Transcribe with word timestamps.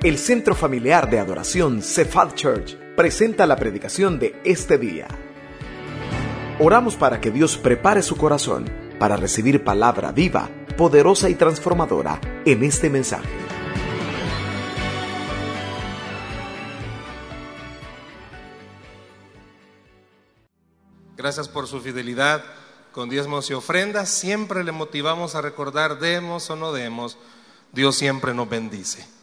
El 0.00 0.16
Centro 0.16 0.54
Familiar 0.54 1.10
de 1.10 1.18
Adoración 1.18 1.82
Cephal 1.82 2.32
Church 2.36 2.76
presenta 2.94 3.48
la 3.48 3.56
predicación 3.56 4.20
de 4.20 4.40
este 4.44 4.78
día. 4.78 5.08
Oramos 6.60 6.94
para 6.94 7.20
que 7.20 7.32
Dios 7.32 7.56
prepare 7.56 8.04
su 8.04 8.16
corazón 8.16 8.70
para 9.00 9.16
recibir 9.16 9.64
palabra 9.64 10.12
viva, 10.12 10.50
poderosa 10.76 11.28
y 11.28 11.34
transformadora 11.34 12.20
en 12.44 12.62
este 12.62 12.88
mensaje. 12.88 13.28
Gracias 21.16 21.48
por 21.48 21.66
su 21.66 21.80
fidelidad 21.80 22.44
con 22.92 23.08
diezmos 23.08 23.50
y 23.50 23.54
ofrendas. 23.54 24.10
Siempre 24.10 24.62
le 24.62 24.70
motivamos 24.70 25.34
a 25.34 25.42
recordar, 25.42 25.98
demos 25.98 26.48
o 26.50 26.54
no 26.54 26.72
demos, 26.72 27.18
Dios 27.72 27.96
siempre 27.96 28.32
nos 28.32 28.48
bendice. 28.48 29.17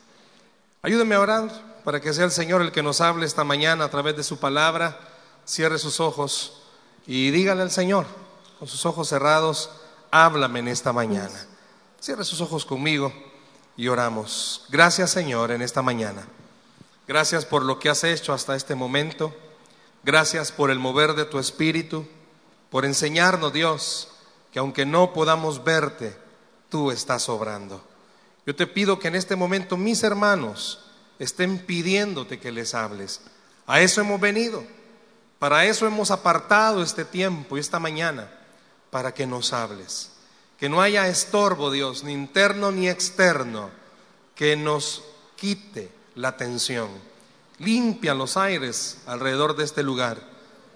Ayúdeme 0.85 1.15
a 1.15 1.19
orar 1.19 1.49
para 1.83 1.99
que 1.99 2.13
sea 2.13 2.25
el 2.25 2.31
Señor 2.31 2.61
el 2.61 2.71
que 2.71 2.83
nos 2.83 3.01
hable 3.01 3.25
esta 3.25 3.43
mañana 3.43 3.85
a 3.85 3.89
través 3.89 4.15
de 4.15 4.23
su 4.23 4.37
palabra. 4.37 4.99
Cierre 5.43 5.79
sus 5.79 5.99
ojos 5.99 6.61
y 7.07 7.31
dígale 7.31 7.63
al 7.63 7.71
Señor, 7.71 8.05
con 8.59 8.67
sus 8.67 8.85
ojos 8.85 9.09
cerrados, 9.09 9.71
háblame 10.11 10.59
en 10.59 10.67
esta 10.67 10.93
mañana. 10.93 11.47
Cierre 11.99 12.23
sus 12.23 12.39
ojos 12.39 12.67
conmigo 12.67 13.11
y 13.75 13.87
oramos. 13.87 14.65
Gracias 14.69 15.09
Señor 15.09 15.49
en 15.49 15.63
esta 15.63 15.81
mañana. 15.81 16.27
Gracias 17.07 17.45
por 17.45 17.63
lo 17.63 17.79
que 17.79 17.89
has 17.89 18.03
hecho 18.03 18.31
hasta 18.31 18.55
este 18.55 18.75
momento. 18.75 19.35
Gracias 20.03 20.51
por 20.51 20.69
el 20.69 20.77
mover 20.77 21.15
de 21.15 21.25
tu 21.25 21.39
espíritu, 21.39 22.05
por 22.69 22.85
enseñarnos 22.85 23.51
Dios 23.51 24.09
que 24.53 24.59
aunque 24.59 24.85
no 24.85 25.13
podamos 25.13 25.63
verte, 25.63 26.15
tú 26.69 26.91
estás 26.91 27.27
obrando. 27.27 27.81
Yo 28.45 28.55
te 28.55 28.67
pido 28.67 28.99
que 28.99 29.07
en 29.07 29.15
este 29.15 29.35
momento 29.35 29.75
mis 29.75 30.03
hermanos 30.03 30.84
estén 31.19 31.59
pidiéndote 31.59 32.39
que 32.39 32.51
les 32.51 32.73
hables. 32.73 33.21
A 33.67 33.81
eso 33.81 34.01
hemos 34.01 34.19
venido. 34.19 34.63
Para 35.39 35.65
eso 35.65 35.85
hemos 35.85 36.11
apartado 36.11 36.81
este 36.81 37.05
tiempo 37.05 37.57
y 37.57 37.59
esta 37.59 37.79
mañana, 37.79 38.31
para 38.89 39.13
que 39.13 39.27
nos 39.27 39.53
hables. 39.53 40.11
Que 40.57 40.69
no 40.69 40.81
haya 40.81 41.07
estorbo, 41.07 41.71
Dios, 41.71 42.03
ni 42.03 42.13
interno 42.13 42.71
ni 42.71 42.87
externo, 42.87 43.69
que 44.33 44.55
nos 44.55 45.03
quite 45.35 45.91
la 46.15 46.29
atención. 46.29 46.89
Limpia 47.59 48.13
los 48.13 48.37
aires 48.37 48.99
alrededor 49.05 49.55
de 49.55 49.65
este 49.65 49.83
lugar, 49.83 50.19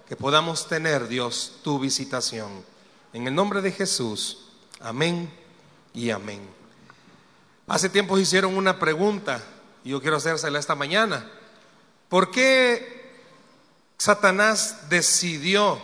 que 0.08 0.16
podamos 0.16 0.68
tener, 0.68 1.08
Dios, 1.08 1.58
tu 1.62 1.78
visitación. 1.78 2.64
En 3.12 3.26
el 3.26 3.34
nombre 3.34 3.62
de 3.62 3.72
Jesús, 3.72 4.46
amén 4.80 5.30
y 5.94 6.10
amén. 6.10 6.40
Hace 7.66 7.88
tiempo 7.88 8.18
hicieron 8.18 8.56
una 8.56 8.78
pregunta 8.78 9.42
y 9.84 9.90
yo 9.90 10.00
quiero 10.00 10.16
hacérsela 10.16 10.58
esta 10.58 10.74
mañana. 10.74 11.30
¿Por 12.08 12.30
qué 12.30 13.12
Satanás 13.98 14.88
decidió 14.88 15.80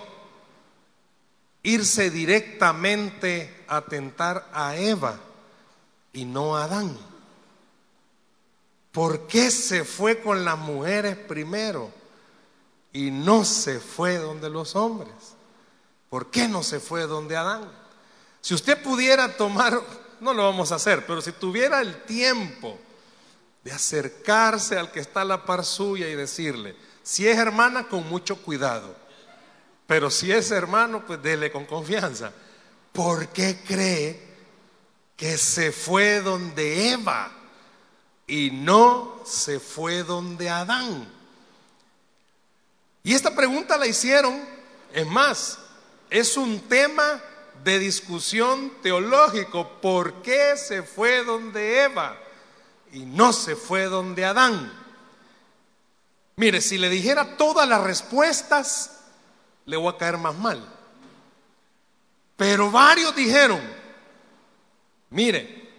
irse 1.63 2.11
directamente 2.11 3.65
a 3.69 3.83
tentar 3.83 4.49
a 4.53 4.77
Eva 4.77 5.19
y 6.13 6.25
no 6.25 6.57
a 6.57 6.65
Adán? 6.65 6.97
¿Por 8.93 9.27
qué 9.27 9.51
se 9.51 9.85
fue 9.85 10.21
con 10.21 10.45
las 10.45 10.59
mujeres 10.59 11.17
primero 11.17 11.91
y 12.93 13.11
no 13.11 13.45
se 13.45 13.79
fue 13.79 14.17
donde 14.17 14.49
los 14.49 14.75
hombres? 14.75 15.13
¿Por 16.09 16.31
qué 16.31 16.49
no 16.49 16.63
se 16.63 16.81
fue 16.81 17.07
donde 17.07 17.37
Adán? 17.37 17.71
Si 18.41 18.55
usted 18.55 18.83
pudiera 18.83 19.37
tomar, 19.37 19.79
no 20.21 20.33
lo 20.33 20.45
vamos 20.45 20.73
a 20.73 20.77
hacer, 20.77 21.05
pero 21.05 21.21
si 21.21 21.33
tuviera 21.33 21.81
el 21.81 22.05
tiempo 22.05 22.79
de 23.67 23.73
acercarse 23.73 24.79
al 24.79 24.93
que 24.93 25.01
está 25.01 25.23
a 25.23 25.25
la 25.25 25.45
par 25.45 25.65
suya 25.65 26.09
y 26.09 26.15
decirle, 26.15 26.77
si 27.03 27.27
es 27.27 27.37
hermana, 27.37 27.89
con 27.89 28.09
mucho 28.09 28.37
cuidado, 28.37 28.95
pero 29.89 30.09
si 30.09 30.31
es 30.31 30.53
hermano, 30.53 31.05
pues 31.05 31.21
dele 31.21 31.51
con 31.51 31.67
confianza. 31.67 32.31
¿Por 32.93 33.27
qué 33.31 33.59
cree 33.67 34.21
que 35.17 35.37
se 35.37 35.73
fue 35.73 36.21
donde 36.21 36.93
Eva 36.93 37.33
y 38.29 38.53
no 38.53 39.23
se 39.27 39.59
fue 39.59 40.05
donde 40.05 40.49
Adán? 40.49 41.13
Y 43.03 43.15
esta 43.15 43.35
pregunta 43.35 43.77
la 43.77 43.89
hicieron, 43.89 44.41
es 44.93 45.07
más, 45.09 45.59
es 46.09 46.37
un 46.37 46.61
tema 46.69 47.21
de 47.65 47.81
discusión 47.81 48.75
teológico. 48.81 49.81
¿Por 49.81 50.23
qué 50.23 50.57
se 50.57 50.85
fue 50.85 51.25
donde 51.25 51.83
Eva? 51.83 52.17
Y 52.93 53.01
no 53.01 53.33
se 53.33 53.57
fue 53.57 53.85
donde 53.85 54.25
Adán. 54.25 54.73
Mire, 56.37 56.61
si 56.61 56.79
le 56.79 56.89
dijera 56.89 57.37
todas 57.37 57.69
las 57.69 57.83
respuestas, 57.83 59.01
le 59.65 59.77
voy 59.77 59.93
a 59.93 59.97
caer 59.97 60.19
más 60.19 60.35
mal. 60.37 60.65
Pero 62.37 62.71
varios 62.71 63.17
dijeron, 63.17 63.61
mire, 65.11 65.71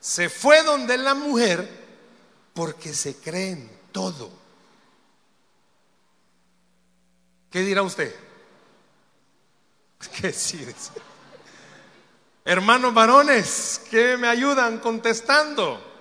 se 0.00 0.28
fue 0.28 0.62
donde 0.62 0.96
la 0.96 1.14
mujer 1.14 1.68
porque 2.54 2.94
se 2.94 3.16
cree 3.16 3.50
en 3.50 3.70
todo. 3.90 4.30
¿Qué 7.50 7.60
dirá 7.60 7.82
usted? 7.82 8.14
¿Qué 10.20 10.32
sí? 10.32 10.64
Hermanos 12.44 12.92
varones, 12.92 13.80
que 13.90 14.16
me 14.16 14.28
ayudan 14.28 14.78
contestando. 14.78 15.93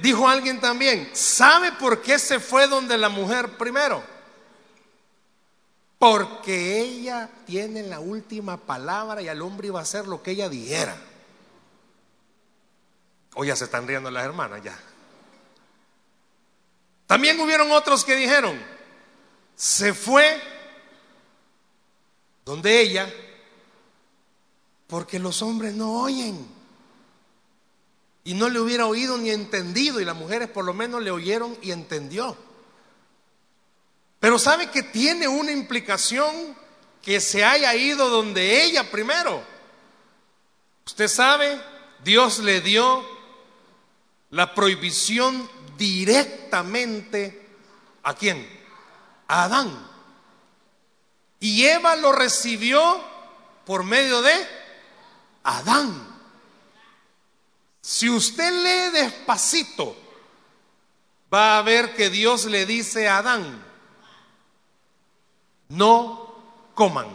Dijo 0.00 0.26
alguien 0.26 0.60
también, 0.60 1.10
¿sabe 1.12 1.72
por 1.72 2.00
qué 2.00 2.18
se 2.18 2.40
fue 2.40 2.66
donde 2.68 2.96
la 2.96 3.10
mujer 3.10 3.58
primero? 3.58 4.02
Porque 5.98 6.80
ella 6.80 7.28
tiene 7.44 7.82
la 7.82 8.00
última 8.00 8.56
palabra 8.56 9.20
y 9.20 9.28
al 9.28 9.42
hombre 9.42 9.66
iba 9.66 9.78
a 9.78 9.82
hacer 9.82 10.06
lo 10.06 10.22
que 10.22 10.30
ella 10.30 10.48
dijera. 10.48 10.96
O 13.34 13.44
ya 13.44 13.54
se 13.56 13.64
están 13.64 13.86
riendo 13.86 14.10
las 14.10 14.24
hermanas, 14.24 14.62
ya. 14.62 14.78
También 17.06 17.38
hubieron 17.38 17.70
otros 17.70 18.06
que 18.06 18.16
dijeron, 18.16 18.58
se 19.54 19.92
fue 19.92 20.40
donde 22.46 22.80
ella 22.80 23.12
porque 24.86 25.18
los 25.18 25.42
hombres 25.42 25.74
no 25.74 26.00
oyen 26.00 26.57
y 28.28 28.34
no 28.34 28.50
le 28.50 28.60
hubiera 28.60 28.84
oído 28.84 29.16
ni 29.16 29.30
entendido 29.30 30.00
y 30.00 30.04
las 30.04 30.14
mujeres 30.14 30.50
por 30.50 30.62
lo 30.62 30.74
menos 30.74 31.02
le 31.02 31.10
oyeron 31.10 31.56
y 31.62 31.72
entendió. 31.72 32.36
Pero 34.20 34.38
sabe 34.38 34.70
que 34.70 34.82
tiene 34.82 35.26
una 35.26 35.50
implicación 35.50 36.54
que 37.00 37.22
se 37.22 37.42
haya 37.42 37.74
ido 37.74 38.10
donde 38.10 38.64
ella 38.64 38.90
primero. 38.90 39.42
Usted 40.84 41.08
sabe, 41.08 41.58
Dios 42.04 42.40
le 42.40 42.60
dio 42.60 43.02
la 44.28 44.54
prohibición 44.54 45.48
directamente 45.78 47.48
a 48.02 48.12
quién? 48.12 48.46
A 49.26 49.44
Adán. 49.44 49.88
Y 51.40 51.64
Eva 51.64 51.96
lo 51.96 52.12
recibió 52.12 53.02
por 53.64 53.84
medio 53.84 54.20
de 54.20 54.34
Adán. 55.44 56.07
Si 57.88 58.10
usted 58.10 58.52
lee 58.52 59.00
despacito, 59.00 59.96
va 61.32 61.56
a 61.56 61.62
ver 61.62 61.94
que 61.94 62.10
Dios 62.10 62.44
le 62.44 62.66
dice 62.66 63.08
a 63.08 63.16
Adán, 63.16 63.64
no 65.70 66.34
coman. 66.74 67.08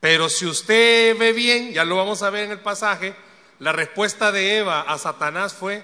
Pero 0.00 0.28
si 0.28 0.44
usted 0.44 1.16
ve 1.16 1.32
bien, 1.32 1.72
ya 1.72 1.86
lo 1.86 1.96
vamos 1.96 2.22
a 2.22 2.28
ver 2.28 2.44
en 2.44 2.50
el 2.50 2.60
pasaje, 2.60 3.16
la 3.58 3.72
respuesta 3.72 4.30
de 4.30 4.58
Eva 4.58 4.82
a 4.82 4.98
Satanás 4.98 5.54
fue, 5.54 5.82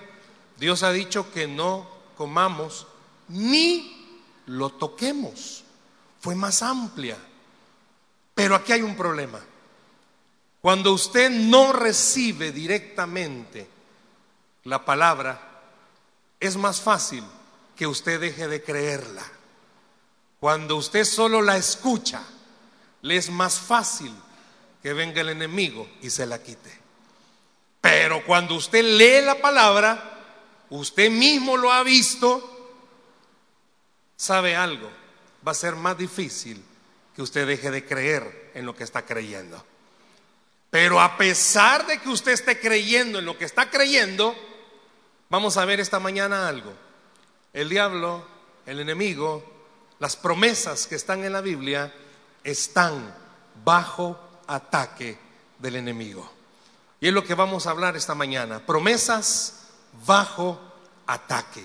Dios 0.58 0.82
ha 0.82 0.92
dicho 0.92 1.32
que 1.32 1.48
no 1.48 1.88
comamos 2.18 2.86
ni 3.28 4.20
lo 4.44 4.68
toquemos. 4.68 5.64
Fue 6.20 6.34
más 6.34 6.62
amplia. 6.62 7.16
Pero 8.34 8.54
aquí 8.54 8.72
hay 8.72 8.82
un 8.82 8.94
problema. 8.94 9.40
Cuando 10.60 10.92
usted 10.92 11.30
no 11.30 11.72
recibe 11.72 12.52
directamente 12.52 13.66
la 14.64 14.84
palabra, 14.84 15.40
es 16.38 16.56
más 16.56 16.80
fácil 16.80 17.24
que 17.74 17.86
usted 17.86 18.20
deje 18.20 18.46
de 18.46 18.62
creerla. 18.62 19.24
Cuando 20.38 20.76
usted 20.76 21.04
solo 21.04 21.40
la 21.40 21.56
escucha, 21.56 22.22
le 23.02 23.16
es 23.16 23.30
más 23.30 23.58
fácil 23.58 24.12
que 24.82 24.92
venga 24.92 25.22
el 25.22 25.30
enemigo 25.30 25.88
y 26.02 26.10
se 26.10 26.26
la 26.26 26.42
quite. 26.42 26.78
Pero 27.80 28.24
cuando 28.26 28.54
usted 28.54 28.82
lee 28.82 29.24
la 29.24 29.40
palabra, 29.40 30.18
usted 30.68 31.10
mismo 31.10 31.56
lo 31.56 31.72
ha 31.72 31.82
visto, 31.82 32.76
sabe 34.16 34.56
algo, 34.56 34.90
va 35.46 35.52
a 35.52 35.54
ser 35.54 35.76
más 35.76 35.96
difícil 35.96 36.62
que 37.14 37.22
usted 37.22 37.46
deje 37.46 37.70
de 37.70 37.86
creer 37.86 38.52
en 38.54 38.66
lo 38.66 38.76
que 38.76 38.84
está 38.84 39.06
creyendo. 39.06 39.64
Pero 40.70 41.00
a 41.00 41.16
pesar 41.16 41.86
de 41.86 42.00
que 42.00 42.08
usted 42.08 42.32
esté 42.32 42.60
creyendo 42.60 43.18
en 43.18 43.24
lo 43.24 43.36
que 43.36 43.44
está 43.44 43.68
creyendo, 43.70 44.34
vamos 45.28 45.56
a 45.56 45.64
ver 45.64 45.80
esta 45.80 45.98
mañana 45.98 46.46
algo. 46.46 46.72
El 47.52 47.68
diablo, 47.68 48.24
el 48.66 48.78
enemigo, 48.78 49.44
las 49.98 50.14
promesas 50.14 50.86
que 50.86 50.94
están 50.94 51.24
en 51.24 51.32
la 51.32 51.40
Biblia 51.40 51.92
están 52.44 53.14
bajo 53.64 54.18
ataque 54.46 55.18
del 55.58 55.76
enemigo. 55.76 56.30
Y 57.00 57.08
es 57.08 57.14
lo 57.14 57.24
que 57.24 57.34
vamos 57.34 57.66
a 57.66 57.70
hablar 57.70 57.96
esta 57.96 58.14
mañana. 58.14 58.64
Promesas 58.64 59.68
bajo 60.06 60.60
ataque. 61.06 61.64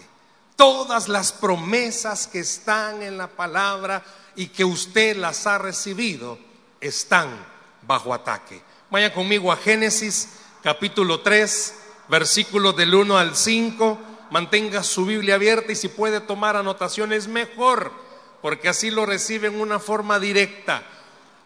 Todas 0.56 1.10
las 1.10 1.32
promesas 1.32 2.28
que 2.28 2.40
están 2.40 3.04
en 3.04 3.18
la 3.18 3.28
palabra 3.28 4.04
y 4.36 4.48
que 4.48 4.66
usted 4.66 5.18
las 5.18 5.46
ha 5.46 5.58
recibido 5.58 6.40
están 6.80 7.30
bajo 7.82 8.14
ataque. 8.14 8.62
Vaya 8.92 9.14
conmigo 9.14 9.52
a 9.52 9.58
Génesis 9.58 10.30
capítulo 10.62 11.22
3, 11.22 11.76
versículos 12.08 12.76
del 12.76 12.94
1 12.94 13.18
al 13.18 13.36
5. 13.36 13.98
Mantenga 14.30 14.84
su 14.84 15.06
Biblia 15.06 15.36
abierta 15.36 15.72
y 15.72 15.76
si 15.76 15.88
puede 15.88 16.22
tomar 16.22 16.56
anotaciones 16.56 17.28
mejor, 17.28 17.92
porque 18.44 18.70
así 18.70 18.92
lo 18.92 19.08
recibe 19.08 19.48
en 19.48 19.60
una 19.60 19.80
forma 19.80 20.20
directa. 20.20 20.84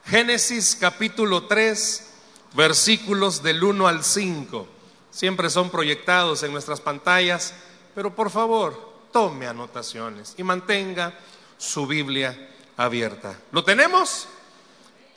Génesis 0.05 0.75
capítulo 0.77 1.45
3, 1.45 2.09
versículos 2.55 3.41
del 3.41 3.63
1 3.63 3.87
al 3.87 4.03
5. 4.03 4.67
Siempre 5.09 5.49
son 5.49 5.69
proyectados 5.69 6.43
en 6.43 6.51
nuestras 6.51 6.81
pantallas, 6.81 7.53
pero 7.95 8.13
por 8.13 8.31
favor, 8.31 9.07
tome 9.13 9.47
anotaciones 9.47 10.33
y 10.37 10.43
mantenga 10.43 11.17
su 11.57 11.87
Biblia 11.87 12.49
abierta. 12.75 13.39
¿Lo 13.53 13.63
tenemos? 13.63 14.27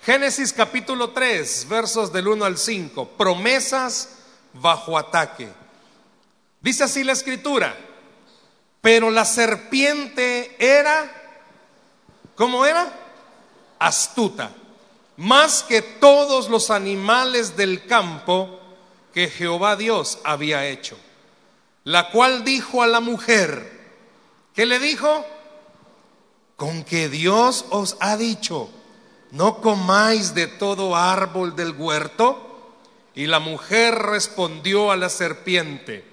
Génesis 0.05 0.53
capítulo 0.53 1.11
3, 1.11 1.69
versos 1.69 2.13
del 2.13 2.27
1 2.27 2.45
al 2.45 2.59
5. 2.59 3.11
Promesas 3.11 4.09
bajo 4.53 4.99
ataque. 4.99 5.49
Dice 6.61 6.83
así 6.83 7.05
la 7.05 7.13
escritura, 7.13 7.77
pero 8.81 9.13
la 9.13 9.25
serpiente 9.25 10.57
era, 10.59 11.09
¿cómo 12.35 12.67
era? 12.67 12.93
Astuta 13.79 14.53
más 15.17 15.63
que 15.63 15.83
todos 15.83 16.49
los 16.49 16.73
animales 16.73 17.57
del 17.57 17.87
campo 17.87 18.59
que 19.15 19.29
Jehová 19.29 19.77
Dios 19.77 20.19
había 20.25 20.67
hecho. 20.67 20.97
La 21.85 22.11
cual 22.11 22.43
dijo 22.43 22.83
a 22.83 22.89
la 22.89 22.99
mujer, 22.99 23.71
¿qué 24.53 24.67
le 24.67 24.81
dijo? 24.81 25.25
Con 26.57 26.83
que 26.83 27.09
Dios 27.09 27.67
os 27.71 27.97
ha 28.01 28.17
dicho, 28.17 28.69
no 29.33 29.61
comáis 29.61 30.35
de 30.35 30.47
todo 30.47 30.97
árbol 30.97 31.57
del 31.57 31.75
huerto. 31.77 32.49
Y 33.15 33.27
la 33.27 33.41
mujer 33.41 33.95
respondió 33.95 34.91
a 34.91 34.97
la 34.97 35.11
serpiente, 35.11 36.05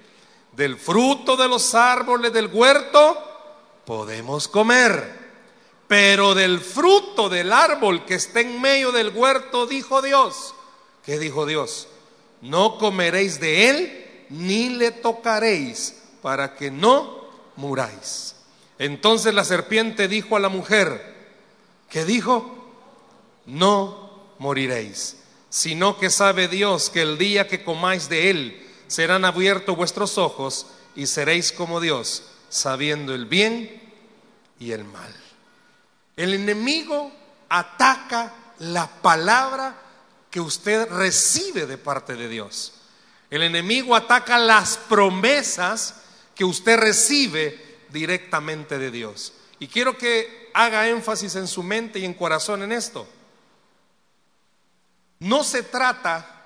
del 0.52 0.76
fruto 0.76 1.36
de 1.36 1.48
los 1.48 1.74
árboles 1.74 2.32
del 2.32 2.48
huerto 2.48 3.16
podemos 3.86 4.48
comer 4.48 5.20
pero 5.90 6.36
del 6.36 6.60
fruto 6.60 7.28
del 7.28 7.52
árbol 7.52 8.04
que 8.04 8.14
está 8.14 8.38
en 8.38 8.60
medio 8.60 8.92
del 8.92 9.08
huerto, 9.08 9.66
dijo 9.66 10.00
Dios. 10.00 10.54
¿Qué 11.04 11.18
dijo 11.18 11.46
Dios? 11.46 11.88
No 12.42 12.78
comeréis 12.78 13.40
de 13.40 13.70
él, 13.70 14.26
ni 14.28 14.68
le 14.68 14.92
tocaréis, 14.92 16.00
para 16.22 16.54
que 16.54 16.70
no 16.70 17.24
muráis. 17.56 18.36
Entonces 18.78 19.34
la 19.34 19.42
serpiente 19.42 20.06
dijo 20.06 20.36
a 20.36 20.38
la 20.38 20.48
mujer, 20.48 21.32
¿qué 21.88 22.04
dijo? 22.04 22.59
No 23.50 24.34
moriréis, 24.38 25.16
sino 25.48 25.98
que 25.98 26.10
sabe 26.10 26.48
Dios 26.48 26.90
que 26.90 27.02
el 27.02 27.18
día 27.18 27.48
que 27.48 27.64
comáis 27.64 28.08
de 28.08 28.30
él, 28.30 28.66
serán 28.86 29.24
abiertos 29.24 29.76
vuestros 29.76 30.18
ojos 30.18 30.66
y 30.96 31.06
seréis 31.06 31.52
como 31.52 31.80
Dios, 31.80 32.24
sabiendo 32.48 33.14
el 33.14 33.26
bien 33.26 33.80
y 34.58 34.72
el 34.72 34.84
mal. 34.84 35.14
El 36.16 36.34
enemigo 36.34 37.12
ataca 37.48 38.34
la 38.58 38.88
palabra 38.88 39.76
que 40.30 40.40
usted 40.40 40.88
recibe 40.90 41.66
de 41.66 41.78
parte 41.78 42.14
de 42.14 42.28
Dios. 42.28 42.72
El 43.30 43.42
enemigo 43.42 43.94
ataca 43.94 44.38
las 44.38 44.76
promesas 44.76 45.96
que 46.34 46.44
usted 46.44 46.78
recibe 46.78 47.78
directamente 47.90 48.78
de 48.78 48.90
Dios. 48.90 49.32
Y 49.58 49.68
quiero 49.68 49.96
que 49.96 50.50
haga 50.52 50.88
énfasis 50.88 51.36
en 51.36 51.46
su 51.46 51.62
mente 51.62 51.98
y 51.98 52.04
en 52.04 52.14
corazón 52.14 52.62
en 52.62 52.72
esto. 52.72 53.06
No 55.20 55.44
se 55.44 55.62
trata 55.62 56.44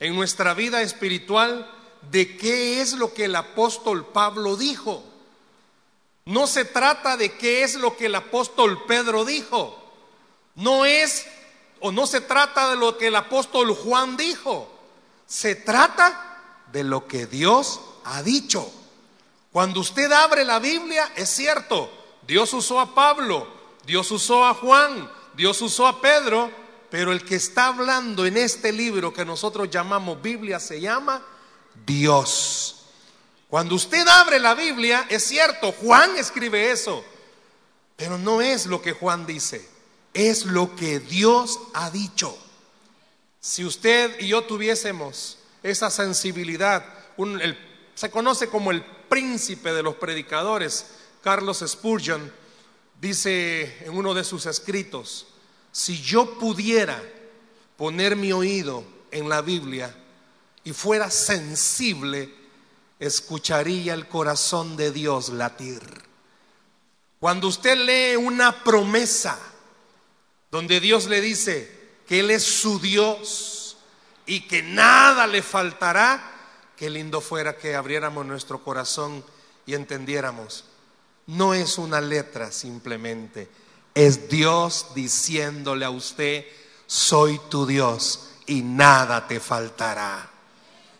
en 0.00 0.14
nuestra 0.14 0.52
vida 0.54 0.82
espiritual 0.82 1.70
de 2.10 2.36
qué 2.36 2.80
es 2.80 2.92
lo 2.92 3.14
que 3.14 3.24
el 3.24 3.36
apóstol 3.36 4.06
Pablo 4.06 4.56
dijo. 4.56 5.04
No 6.24 6.46
se 6.46 6.64
trata 6.64 7.16
de 7.16 7.36
qué 7.38 7.62
es 7.62 7.76
lo 7.76 7.96
que 7.96 8.06
el 8.06 8.14
apóstol 8.14 8.84
Pedro 8.86 9.24
dijo. 9.24 9.82
No 10.56 10.84
es 10.84 11.26
o 11.80 11.92
no 11.92 12.06
se 12.06 12.20
trata 12.20 12.70
de 12.70 12.76
lo 12.76 12.98
que 12.98 13.06
el 13.06 13.16
apóstol 13.16 13.72
Juan 13.74 14.16
dijo. 14.16 14.68
Se 15.26 15.54
trata 15.54 16.64
de 16.72 16.82
lo 16.84 17.06
que 17.06 17.26
Dios 17.26 17.80
ha 18.04 18.22
dicho. 18.22 18.70
Cuando 19.52 19.80
usted 19.80 20.10
abre 20.10 20.44
la 20.44 20.58
Biblia, 20.58 21.12
es 21.16 21.30
cierto, 21.30 21.90
Dios 22.26 22.52
usó 22.52 22.80
a 22.80 22.94
Pablo, 22.94 23.46
Dios 23.86 24.10
usó 24.10 24.44
a 24.44 24.54
Juan, 24.54 25.10
Dios 25.34 25.62
usó 25.62 25.86
a 25.86 26.00
Pedro, 26.00 26.50
pero 26.90 27.12
el 27.12 27.24
que 27.24 27.36
está 27.36 27.66
hablando 27.66 28.24
en 28.24 28.36
este 28.36 28.72
libro 28.72 29.12
que 29.12 29.24
nosotros 29.24 29.70
llamamos 29.70 30.22
Biblia 30.22 30.58
se 30.58 30.80
llama 30.80 31.24
Dios. 31.86 32.86
Cuando 33.48 33.74
usted 33.74 34.06
abre 34.06 34.38
la 34.38 34.54
Biblia, 34.54 35.06
es 35.08 35.24
cierto, 35.24 35.72
Juan 35.72 36.16
escribe 36.16 36.70
eso, 36.70 37.04
pero 37.96 38.18
no 38.18 38.40
es 38.40 38.66
lo 38.66 38.80
que 38.82 38.92
Juan 38.92 39.26
dice, 39.26 39.66
es 40.14 40.44
lo 40.44 40.74
que 40.76 41.00
Dios 41.00 41.58
ha 41.74 41.90
dicho. 41.90 42.36
Si 43.40 43.64
usted 43.64 44.20
y 44.20 44.28
yo 44.28 44.44
tuviésemos 44.44 45.38
esa 45.62 45.90
sensibilidad, 45.90 46.84
se 47.94 48.10
conoce 48.10 48.48
como 48.48 48.70
el 48.70 48.84
príncipe 49.08 49.72
de 49.72 49.82
los 49.82 49.96
predicadores, 49.96 50.86
Carlos 51.22 51.64
Spurgeon, 51.66 52.32
dice 53.00 53.78
en 53.84 53.96
uno 53.96 54.12
de 54.14 54.24
sus 54.24 54.46
escritos, 54.46 55.26
si 55.72 56.00
yo 56.00 56.38
pudiera 56.38 57.02
poner 57.76 58.16
mi 58.16 58.32
oído 58.32 58.84
en 59.10 59.28
la 59.28 59.42
Biblia 59.42 59.94
y 60.64 60.72
fuera 60.72 61.10
sensible 61.10 62.34
escucharía 62.98 63.94
el 63.94 64.08
corazón 64.08 64.76
de 64.76 64.90
Dios 64.90 65.28
latir. 65.28 65.82
Cuando 67.20 67.48
usted 67.48 67.76
lee 67.76 68.16
una 68.16 68.64
promesa 68.64 69.38
donde 70.50 70.80
Dios 70.80 71.06
le 71.06 71.20
dice 71.20 71.70
que 72.06 72.20
Él 72.20 72.30
es 72.30 72.44
su 72.44 72.80
Dios 72.80 73.76
y 74.26 74.42
que 74.42 74.62
nada 74.62 75.26
le 75.26 75.42
faltará, 75.42 76.32
qué 76.76 76.90
lindo 76.90 77.20
fuera 77.20 77.56
que 77.56 77.74
abriéramos 77.74 78.24
nuestro 78.24 78.62
corazón 78.62 79.24
y 79.66 79.74
entendiéramos. 79.74 80.64
No 81.26 81.54
es 81.54 81.76
una 81.76 82.00
letra 82.00 82.50
simplemente, 82.50 83.48
es 83.98 84.28
Dios 84.28 84.94
diciéndole 84.94 85.84
a 85.84 85.90
usted, 85.90 86.46
soy 86.86 87.40
tu 87.50 87.66
Dios 87.66 88.30
y 88.46 88.62
nada 88.62 89.26
te 89.26 89.40
faltará. 89.40 90.24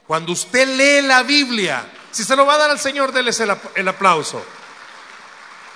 Cuando 0.05 0.33
usted 0.33 0.67
lee 0.67 1.07
la 1.07 1.23
Biblia, 1.23 1.89
si 2.11 2.25
se 2.25 2.35
lo 2.35 2.45
va 2.45 2.55
a 2.55 2.59
dar 2.59 2.71
al 2.71 2.81
Señor, 2.81 3.13
déle 3.13 3.31
el, 3.77 3.87
aplauso. 3.87 4.43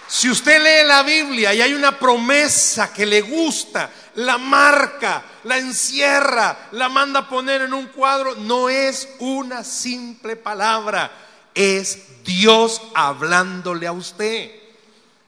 Si 0.09 0.29
usted 0.29 0.61
lee 0.61 0.89
la 0.89 1.05
Biblia 1.05 1.55
y 1.55 1.63
hay 1.63 1.75
una 1.75 1.97
promesa 1.97 2.93
que 2.93 3.07
le 3.07 3.21
gusta, 3.21 3.89
la 4.17 4.37
marca, 4.37 5.23
la 5.45 5.59
encierra, 5.59 6.71
la 6.73 6.89
manda 6.89 7.21
a 7.21 7.29
poner 7.29 7.63
en 7.63 7.73
un 7.73 7.87
cuadro, 7.87 8.35
no 8.35 8.69
es 8.69 9.09
una 9.21 9.63
simple 9.63 10.35
palabra, 10.35 11.13
es 11.55 12.25
Dios 12.25 12.83
hablándole 12.97 13.87
a 13.87 13.93
usted. 13.93 14.51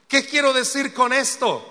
¿Qué 0.08 0.26
quiero 0.26 0.52
decir 0.52 0.92
con 0.92 1.12
esto? 1.12 1.70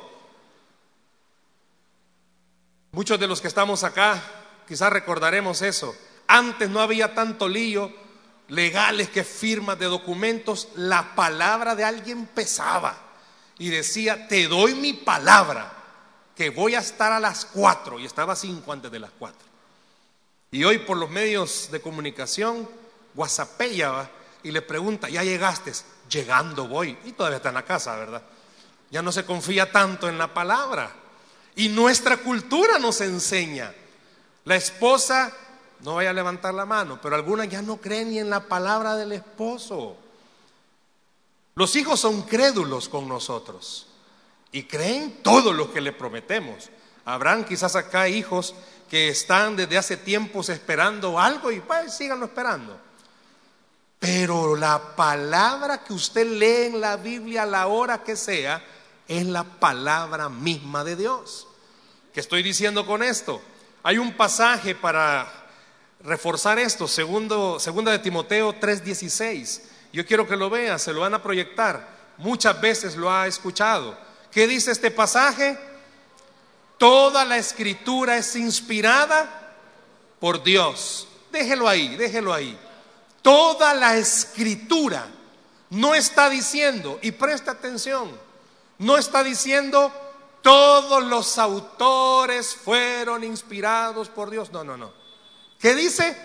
Muchos 2.93 3.19
de 3.19 3.25
los 3.27 3.41
que 3.41 3.47
estamos 3.47 3.83
acá 3.83 4.21
quizás 4.67 4.93
recordaremos 4.93 5.63
eso. 5.63 5.95
Antes 6.27 6.69
no 6.69 6.79
había 6.79 7.15
tanto 7.15 7.49
lío 7.49 7.91
legales 8.49 9.09
que 9.09 9.23
firmas 9.23 9.79
de 9.79 9.87
documentos. 9.87 10.67
La 10.75 11.15
palabra 11.15 11.75
de 11.75 11.83
alguien 11.83 12.27
pesaba 12.27 12.95
y 13.57 13.69
decía, 13.69 14.27
te 14.27 14.47
doy 14.47 14.75
mi 14.75 14.93
palabra 14.93 15.73
que 16.35 16.51
voy 16.51 16.75
a 16.75 16.79
estar 16.81 17.11
a 17.11 17.19
las 17.19 17.45
cuatro 17.45 17.99
y 17.99 18.05
estaba 18.05 18.35
cinco 18.35 18.71
antes 18.71 18.91
de 18.91 18.99
las 18.99 19.11
cuatro. 19.17 19.47
Y 20.51 20.63
hoy 20.63 20.77
por 20.77 20.97
los 20.97 21.09
medios 21.09 21.69
de 21.71 21.81
comunicación, 21.81 22.69
WhatsAppella 23.15 24.07
y 24.43 24.51
le 24.51 24.61
pregunta, 24.61 25.09
¿ya 25.09 25.23
llegaste? 25.23 25.71
Llegando 26.11 26.67
voy. 26.67 26.95
Y 27.05 27.13
todavía 27.13 27.37
está 27.37 27.49
en 27.49 27.55
la 27.55 27.65
casa, 27.65 27.95
¿verdad? 27.95 28.21
Ya 28.91 29.01
no 29.01 29.11
se 29.11 29.25
confía 29.25 29.71
tanto 29.71 30.07
en 30.07 30.19
la 30.19 30.31
palabra. 30.31 31.02
Y 31.55 31.69
nuestra 31.69 32.17
cultura 32.17 32.79
nos 32.79 33.01
enseña. 33.01 33.73
La 34.45 34.55
esposa 34.55 35.33
No 35.83 35.95
vaya 35.95 36.11
a 36.11 36.13
levantar 36.13 36.53
la 36.53 36.65
mano, 36.65 36.99
pero 37.01 37.15
algunas 37.15 37.49
ya 37.49 37.61
no 37.61 37.75
creen 37.75 38.11
ni 38.11 38.19
en 38.19 38.29
la 38.29 38.47
palabra 38.47 38.95
del 38.95 39.11
esposo. 39.11 39.97
Los 41.55 41.75
hijos 41.75 41.99
son 41.99 42.21
crédulos 42.21 42.87
con 42.87 43.07
nosotros 43.07 43.87
y 44.53 44.63
creen 44.63 45.19
todo 45.21 45.51
lo 45.51 45.73
que 45.73 45.81
le 45.81 45.91
prometemos. 45.91 46.69
Habrán 47.03 47.43
quizás 47.43 47.75
acá 47.75 48.07
hijos 48.07 48.55
que 48.89 49.09
están 49.09 49.57
desde 49.57 49.77
hace 49.77 49.97
tiempos 49.97 50.47
esperando 50.47 51.19
algo 51.19 51.51
y 51.51 51.59
pues 51.59 51.93
síganlo 51.93 52.27
esperando. 52.27 52.79
Pero 53.99 54.55
la 54.55 54.95
palabra 54.95 55.83
que 55.83 55.93
usted 55.93 56.25
lee 56.25 56.67
en 56.73 56.81
la 56.81 56.95
Biblia 56.95 57.43
a 57.43 57.45
la 57.45 57.67
hora 57.67 58.03
que 58.03 58.15
sea 58.15 58.63
es 59.07 59.25
la 59.25 59.43
palabra 59.43 60.29
misma 60.29 60.83
de 60.83 60.95
Dios. 60.95 61.47
¿Qué 62.13 62.19
estoy 62.19 62.43
diciendo 62.43 62.85
con 62.85 63.03
esto? 63.03 63.41
Hay 63.83 63.97
un 63.97 64.13
pasaje 64.13 64.75
para 64.75 65.31
reforzar 66.01 66.59
esto, 66.59 66.87
segundo, 66.87 67.59
segunda 67.59 67.91
de 67.91 67.99
Timoteo 67.99 68.53
3:16. 68.53 69.61
Yo 69.91 70.05
quiero 70.05 70.27
que 70.27 70.35
lo 70.35 70.49
vea, 70.49 70.79
se 70.79 70.93
lo 70.93 71.01
van 71.01 71.13
a 71.13 71.23
proyectar. 71.23 71.87
Muchas 72.17 72.59
veces 72.61 72.95
lo 72.95 73.11
ha 73.11 73.27
escuchado. 73.27 73.97
¿Qué 74.31 74.47
dice 74.47 74.71
este 74.71 74.91
pasaje? 74.91 75.57
Toda 76.77 77.25
la 77.25 77.37
escritura 77.37 78.17
es 78.17 78.35
inspirada 78.35 79.55
por 80.19 80.43
Dios. 80.43 81.07
Déjelo 81.31 81.67
ahí, 81.67 81.95
déjelo 81.95 82.33
ahí. 82.33 82.57
Toda 83.21 83.73
la 83.73 83.97
escritura 83.97 85.07
no 85.69 85.95
está 85.95 86.29
diciendo, 86.29 86.99
y 87.01 87.11
presta 87.11 87.51
atención, 87.51 88.11
no 88.83 88.97
está 88.97 89.23
diciendo 89.23 89.91
todos 90.41 91.03
los 91.03 91.37
autores 91.37 92.55
fueron 92.55 93.23
inspirados 93.23 94.09
por 94.09 94.29
Dios. 94.29 94.51
No, 94.51 94.63
no, 94.63 94.77
no. 94.77 94.93
¿Qué 95.59 95.73
dice? 95.73 96.15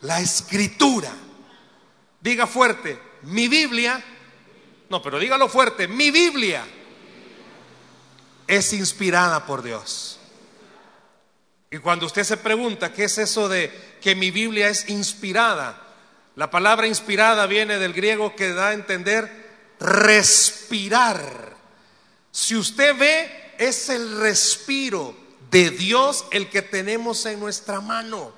La 0.00 0.20
escritura. 0.20 1.12
Diga 2.20 2.46
fuerte, 2.46 3.00
mi 3.22 3.48
Biblia, 3.48 4.02
no, 4.88 5.02
pero 5.02 5.18
dígalo 5.18 5.48
fuerte, 5.48 5.88
mi 5.88 6.10
Biblia 6.10 6.64
es 8.46 8.72
inspirada 8.72 9.44
por 9.44 9.62
Dios. 9.62 10.20
Y 11.70 11.78
cuando 11.78 12.06
usted 12.06 12.22
se 12.22 12.36
pregunta, 12.36 12.92
¿qué 12.92 13.04
es 13.04 13.18
eso 13.18 13.48
de 13.48 13.98
que 14.00 14.14
mi 14.14 14.30
Biblia 14.30 14.68
es 14.68 14.88
inspirada? 14.88 15.82
La 16.36 16.50
palabra 16.50 16.86
inspirada 16.86 17.46
viene 17.46 17.78
del 17.78 17.92
griego 17.92 18.36
que 18.36 18.52
da 18.52 18.68
a 18.68 18.72
entender 18.72 19.74
respirar. 19.80 21.51
Si 22.32 22.56
usted 22.56 22.96
ve, 22.96 23.54
es 23.58 23.90
el 23.90 24.18
respiro 24.18 25.14
de 25.50 25.70
Dios 25.70 26.24
el 26.30 26.48
que 26.48 26.62
tenemos 26.62 27.26
en 27.26 27.38
nuestra 27.38 27.80
mano. 27.80 28.32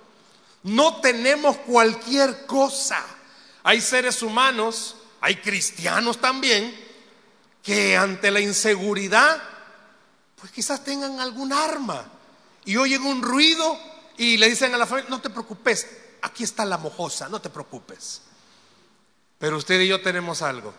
No 0.65 1.01
tenemos 1.01 1.57
cualquier 1.59 2.45
cosa. 2.45 3.03
Hay 3.63 3.81
seres 3.81 4.21
humanos, 4.23 4.97
hay 5.21 5.37
cristianos 5.37 6.21
también, 6.21 6.75
que 7.63 7.97
ante 7.97 8.31
la 8.31 8.41
inseguridad, 8.41 9.43
pues 10.39 10.53
quizás 10.53 10.85
tengan 10.85 11.21
algún 11.21 11.53
arma 11.53 12.05
y 12.65 12.77
oyen 12.77 13.05
un 13.05 13.23
ruido 13.23 13.79
y 14.19 14.37
le 14.37 14.51
dicen 14.51 14.75
a 14.75 14.79
la 14.79 14.87
familia, 14.87 15.09
no 15.09 15.21
te 15.21 15.31
preocupes, 15.31 15.87
aquí 16.21 16.45
está 16.45 16.65
la 16.65 16.79
mojosa, 16.79 17.29
no 17.29 17.41
te 17.41 17.49
preocupes. 17.49 18.23
Pero 19.39 19.57
usted 19.57 19.81
y 19.81 19.89
yo 19.89 20.03
tenemos 20.03 20.43
algo, 20.43 20.75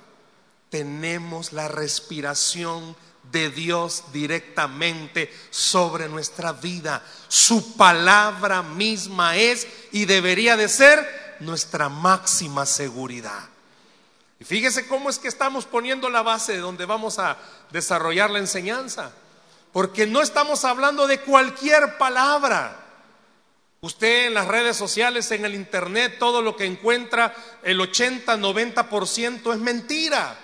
tenemos 0.69 1.53
la 1.53 1.67
respiración 1.67 2.95
de 3.31 3.49
Dios 3.49 4.05
directamente 4.13 5.33
sobre 5.49 6.07
nuestra 6.07 6.53
vida. 6.53 7.03
Su 7.27 7.75
palabra 7.75 8.61
misma 8.61 9.35
es 9.35 9.67
y 9.91 10.05
debería 10.05 10.55
de 10.57 10.69
ser 10.69 11.37
nuestra 11.39 11.89
máxima 11.89 12.65
seguridad. 12.65 13.49
Y 14.39 14.43
fíjese 14.43 14.87
cómo 14.87 15.09
es 15.09 15.19
que 15.19 15.27
estamos 15.27 15.65
poniendo 15.65 16.09
la 16.09 16.21
base 16.21 16.53
de 16.53 16.59
donde 16.59 16.85
vamos 16.85 17.19
a 17.19 17.37
desarrollar 17.71 18.29
la 18.29 18.39
enseñanza. 18.39 19.11
Porque 19.71 20.07
no 20.07 20.21
estamos 20.21 20.63
hablando 20.63 21.07
de 21.07 21.19
cualquier 21.19 21.97
palabra. 21.97 22.81
Usted 23.81 24.27
en 24.27 24.33
las 24.33 24.47
redes 24.47 24.77
sociales, 24.77 25.29
en 25.31 25.45
el 25.45 25.53
internet, 25.53 26.15
todo 26.17 26.41
lo 26.41 26.55
que 26.55 26.65
encuentra, 26.65 27.35
el 27.61 27.79
80, 27.81 28.37
90% 28.37 29.53
es 29.53 29.59
mentira. 29.59 30.39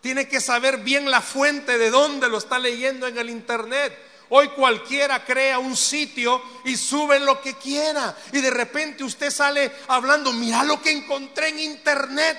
Tiene 0.00 0.28
que 0.28 0.40
saber 0.40 0.78
bien 0.78 1.10
la 1.10 1.20
fuente 1.20 1.78
de 1.78 1.90
dónde 1.90 2.28
lo 2.28 2.38
está 2.38 2.58
leyendo 2.58 3.06
en 3.06 3.18
el 3.18 3.30
internet. 3.30 3.96
Hoy 4.28 4.48
cualquiera 4.48 5.24
crea 5.24 5.58
un 5.58 5.76
sitio 5.76 6.42
y 6.64 6.76
sube 6.76 7.20
lo 7.20 7.40
que 7.40 7.54
quiera. 7.54 8.16
Y 8.32 8.40
de 8.40 8.50
repente 8.50 9.04
usted 9.04 9.30
sale 9.30 9.70
hablando, 9.88 10.32
mira 10.32 10.64
lo 10.64 10.80
que 10.82 10.90
encontré 10.90 11.48
en 11.48 11.60
internet. 11.60 12.38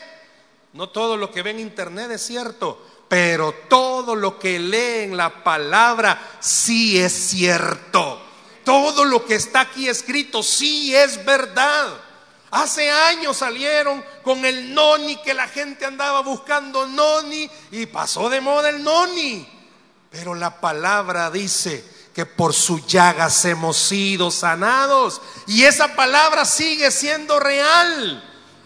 No 0.73 0.89
todo 0.89 1.15
lo 1.15 1.31
que 1.31 1.41
ve 1.41 1.51
en 1.51 1.59
internet 1.59 2.11
es 2.11 2.25
cierto, 2.25 2.85
pero 3.07 3.53
todo 3.69 4.15
lo 4.15 4.37
que 4.37 4.59
lee 4.59 5.05
en 5.05 5.17
la 5.17 5.43
palabra 5.43 6.37
sí 6.39 6.99
es 6.99 7.13
cierto. 7.13 8.21
Todo 8.65 9.05
lo 9.05 9.25
que 9.25 9.35
está 9.35 9.61
aquí 9.61 9.87
escrito 9.87 10.43
sí 10.43 10.93
es 10.93 11.23
verdad. 11.23 11.87
Hace 12.51 12.89
años 12.89 13.37
salieron 13.37 14.03
con 14.23 14.45
el 14.45 14.73
noni 14.73 15.17
que 15.17 15.33
la 15.33 15.47
gente 15.47 15.85
andaba 15.85 16.21
buscando 16.21 16.87
noni 16.87 17.49
y 17.71 17.85
pasó 17.87 18.29
de 18.29 18.39
moda 18.39 18.69
el 18.69 18.83
noni. 18.83 19.47
Pero 20.09 20.33
la 20.33 20.61
palabra 20.61 21.29
dice 21.29 21.83
que 22.15 22.25
por 22.25 22.53
su 22.53 22.79
llagas 22.85 23.45
hemos 23.45 23.77
sido 23.77 24.31
sanados. 24.31 25.21
Y 25.45 25.65
esa 25.65 25.95
palabra 25.95 26.45
sigue 26.45 26.89
siendo 26.89 27.39
real. 27.39 28.23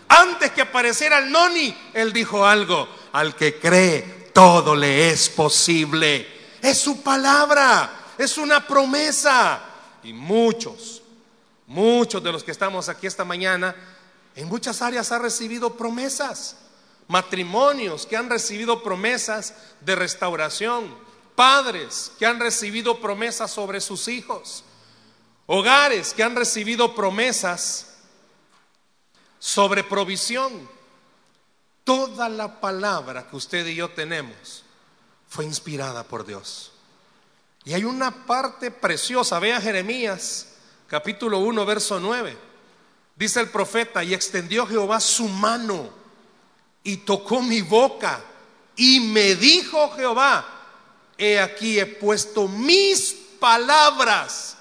Antes 0.07 0.51
que 0.51 0.61
apareciera 0.61 1.19
el 1.19 1.31
noni, 1.31 1.75
él 1.93 2.13
dijo 2.13 2.45
algo. 2.45 2.87
Al 3.13 3.35
que 3.35 3.59
cree, 3.59 4.29
todo 4.33 4.75
le 4.75 5.09
es 5.09 5.27
posible. 5.29 6.27
Es 6.61 6.77
su 6.77 7.01
palabra, 7.01 8.13
es 8.17 8.37
una 8.37 8.65
promesa. 8.65 9.59
Y 10.03 10.13
muchos, 10.13 11.00
muchos 11.71 12.21
de 12.21 12.31
los 12.31 12.43
que 12.43 12.51
estamos 12.51 12.89
aquí 12.89 13.07
esta 13.07 13.25
mañana, 13.25 13.75
en 14.35 14.47
muchas 14.47 14.81
áreas 14.81 15.11
ha 15.11 15.19
recibido 15.19 15.75
promesas. 15.75 16.57
Matrimonios 17.07 18.05
que 18.05 18.15
han 18.15 18.29
recibido 18.29 18.83
promesas 18.83 19.53
de 19.81 19.95
restauración 19.95 21.11
padres 21.35 22.11
que 22.19 22.25
han 22.25 22.39
recibido 22.39 22.99
promesas 22.99 23.49
sobre 23.49 23.81
sus 23.81 24.07
hijos, 24.07 24.63
hogares 25.47 26.13
que 26.13 26.23
han 26.23 26.35
recibido 26.35 26.93
promesas 26.93 27.95
sobre 29.39 29.83
provisión. 29.83 30.69
Toda 31.83 32.29
la 32.29 32.61
palabra 32.61 33.27
que 33.27 33.35
usted 33.35 33.65
y 33.65 33.75
yo 33.75 33.89
tenemos 33.89 34.63
fue 35.27 35.45
inspirada 35.45 36.03
por 36.03 36.25
Dios. 36.25 36.71
Y 37.63 37.73
hay 37.73 37.85
una 37.85 38.25
parte 38.25 38.69
preciosa, 38.69 39.39
vea 39.39 39.59
Jeremías 39.59 40.50
capítulo 40.91 41.39
1, 41.39 41.65
verso 41.65 42.01
9. 42.01 42.37
Dice 43.15 43.39
el 43.39 43.49
profeta, 43.49 44.03
y 44.03 44.13
extendió 44.13 44.67
Jehová 44.67 44.99
su 44.99 45.29
mano 45.29 45.89
y 46.83 46.97
tocó 46.97 47.41
mi 47.41 47.61
boca 47.61 48.21
y 48.75 48.99
me 48.99 49.35
dijo 49.35 49.91
Jehová, 49.95 50.45
he 51.17 51.39
aquí 51.39 51.79
he 51.79 51.85
puesto 51.85 52.49
mis 52.49 53.13
palabras 53.39 54.57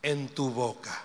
en 0.00 0.28
tu 0.28 0.48
boca. 0.48 1.02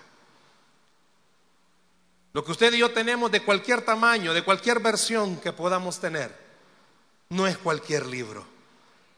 Lo 2.32 2.44
que 2.44 2.52
usted 2.52 2.72
y 2.72 2.78
yo 2.78 2.92
tenemos 2.92 3.32
de 3.32 3.42
cualquier 3.42 3.84
tamaño, 3.84 4.32
de 4.32 4.44
cualquier 4.44 4.78
versión 4.78 5.38
que 5.38 5.52
podamos 5.52 5.98
tener, 5.98 6.32
no 7.30 7.48
es 7.48 7.58
cualquier 7.58 8.06
libro, 8.06 8.46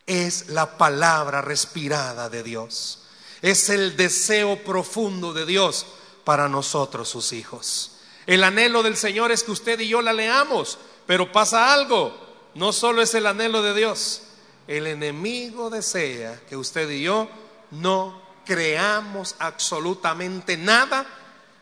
es 0.06 0.48
la 0.48 0.78
palabra 0.78 1.42
respirada 1.42 2.30
de 2.30 2.42
Dios. 2.42 3.01
Es 3.42 3.68
el 3.68 3.96
deseo 3.96 4.62
profundo 4.62 5.32
de 5.32 5.44
Dios 5.44 5.86
para 6.24 6.48
nosotros, 6.48 7.08
sus 7.08 7.32
hijos. 7.32 7.98
El 8.26 8.44
anhelo 8.44 8.82
del 8.82 8.96
Señor 8.96 9.32
es 9.32 9.42
que 9.42 9.50
usted 9.50 9.80
y 9.80 9.88
yo 9.88 10.00
la 10.00 10.12
leamos, 10.12 10.78
pero 11.06 11.32
pasa 11.32 11.72
algo, 11.72 12.16
no 12.54 12.72
solo 12.72 13.02
es 13.02 13.14
el 13.14 13.26
anhelo 13.26 13.62
de 13.62 13.74
Dios, 13.74 14.22
el 14.68 14.86
enemigo 14.86 15.70
desea 15.70 16.40
que 16.48 16.56
usted 16.56 16.88
y 16.88 17.02
yo 17.02 17.28
no 17.72 18.22
creamos 18.46 19.34
absolutamente 19.38 20.56
nada 20.56 21.06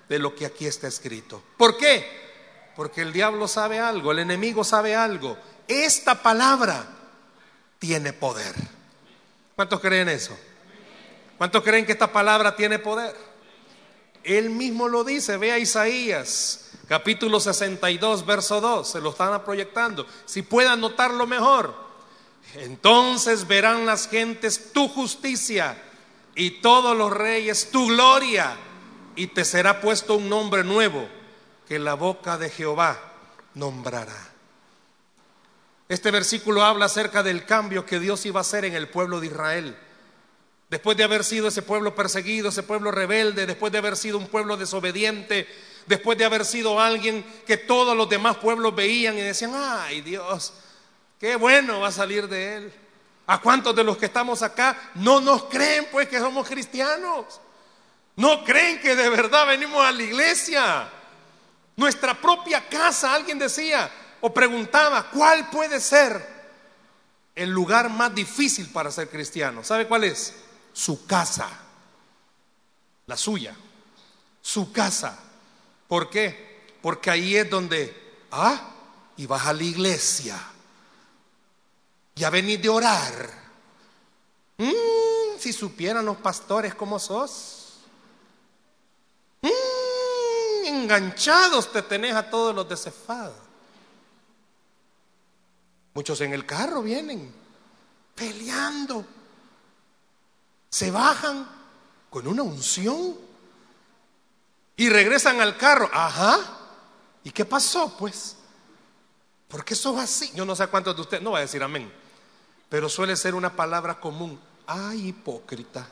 de 0.08 0.18
lo 0.18 0.34
que 0.34 0.44
aquí 0.44 0.66
está 0.66 0.86
escrito. 0.88 1.42
¿Por 1.56 1.76
qué? 1.78 2.20
Porque 2.76 3.00
el 3.00 3.12
diablo 3.12 3.48
sabe 3.48 3.78
algo, 3.78 4.12
el 4.12 4.18
enemigo 4.18 4.64
sabe 4.64 4.94
algo. 4.94 5.38
Esta 5.66 6.22
palabra 6.22 6.84
tiene 7.78 8.12
poder. 8.12 8.54
¿Cuántos 9.54 9.80
creen 9.80 10.08
eso? 10.08 10.36
¿Cuántos 11.40 11.64
creen 11.64 11.86
que 11.86 11.92
esta 11.92 12.12
palabra 12.12 12.54
tiene 12.54 12.78
poder? 12.78 13.16
Él 14.24 14.50
mismo 14.50 14.88
lo 14.88 15.04
dice, 15.04 15.38
vea 15.38 15.58
Isaías, 15.58 16.72
capítulo 16.86 17.40
62, 17.40 18.26
verso 18.26 18.60
2, 18.60 18.86
se 18.86 19.00
lo 19.00 19.08
están 19.08 19.42
proyectando. 19.42 20.06
Si 20.26 20.42
puede 20.42 20.68
anotarlo 20.68 21.26
mejor. 21.26 21.74
Entonces 22.56 23.46
verán 23.46 23.86
las 23.86 24.06
gentes 24.06 24.74
tu 24.74 24.86
justicia 24.88 25.82
y 26.34 26.60
todos 26.60 26.94
los 26.94 27.10
reyes 27.10 27.70
tu 27.70 27.86
gloria. 27.86 28.58
y 29.16 29.28
te 29.28 29.46
será 29.46 29.80
puesto 29.80 30.16
un 30.16 30.28
nombre 30.28 30.62
nuevo 30.62 31.08
que 31.66 31.78
la 31.78 31.94
boca 31.94 32.36
de 32.36 32.50
Jehová 32.50 33.00
nombrará. 33.54 34.28
Este 35.88 36.10
versículo 36.10 36.62
habla 36.62 36.84
acerca 36.84 37.22
del 37.22 37.46
cambio 37.46 37.86
que 37.86 37.98
Dios 37.98 38.26
iba 38.26 38.40
a 38.40 38.42
hacer 38.42 38.66
en 38.66 38.74
el 38.74 38.90
pueblo 38.90 39.20
de 39.20 39.28
Israel. 39.28 39.78
Después 40.70 40.96
de 40.96 41.02
haber 41.02 41.24
sido 41.24 41.48
ese 41.48 41.62
pueblo 41.62 41.96
perseguido, 41.96 42.48
ese 42.48 42.62
pueblo 42.62 42.92
rebelde, 42.92 43.44
después 43.44 43.72
de 43.72 43.78
haber 43.78 43.96
sido 43.96 44.18
un 44.18 44.28
pueblo 44.28 44.56
desobediente, 44.56 45.48
después 45.86 46.16
de 46.16 46.24
haber 46.24 46.44
sido 46.44 46.80
alguien 46.80 47.24
que 47.44 47.56
todos 47.56 47.96
los 47.96 48.08
demás 48.08 48.36
pueblos 48.36 48.72
veían 48.76 49.18
y 49.18 49.20
decían, 49.20 49.50
ay 49.52 50.00
Dios, 50.00 50.52
qué 51.18 51.34
bueno 51.34 51.80
va 51.80 51.88
a 51.88 51.92
salir 51.92 52.28
de 52.28 52.54
él. 52.56 52.72
¿A 53.26 53.40
cuántos 53.40 53.74
de 53.74 53.82
los 53.82 53.96
que 53.96 54.06
estamos 54.06 54.42
acá 54.42 54.92
no 54.94 55.20
nos 55.20 55.44
creen 55.44 55.88
pues 55.90 56.08
que 56.08 56.20
somos 56.20 56.48
cristianos? 56.48 57.40
No 58.14 58.44
creen 58.44 58.80
que 58.80 58.94
de 58.94 59.08
verdad 59.08 59.48
venimos 59.48 59.84
a 59.84 59.90
la 59.90 60.02
iglesia. 60.02 60.88
Nuestra 61.74 62.14
propia 62.20 62.68
casa, 62.68 63.12
alguien 63.12 63.40
decía 63.40 63.90
o 64.20 64.32
preguntaba, 64.32 65.10
¿cuál 65.10 65.50
puede 65.50 65.80
ser 65.80 66.24
el 67.34 67.50
lugar 67.50 67.88
más 67.88 68.14
difícil 68.14 68.68
para 68.68 68.92
ser 68.92 69.08
cristiano? 69.08 69.64
¿Sabe 69.64 69.88
cuál 69.88 70.04
es? 70.04 70.39
Su 70.72 71.06
casa, 71.06 71.48
la 73.06 73.16
suya, 73.16 73.54
su 74.40 74.72
casa. 74.72 75.18
¿Por 75.88 76.08
qué? 76.08 76.68
Porque 76.80 77.10
ahí 77.10 77.36
es 77.36 77.50
donde, 77.50 78.24
ah, 78.30 78.70
y 79.16 79.26
vas 79.26 79.46
a 79.46 79.52
la 79.52 79.62
iglesia, 79.62 80.40
ya 82.14 82.30
venís 82.30 82.62
de 82.62 82.68
orar. 82.68 83.40
Mm, 84.58 85.38
si 85.38 85.52
supieran 85.52 86.04
los 86.04 86.18
pastores 86.18 86.74
cómo 86.74 86.98
sos. 86.98 87.78
Mm, 89.42 90.66
enganchados 90.66 91.72
te 91.72 91.82
tenés 91.82 92.14
a 92.14 92.28
todos 92.28 92.54
los 92.54 92.68
de 92.68 92.76
Muchos 95.94 96.20
en 96.20 96.32
el 96.32 96.46
carro 96.46 96.82
vienen 96.82 97.32
peleando. 98.14 99.04
Se 100.70 100.90
bajan 100.90 101.46
con 102.08 102.26
una 102.26 102.42
unción 102.42 103.16
y 104.76 104.88
regresan 104.88 105.40
al 105.40 105.56
carro. 105.56 105.90
Ajá. 105.92 106.38
¿Y 107.22 107.30
qué 107.30 107.44
pasó? 107.44 107.96
Pues, 107.98 108.36
¿por 109.48 109.64
qué 109.64 109.74
sos 109.74 109.98
así? 109.98 110.32
Yo 110.34 110.44
no 110.44 110.56
sé 110.56 110.66
cuántos 110.68 110.96
de 110.96 111.02
ustedes, 111.02 111.22
no 111.22 111.32
va 111.32 111.38
a 111.38 111.42
decir 111.42 111.62
amén, 111.62 111.92
pero 112.68 112.88
suele 112.88 113.16
ser 113.16 113.34
una 113.34 113.54
palabra 113.54 114.00
común. 114.00 114.40
Ay, 114.66 115.08
hipócrita 115.08 115.86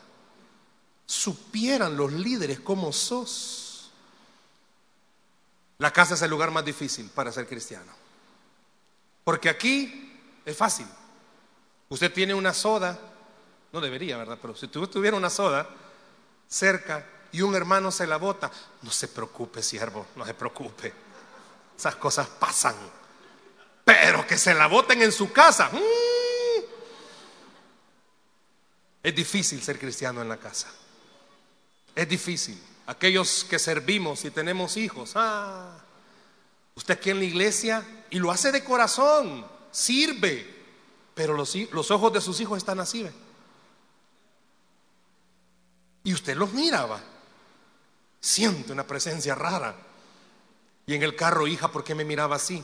supieran 1.09 1.97
los 1.97 2.13
líderes 2.13 2.59
cómo 2.59 2.93
sos. 2.93 3.89
La 5.79 5.91
casa 5.91 6.13
es 6.13 6.21
el 6.21 6.29
lugar 6.29 6.51
más 6.51 6.63
difícil 6.63 7.09
para 7.09 7.31
ser 7.31 7.47
cristiano. 7.47 7.91
Porque 9.23 9.49
aquí 9.49 10.19
es 10.45 10.55
fácil. 10.55 10.85
Usted 11.89 12.13
tiene 12.13 12.35
una 12.35 12.53
soda, 12.53 12.99
no 13.71 13.81
debería, 13.81 14.17
¿verdad? 14.17 14.37
Pero 14.41 14.55
si 14.55 14.65
usted 14.65 14.81
tuviera 14.81 15.15
una 15.15 15.29
soda 15.29 15.67
cerca 16.47 17.05
y 17.31 17.41
un 17.41 17.55
hermano 17.55 17.91
se 17.91 18.07
la 18.07 18.17
bota, 18.17 18.51
no 18.81 18.91
se 18.91 19.07
preocupe, 19.07 19.61
siervo, 19.61 20.07
no 20.15 20.25
se 20.25 20.33
preocupe. 20.33 20.93
Esas 21.77 21.95
cosas 21.95 22.27
pasan. 22.27 22.75
Pero 23.85 24.25
que 24.25 24.37
se 24.37 24.53
la 24.53 24.67
boten 24.67 25.01
en 25.01 25.11
su 25.11 25.31
casa. 25.31 25.69
Mm. 25.71 26.09
Es 29.03 29.15
difícil 29.15 29.61
ser 29.61 29.79
cristiano 29.79 30.21
en 30.21 30.29
la 30.29 30.37
casa. 30.37 30.67
Es 31.95 32.07
difícil. 32.09 32.61
Aquellos 32.87 33.43
que 33.43 33.59
servimos 33.59 34.25
y 34.25 34.31
tenemos 34.31 34.75
hijos, 34.77 35.11
ah, 35.15 35.77
usted 36.75 36.95
aquí 36.95 37.11
en 37.11 37.19
la 37.19 37.25
iglesia 37.25 37.83
y 38.09 38.17
lo 38.17 38.31
hace 38.31 38.51
de 38.51 38.63
corazón, 38.63 39.45
sirve, 39.71 40.57
pero 41.13 41.35
los 41.35 41.91
ojos 41.91 42.11
de 42.11 42.21
sus 42.21 42.39
hijos 42.41 42.57
están 42.57 42.79
así. 42.79 43.07
Y 46.03 46.13
usted 46.13 46.35
los 46.35 46.53
miraba, 46.53 47.01
siente 48.19 48.71
una 48.71 48.85
presencia 48.85 49.35
rara. 49.35 49.75
Y 50.85 50.95
en 50.95 51.03
el 51.03 51.15
carro, 51.15 51.47
hija, 51.47 51.71
¿por 51.71 51.83
qué 51.83 51.93
me 51.93 52.05
miraba 52.05 52.37
así? 52.37 52.63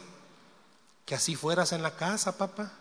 Que 1.06 1.16
así 1.16 1.36
fueras 1.36 1.72
en 1.72 1.84
la 1.84 1.96
casa, 1.96 2.38
papá. 2.38 2.72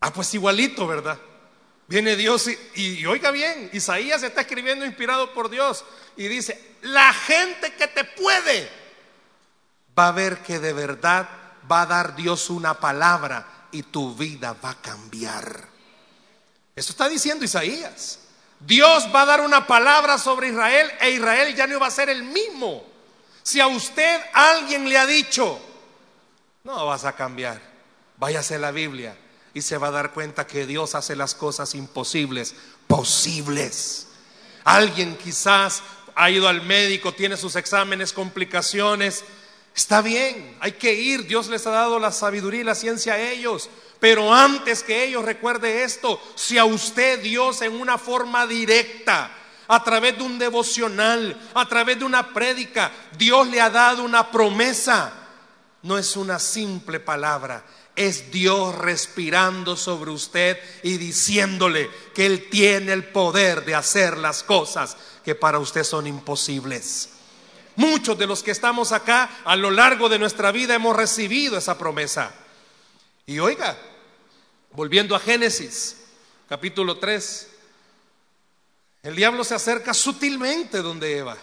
Ah, 0.00 0.12
pues 0.12 0.34
igualito, 0.34 0.86
¿verdad? 0.86 1.18
Viene 1.88 2.16
Dios 2.16 2.48
y, 2.74 3.06
oiga 3.06 3.30
bien, 3.30 3.70
Isaías 3.72 4.22
está 4.22 4.40
escribiendo 4.40 4.84
inspirado 4.84 5.32
por 5.32 5.48
Dios 5.48 5.84
y 6.16 6.26
dice, 6.26 6.76
la 6.82 7.12
gente 7.12 7.74
que 7.74 7.86
te 7.86 8.04
puede 8.04 8.68
va 9.96 10.08
a 10.08 10.12
ver 10.12 10.38
que 10.40 10.58
de 10.58 10.72
verdad 10.72 11.28
va 11.70 11.82
a 11.82 11.86
dar 11.86 12.16
Dios 12.16 12.50
una 12.50 12.74
palabra 12.74 13.68
y 13.70 13.84
tu 13.84 14.16
vida 14.16 14.56
va 14.64 14.70
a 14.70 14.82
cambiar. 14.82 15.75
Eso 16.76 16.92
está 16.92 17.08
diciendo 17.08 17.44
Isaías. 17.44 18.18
Dios 18.60 19.08
va 19.14 19.22
a 19.22 19.26
dar 19.26 19.40
una 19.40 19.66
palabra 19.66 20.18
sobre 20.18 20.48
Israel 20.48 20.90
e 21.00 21.10
Israel 21.10 21.54
ya 21.56 21.66
no 21.66 21.80
va 21.80 21.86
a 21.86 21.90
ser 21.90 22.10
el 22.10 22.22
mismo. 22.22 22.84
Si 23.42 23.60
a 23.60 23.66
usted 23.66 24.20
alguien 24.32 24.88
le 24.88 24.98
ha 24.98 25.06
dicho, 25.06 25.58
no 26.64 26.86
vas 26.86 27.04
a 27.04 27.14
cambiar, 27.14 27.60
váyase 28.18 28.56
a 28.56 28.58
la 28.58 28.72
Biblia 28.72 29.16
y 29.54 29.62
se 29.62 29.78
va 29.78 29.88
a 29.88 29.92
dar 29.92 30.12
cuenta 30.12 30.46
que 30.46 30.66
Dios 30.66 30.94
hace 30.94 31.16
las 31.16 31.34
cosas 31.34 31.74
imposibles 31.74 32.54
posibles. 32.86 34.08
Alguien 34.64 35.16
quizás 35.16 35.82
ha 36.14 36.30
ido 36.30 36.48
al 36.48 36.62
médico, 36.62 37.14
tiene 37.14 37.36
sus 37.36 37.56
exámenes, 37.56 38.12
complicaciones. 38.12 39.24
Está 39.74 40.02
bien, 40.02 40.56
hay 40.60 40.72
que 40.72 40.92
ir. 40.92 41.26
Dios 41.26 41.48
les 41.48 41.66
ha 41.66 41.70
dado 41.70 41.98
la 41.98 42.12
sabiduría 42.12 42.62
y 42.62 42.64
la 42.64 42.74
ciencia 42.74 43.14
a 43.14 43.20
ellos. 43.20 43.70
Pero 44.00 44.32
antes 44.32 44.82
que 44.82 45.04
ellos 45.04 45.24
recuerde 45.24 45.84
esto, 45.84 46.20
si 46.34 46.58
a 46.58 46.64
usted 46.64 47.20
Dios 47.22 47.62
en 47.62 47.72
una 47.80 47.98
forma 47.98 48.46
directa, 48.46 49.30
a 49.68 49.82
través 49.82 50.16
de 50.16 50.22
un 50.22 50.38
devocional, 50.38 51.36
a 51.54 51.66
través 51.66 51.98
de 51.98 52.04
una 52.04 52.32
prédica, 52.32 52.92
Dios 53.16 53.48
le 53.48 53.60
ha 53.60 53.70
dado 53.70 54.04
una 54.04 54.30
promesa, 54.30 55.12
no 55.82 55.98
es 55.98 56.16
una 56.16 56.38
simple 56.38 57.00
palabra, 57.00 57.64
es 57.96 58.30
Dios 58.30 58.74
respirando 58.74 59.76
sobre 59.76 60.10
usted 60.10 60.58
y 60.82 60.98
diciéndole 60.98 61.90
que 62.14 62.26
Él 62.26 62.48
tiene 62.50 62.92
el 62.92 63.04
poder 63.04 63.64
de 63.64 63.74
hacer 63.74 64.18
las 64.18 64.42
cosas 64.42 64.96
que 65.24 65.34
para 65.34 65.58
usted 65.58 65.82
son 65.82 66.06
imposibles. 66.06 67.10
Muchos 67.76 68.16
de 68.18 68.26
los 68.26 68.42
que 68.42 68.50
estamos 68.50 68.92
acá 68.92 69.30
a 69.44 69.56
lo 69.56 69.70
largo 69.70 70.08
de 70.08 70.18
nuestra 70.18 70.52
vida 70.52 70.74
hemos 70.74 70.96
recibido 70.96 71.58
esa 71.58 71.76
promesa. 71.76 72.32
Y 73.26 73.38
oiga, 73.38 73.76
volviendo 74.72 75.14
a 75.14 75.20
Génesis, 75.20 75.96
capítulo 76.48 76.98
3, 76.98 77.50
el 79.02 79.16
diablo 79.16 79.44
se 79.44 79.54
acerca 79.54 79.92
sutilmente 79.92 80.80
donde 80.80 81.18
Eva 81.18 81.36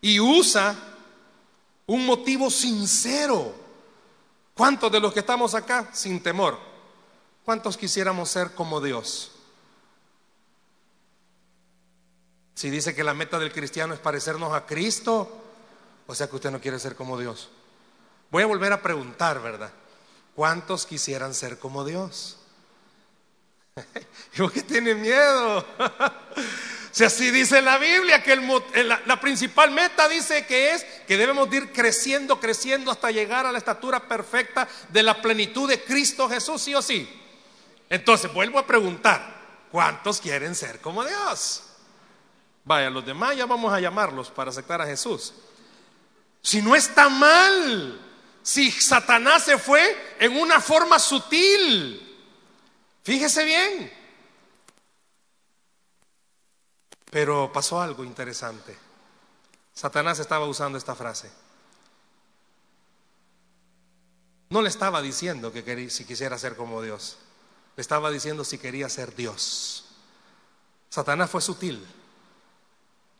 y 0.00 0.20
usa 0.20 0.76
un 1.86 2.06
motivo 2.06 2.50
sincero 2.50 3.68
¿Cuántos 4.58 4.90
de 4.90 4.98
los 4.98 5.12
que 5.12 5.20
estamos 5.20 5.54
acá 5.54 5.88
sin 5.92 6.20
temor? 6.20 6.58
¿Cuántos 7.44 7.76
quisiéramos 7.76 8.28
ser 8.28 8.56
como 8.56 8.80
Dios? 8.80 9.30
Si 12.56 12.68
dice 12.68 12.92
que 12.92 13.04
la 13.04 13.14
meta 13.14 13.38
del 13.38 13.52
cristiano 13.52 13.94
es 13.94 14.00
parecernos 14.00 14.52
a 14.52 14.66
Cristo, 14.66 15.30
o 16.08 16.12
sea 16.12 16.28
que 16.28 16.34
usted 16.34 16.50
no 16.50 16.60
quiere 16.60 16.80
ser 16.80 16.96
como 16.96 17.16
Dios. 17.16 17.50
Voy 18.32 18.42
a 18.42 18.46
volver 18.46 18.72
a 18.72 18.82
preguntar, 18.82 19.40
¿verdad? 19.40 19.70
¿Cuántos 20.38 20.86
quisieran 20.86 21.34
ser 21.34 21.58
como 21.58 21.84
Dios? 21.84 22.36
¿Y 24.34 24.38
por 24.38 24.52
qué 24.52 24.62
tiene 24.62 24.94
miedo? 24.94 25.66
Si 26.90 27.04
así 27.04 27.30
dice 27.30 27.60
la 27.60 27.76
Biblia, 27.78 28.22
que 28.22 28.34
la, 28.34 29.20
principal 29.20 29.70
meta 29.70 30.08
dice 30.08 30.46
que 30.46 30.72
es 30.72 30.84
que 31.06 31.16
debemos 31.16 31.52
ir 31.52 31.70
creciendo, 31.70 32.40
creciendo 32.40 32.90
hasta 32.90 33.10
llegar 33.10 33.46
a 33.46 33.52
la 33.52 33.58
estatura 33.58 34.08
perfecta 34.08 34.66
de 34.88 35.02
la 35.02 35.20
plenitud 35.20 35.68
de 35.68 35.84
Cristo 35.84 36.28
Jesús, 36.28 36.62
sí 36.62 36.74
o 36.74 36.82
sí. 36.82 37.08
Entonces, 37.90 38.32
vuelvo 38.32 38.58
a 38.58 38.66
preguntar, 38.66 39.66
¿cuántos 39.70 40.20
quieren 40.20 40.54
ser 40.54 40.80
como 40.80 41.04
Dios? 41.04 41.64
Vaya, 42.64 42.90
los 42.90 43.04
demás 43.04 43.36
ya 43.36 43.46
vamos 43.46 43.72
a 43.72 43.80
llamarlos 43.80 44.30
para 44.30 44.50
aceptar 44.50 44.80
a 44.80 44.86
Jesús. 44.86 45.34
Si 46.42 46.62
no 46.62 46.74
está 46.74 47.08
mal, 47.08 48.07
si 48.48 48.70
Satanás 48.70 49.44
se 49.44 49.58
fue 49.58 50.16
en 50.18 50.34
una 50.34 50.58
forma 50.58 50.98
sutil, 50.98 52.16
fíjese 53.02 53.44
bien, 53.44 53.92
Pero 57.10 57.50
pasó 57.52 57.80
algo 57.80 58.04
interesante. 58.04 58.76
Satanás 59.72 60.18
estaba 60.18 60.46
usando 60.46 60.76
esta 60.76 60.94
frase. 60.94 61.30
No 64.50 64.60
le 64.60 64.68
estaba 64.68 65.00
diciendo 65.00 65.50
que 65.50 65.88
si 65.88 66.04
quisiera 66.04 66.38
ser 66.38 66.54
como 66.54 66.82
Dios. 66.82 67.16
Le 67.76 67.80
estaba 67.80 68.10
diciendo 68.10 68.44
si 68.44 68.58
quería 68.58 68.90
ser 68.90 69.14
Dios. 69.14 69.86
Satanás 70.90 71.30
fue 71.30 71.40
sutil. 71.40 71.86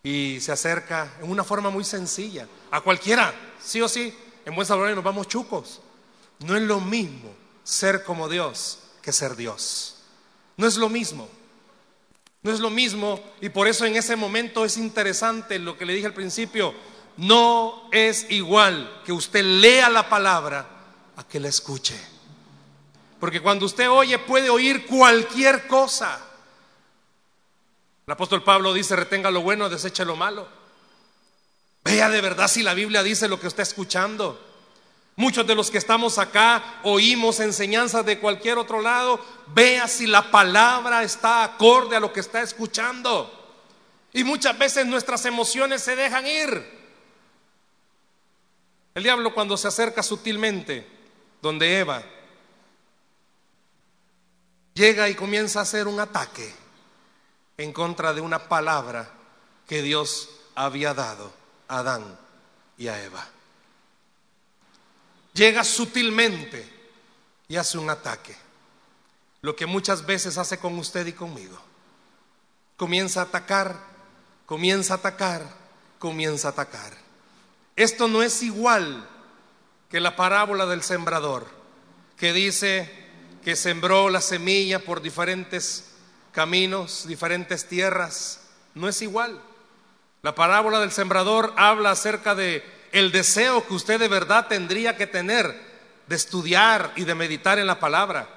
y 0.03 0.38
se 0.41 0.53
acerca 0.53 1.17
en 1.21 1.31
una 1.31 1.45
forma 1.45 1.71
muy 1.71 1.85
sencilla 1.85 2.47
a 2.71 2.83
cualquiera, 2.83 3.35
sí 3.59 3.81
o 3.81 3.88
sí, 3.88 4.14
en 4.48 4.54
buen 4.54 4.66
salvadoreño 4.66 4.96
nos 4.96 5.04
vamos 5.04 5.28
chucos. 5.28 5.80
No 6.40 6.56
es 6.56 6.62
lo 6.62 6.80
mismo 6.80 7.34
ser 7.64 8.02
como 8.02 8.30
Dios 8.30 8.78
que 9.02 9.12
ser 9.12 9.37
Dios. 9.37 9.96
No 10.56 10.66
es 10.66 10.76
lo 10.76 10.88
mismo. 10.88 11.28
No 12.42 12.50
es 12.50 12.58
lo 12.58 12.70
mismo 12.70 13.20
y 13.42 13.50
por 13.50 13.68
eso 13.68 13.84
en 13.84 13.96
ese 13.96 14.16
momento 14.16 14.64
es 14.64 14.78
interesante 14.78 15.58
lo 15.58 15.76
que 15.76 15.84
le 15.84 15.92
dije 15.92 16.06
al 16.06 16.14
principio. 16.14 16.72
No 17.18 17.90
es 17.92 18.30
igual 18.30 19.02
que 19.04 19.12
usted 19.12 19.44
lea 19.44 19.90
la 19.90 20.08
palabra 20.08 20.66
a 21.16 21.24
que 21.24 21.40
la 21.40 21.48
escuche. 21.48 22.00
Porque 23.20 23.42
cuando 23.42 23.66
usted 23.66 23.90
oye 23.90 24.18
puede 24.18 24.48
oír 24.48 24.87
cualquier 24.87 25.66
cosa. 25.66 26.24
El 28.06 28.12
apóstol 28.12 28.42
Pablo 28.42 28.72
dice, 28.72 28.96
retenga 28.96 29.30
lo 29.30 29.42
bueno, 29.42 29.68
deseche 29.68 30.06
lo 30.06 30.16
malo. 30.16 30.48
Vea 31.88 32.11
de 32.11 32.20
verdad 32.20 32.48
si 32.48 32.62
la 32.62 32.74
Biblia 32.74 33.03
dice 33.03 33.29
lo 33.29 33.40
que 33.40 33.46
está 33.46 33.62
escuchando. 33.62 34.38
Muchos 35.16 35.46
de 35.46 35.55
los 35.55 35.70
que 35.70 35.79
estamos 35.79 36.18
acá 36.18 36.81
oímos 36.83 37.40
enseñanzas 37.40 38.05
de 38.05 38.18
cualquier 38.18 38.59
otro 38.59 38.83
lado. 38.83 39.24
Vea 39.55 39.88
si 39.88 40.07
la 40.07 40.31
palabra 40.31 41.03
está 41.03 41.42
acorde 41.44 41.96
a 41.96 42.01
lo 42.01 42.12
que 42.12 42.20
está 42.20 42.42
escuchando. 42.42 43.33
Y 44.12 44.22
muchas 44.22 44.59
veces 44.59 44.85
nuestras 44.85 45.24
emociones 45.24 45.81
se 45.81 45.96
dejan 45.96 46.27
ir. 46.27 46.79
El 48.94 49.03
diablo 49.03 49.33
cuando 49.33 49.57
se 49.57 49.68
acerca 49.68 50.03
sutilmente 50.03 50.87
donde 51.40 51.79
Eva, 51.79 52.03
llega 54.74 55.09
y 55.09 55.14
comienza 55.14 55.61
a 55.61 55.62
hacer 55.62 55.88
un 55.88 56.01
ataque 56.01 56.55
en 57.57 57.72
contra 57.72 58.12
de 58.12 58.20
una 58.20 58.46
palabra 58.46 59.11
que 59.66 59.81
Dios 59.81 60.29
había 60.55 60.92
dado 60.92 61.38
Adán 61.68 62.18
y 62.76 62.88
a 62.88 63.02
Eva. 63.02 63.26
Llega 65.35 65.62
sutilmente 65.62 66.68
y 67.46 67.57
hace 67.57 67.78
un 67.78 67.90
ataque. 67.90 68.35
Lo 69.42 69.54
que 69.54 69.66
muchas 69.66 70.04
veces 70.04 70.37
hace 70.38 70.59
con 70.59 70.76
usted 70.78 71.07
y 71.07 71.12
conmigo. 71.12 71.59
Comienza 72.76 73.20
a 73.20 73.24
atacar, 73.24 73.76
comienza 74.46 74.94
a 74.94 74.96
atacar, 74.96 75.42
comienza 75.98 76.48
a 76.48 76.50
atacar. 76.52 76.92
Esto 77.76 78.09
no 78.09 78.22
es 78.22 78.42
igual 78.42 79.09
que 79.88 80.00
la 80.00 80.16
parábola 80.16 80.66
del 80.66 80.83
sembrador, 80.83 81.46
que 82.16 82.33
dice 82.33 82.90
que 83.44 83.57
sembró 83.57 84.11
la 84.11 84.20
semilla 84.20 84.81
por 84.81 85.00
diferentes 85.00 85.92
caminos, 86.33 87.07
diferentes 87.07 87.66
tierras, 87.68 88.40
no 88.74 88.88
es 88.88 89.00
igual. 89.02 89.40
La 90.22 90.35
parábola 90.35 90.81
del 90.81 90.90
sembrador 90.90 91.52
habla 91.57 91.92
acerca 91.92 92.35
de 92.35 92.64
el 92.92 93.12
deseo 93.12 93.66
que 93.66 93.74
usted 93.74 94.00
de 94.00 94.09
verdad 94.09 94.48
tendría 94.48 94.96
que 94.96 95.07
tener 95.07 95.68
de 96.07 96.16
estudiar 96.16 96.92
y 96.96 97.04
de 97.04 97.14
meditar 97.14 97.59
en 97.59 97.66
la 97.66 97.78
palabra. 97.78 98.28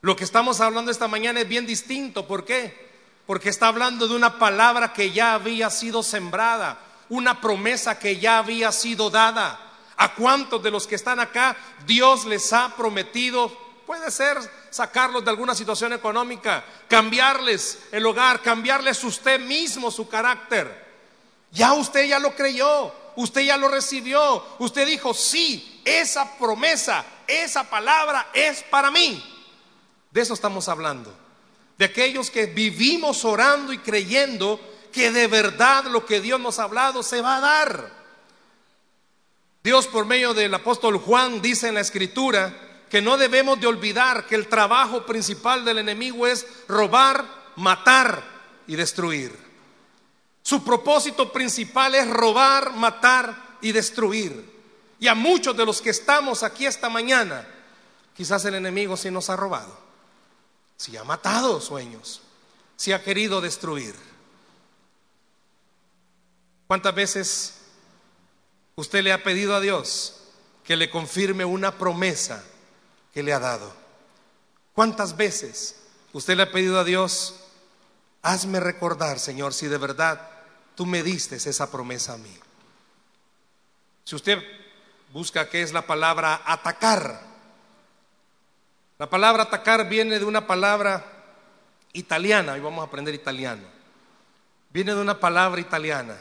Lo 0.00 0.14
que 0.14 0.24
estamos 0.24 0.60
hablando 0.60 0.90
esta 0.90 1.08
mañana 1.08 1.40
es 1.40 1.48
bien 1.48 1.66
distinto. 1.66 2.26
¿Por 2.26 2.44
qué? 2.44 2.90
Porque 3.26 3.48
está 3.48 3.68
hablando 3.68 4.06
de 4.06 4.14
una 4.14 4.38
palabra 4.38 4.92
que 4.92 5.10
ya 5.10 5.34
había 5.34 5.70
sido 5.70 6.02
sembrada, 6.02 6.78
una 7.08 7.40
promesa 7.40 7.98
que 7.98 8.18
ya 8.18 8.38
había 8.38 8.70
sido 8.70 9.10
dada. 9.10 9.58
¿A 9.96 10.14
cuántos 10.14 10.62
de 10.62 10.70
los 10.70 10.86
que 10.86 10.94
están 10.94 11.20
acá 11.20 11.56
Dios 11.86 12.24
les 12.24 12.52
ha 12.52 12.74
prometido 12.76 13.56
Puede 13.86 14.10
ser 14.10 14.38
sacarlos 14.70 15.24
de 15.24 15.30
alguna 15.30 15.54
situación 15.54 15.92
económica, 15.92 16.64
cambiarles 16.88 17.78
el 17.90 18.06
hogar, 18.06 18.40
cambiarles 18.40 19.02
usted 19.04 19.40
mismo 19.40 19.90
su 19.90 20.08
carácter. 20.08 20.81
Ya 21.52 21.74
usted 21.74 22.06
ya 22.06 22.18
lo 22.18 22.34
creyó, 22.34 22.92
usted 23.14 23.42
ya 23.42 23.56
lo 23.56 23.68
recibió, 23.68 24.44
usted 24.58 24.86
dijo, 24.86 25.14
sí, 25.14 25.80
esa 25.84 26.38
promesa, 26.38 27.04
esa 27.26 27.68
palabra 27.68 28.30
es 28.32 28.62
para 28.64 28.90
mí. 28.90 29.22
De 30.10 30.20
eso 30.20 30.34
estamos 30.34 30.68
hablando. 30.68 31.14
De 31.78 31.84
aquellos 31.84 32.30
que 32.30 32.46
vivimos 32.46 33.24
orando 33.24 33.72
y 33.72 33.78
creyendo 33.78 34.60
que 34.92 35.10
de 35.10 35.26
verdad 35.26 35.84
lo 35.84 36.04
que 36.06 36.20
Dios 36.20 36.40
nos 36.40 36.58
ha 36.58 36.64
hablado 36.64 37.02
se 37.02 37.20
va 37.20 37.36
a 37.36 37.40
dar. 37.40 38.02
Dios 39.62 39.86
por 39.86 40.06
medio 40.06 40.34
del 40.34 40.52
apóstol 40.54 40.98
Juan 40.98 41.40
dice 41.40 41.68
en 41.68 41.74
la 41.74 41.80
escritura, 41.80 42.52
que 42.90 43.00
no 43.00 43.16
debemos 43.16 43.58
de 43.58 43.66
olvidar 43.66 44.26
que 44.26 44.34
el 44.34 44.48
trabajo 44.48 45.06
principal 45.06 45.64
del 45.64 45.78
enemigo 45.78 46.26
es 46.26 46.46
robar, 46.68 47.24
matar 47.56 48.22
y 48.66 48.76
destruir. 48.76 49.51
Su 50.42 50.64
propósito 50.64 51.32
principal 51.32 51.94
es 51.94 52.08
robar, 52.08 52.74
matar 52.74 53.58
y 53.60 53.72
destruir. 53.72 54.50
Y 54.98 55.08
a 55.08 55.14
muchos 55.14 55.56
de 55.56 55.66
los 55.66 55.80
que 55.80 55.90
estamos 55.90 56.42
aquí 56.42 56.66
esta 56.66 56.88
mañana, 56.88 57.46
quizás 58.16 58.44
el 58.44 58.54
enemigo 58.54 58.96
sí 58.96 59.10
nos 59.10 59.30
ha 59.30 59.36
robado, 59.36 59.76
si 60.76 60.96
ha 60.96 61.04
matado 61.04 61.60
sueños, 61.60 62.22
si 62.76 62.92
ha 62.92 63.02
querido 63.02 63.40
destruir. 63.40 63.94
¿Cuántas 66.66 66.94
veces 66.94 67.54
usted 68.76 69.02
le 69.02 69.12
ha 69.12 69.22
pedido 69.22 69.54
a 69.54 69.60
Dios 69.60 70.22
que 70.64 70.76
le 70.76 70.90
confirme 70.90 71.44
una 71.44 71.76
promesa 71.78 72.42
que 73.12 73.22
le 73.22 73.32
ha 73.32 73.38
dado. 73.38 73.72
¿Cuántas 74.74 75.16
veces 75.16 75.76
usted 76.12 76.36
le 76.36 76.44
ha 76.44 76.52
pedido 76.52 76.78
a 76.78 76.84
Dios, 76.84 77.34
hazme 78.22 78.60
recordar, 78.60 79.18
Señor, 79.18 79.54
si 79.54 79.66
de 79.66 79.78
verdad 79.78 80.30
tú 80.74 80.86
me 80.86 81.02
diste 81.02 81.36
esa 81.36 81.70
promesa 81.70 82.14
a 82.14 82.18
mí? 82.18 82.34
Si 84.04 84.16
usted 84.16 84.42
busca 85.12 85.48
qué 85.48 85.62
es 85.62 85.72
la 85.72 85.86
palabra 85.86 86.42
atacar, 86.44 87.20
la 88.98 89.10
palabra 89.10 89.44
atacar 89.44 89.88
viene 89.88 90.18
de 90.18 90.24
una 90.24 90.46
palabra 90.46 91.04
italiana, 91.92 92.56
y 92.56 92.60
vamos 92.60 92.82
a 92.82 92.86
aprender 92.86 93.14
italiano. 93.14 93.62
Viene 94.70 94.94
de 94.94 95.00
una 95.00 95.18
palabra 95.18 95.60
italiana 95.60 96.16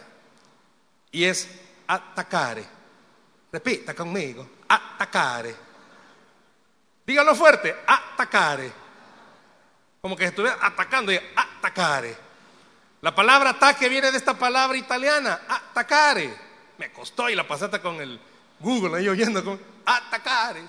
y 1.11 1.23
es 1.23 1.47
atacare. 1.87 2.65
Repita 3.51 3.93
conmigo, 3.93 4.47
atacare. 4.67 5.55
Dígalo 7.05 7.35
fuerte, 7.35 7.75
atacare. 7.85 8.71
Como 10.01 10.15
que 10.15 10.25
estuviera 10.25 10.57
atacando, 10.61 11.11
atacare. 11.35 12.30
La 13.01 13.15
palabra 13.15 13.51
ataque 13.51 13.89
viene 13.89 14.11
de 14.11 14.17
esta 14.17 14.37
palabra 14.37 14.77
italiana, 14.77 15.41
atacare. 15.47 16.33
Me 16.77 16.91
costó 16.91 17.29
y 17.29 17.35
la 17.35 17.47
pasaste 17.47 17.81
con 17.81 17.99
el 17.99 18.19
Google 18.59 18.99
ahí 18.99 19.09
oyendo 19.09 19.43
con 19.43 19.59
atacare. 19.85 20.63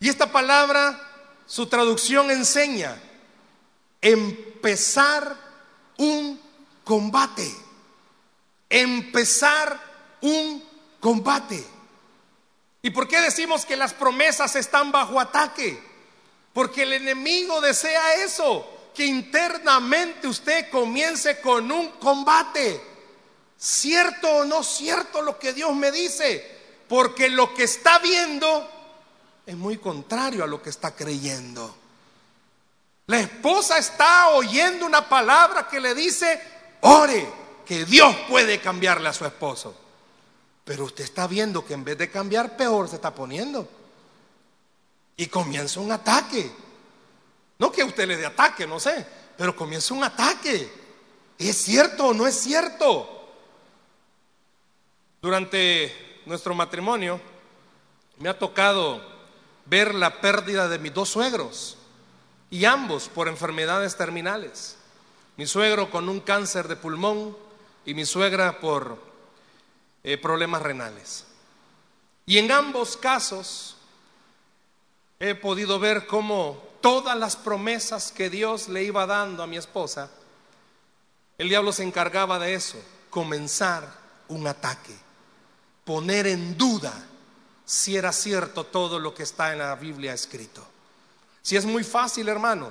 Y 0.00 0.08
esta 0.08 0.30
palabra, 0.30 1.00
su 1.46 1.66
traducción 1.66 2.30
enseña 2.30 2.96
empezar 4.00 5.36
un 5.96 6.40
combate. 6.84 7.54
Empezar 8.68 9.78
un 10.20 10.64
combate. 11.00 11.64
¿Y 12.82 12.90
por 12.90 13.06
qué 13.06 13.20
decimos 13.20 13.64
que 13.64 13.76
las 13.76 13.94
promesas 13.94 14.56
están 14.56 14.90
bajo 14.90 15.20
ataque? 15.20 15.82
Porque 16.52 16.82
el 16.82 16.94
enemigo 16.94 17.60
desea 17.60 18.14
eso, 18.24 18.77
que 18.98 19.06
internamente 19.06 20.26
usted 20.26 20.68
comience 20.70 21.40
con 21.40 21.70
un 21.70 21.90
combate. 22.00 22.80
¿Cierto 23.56 24.28
o 24.28 24.44
no 24.44 24.64
cierto 24.64 25.22
lo 25.22 25.38
que 25.38 25.52
Dios 25.52 25.72
me 25.76 25.92
dice? 25.92 26.44
Porque 26.88 27.28
lo 27.28 27.54
que 27.54 27.62
está 27.62 28.00
viendo 28.00 28.68
es 29.46 29.56
muy 29.56 29.78
contrario 29.78 30.42
a 30.42 30.48
lo 30.48 30.60
que 30.60 30.70
está 30.70 30.96
creyendo. 30.96 31.76
La 33.06 33.20
esposa 33.20 33.78
está 33.78 34.30
oyendo 34.30 34.84
una 34.84 35.08
palabra 35.08 35.68
que 35.68 35.78
le 35.78 35.94
dice, 35.94 36.42
ore, 36.80 37.24
que 37.64 37.84
Dios 37.84 38.12
puede 38.28 38.60
cambiarle 38.60 39.10
a 39.10 39.12
su 39.12 39.24
esposo. 39.24 39.76
Pero 40.64 40.86
usted 40.86 41.04
está 41.04 41.28
viendo 41.28 41.64
que 41.64 41.74
en 41.74 41.84
vez 41.84 41.96
de 41.98 42.10
cambiar 42.10 42.56
peor 42.56 42.88
se 42.88 42.96
está 42.96 43.14
poniendo. 43.14 43.68
Y 45.16 45.26
comienza 45.26 45.78
un 45.78 45.92
ataque. 45.92 46.50
No 47.58 47.72
que 47.72 47.82
usted 47.82 48.06
le 48.06 48.16
dé 48.16 48.26
ataque, 48.26 48.66
no 48.66 48.78
sé, 48.78 49.06
pero 49.36 49.54
comienza 49.54 49.94
un 49.94 50.04
ataque. 50.04 50.72
¿Es 51.36 51.56
cierto 51.56 52.08
o 52.08 52.14
no 52.14 52.26
es 52.26 52.34
cierto? 52.34 53.16
Durante 55.20 56.22
nuestro 56.26 56.54
matrimonio 56.54 57.20
me 58.18 58.28
ha 58.28 58.38
tocado 58.38 59.02
ver 59.66 59.94
la 59.94 60.20
pérdida 60.20 60.68
de 60.68 60.78
mis 60.78 60.94
dos 60.94 61.08
suegros 61.08 61.76
y 62.50 62.64
ambos 62.64 63.08
por 63.08 63.28
enfermedades 63.28 63.96
terminales. 63.96 64.76
Mi 65.36 65.46
suegro 65.46 65.90
con 65.90 66.08
un 66.08 66.20
cáncer 66.20 66.68
de 66.68 66.76
pulmón 66.76 67.36
y 67.84 67.94
mi 67.94 68.04
suegra 68.04 68.60
por 68.60 68.98
eh, 70.04 70.18
problemas 70.18 70.62
renales. 70.62 71.26
Y 72.26 72.38
en 72.38 72.50
ambos 72.50 72.96
casos 72.96 73.76
he 75.18 75.34
podido 75.34 75.78
ver 75.78 76.06
cómo 76.06 76.67
todas 76.80 77.16
las 77.16 77.36
promesas 77.36 78.12
que 78.12 78.30
Dios 78.30 78.68
le 78.68 78.84
iba 78.84 79.06
dando 79.06 79.42
a 79.42 79.46
mi 79.46 79.56
esposa, 79.56 80.10
el 81.36 81.48
diablo 81.48 81.72
se 81.72 81.84
encargaba 81.84 82.38
de 82.38 82.54
eso, 82.54 82.78
comenzar 83.10 83.88
un 84.28 84.46
ataque, 84.46 84.96
poner 85.84 86.26
en 86.26 86.56
duda 86.58 86.92
si 87.64 87.96
era 87.96 88.12
cierto 88.12 88.64
todo 88.64 88.98
lo 88.98 89.14
que 89.14 89.22
está 89.22 89.52
en 89.52 89.58
la 89.58 89.74
Biblia 89.74 90.12
escrito. 90.12 90.66
Si 91.42 91.56
es 91.56 91.64
muy 91.64 91.84
fácil, 91.84 92.28
hermano, 92.28 92.70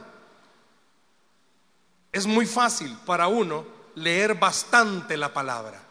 es 2.11 2.25
muy 2.25 2.45
fácil 2.45 2.97
para 3.05 3.27
uno 3.27 3.65
leer 3.95 4.35
bastante 4.35 5.17
la 5.17 5.33
palabra. 5.33 5.81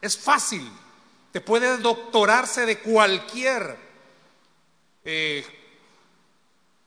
Es 0.00 0.16
fácil. 0.16 0.70
Te 1.32 1.40
puede 1.40 1.78
doctorarse 1.78 2.66
de 2.66 2.78
cualquier 2.80 3.76
eh, 5.04 5.61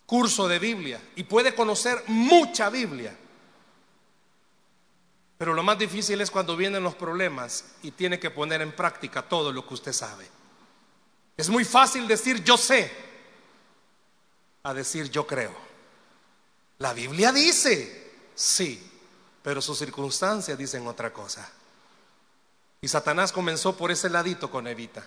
curso 0.05 0.47
de 0.47 0.59
Biblia 0.59 1.01
y 1.15 1.23
puede 1.23 1.55
conocer 1.55 2.03
mucha 2.07 2.69
Biblia. 2.69 3.15
Pero 5.37 5.53
lo 5.53 5.63
más 5.63 5.77
difícil 5.77 6.21
es 6.21 6.31
cuando 6.31 6.55
vienen 6.55 6.83
los 6.83 6.95
problemas 6.95 7.75
y 7.83 7.91
tiene 7.91 8.19
que 8.19 8.31
poner 8.31 8.61
en 8.61 8.71
práctica 8.71 9.21
todo 9.21 9.51
lo 9.51 9.67
que 9.67 9.73
usted 9.73 9.93
sabe. 9.93 10.27
Es 11.35 11.49
muy 11.49 11.65
fácil 11.65 12.07
decir 12.07 12.43
yo 12.43 12.57
sé 12.57 12.91
a 14.63 14.73
decir 14.73 15.11
yo 15.11 15.27
creo. 15.27 15.53
La 16.79 16.93
Biblia 16.93 17.31
dice, 17.31 18.13
sí, 18.33 18.91
pero 19.43 19.61
sus 19.61 19.77
circunstancias 19.77 20.57
dicen 20.57 20.87
otra 20.87 21.11
cosa. 21.11 21.49
Y 22.81 22.87
Satanás 22.87 23.31
comenzó 23.31 23.75
por 23.75 23.91
ese 23.91 24.09
ladito 24.09 24.49
con 24.49 24.67
Evita. 24.67 25.05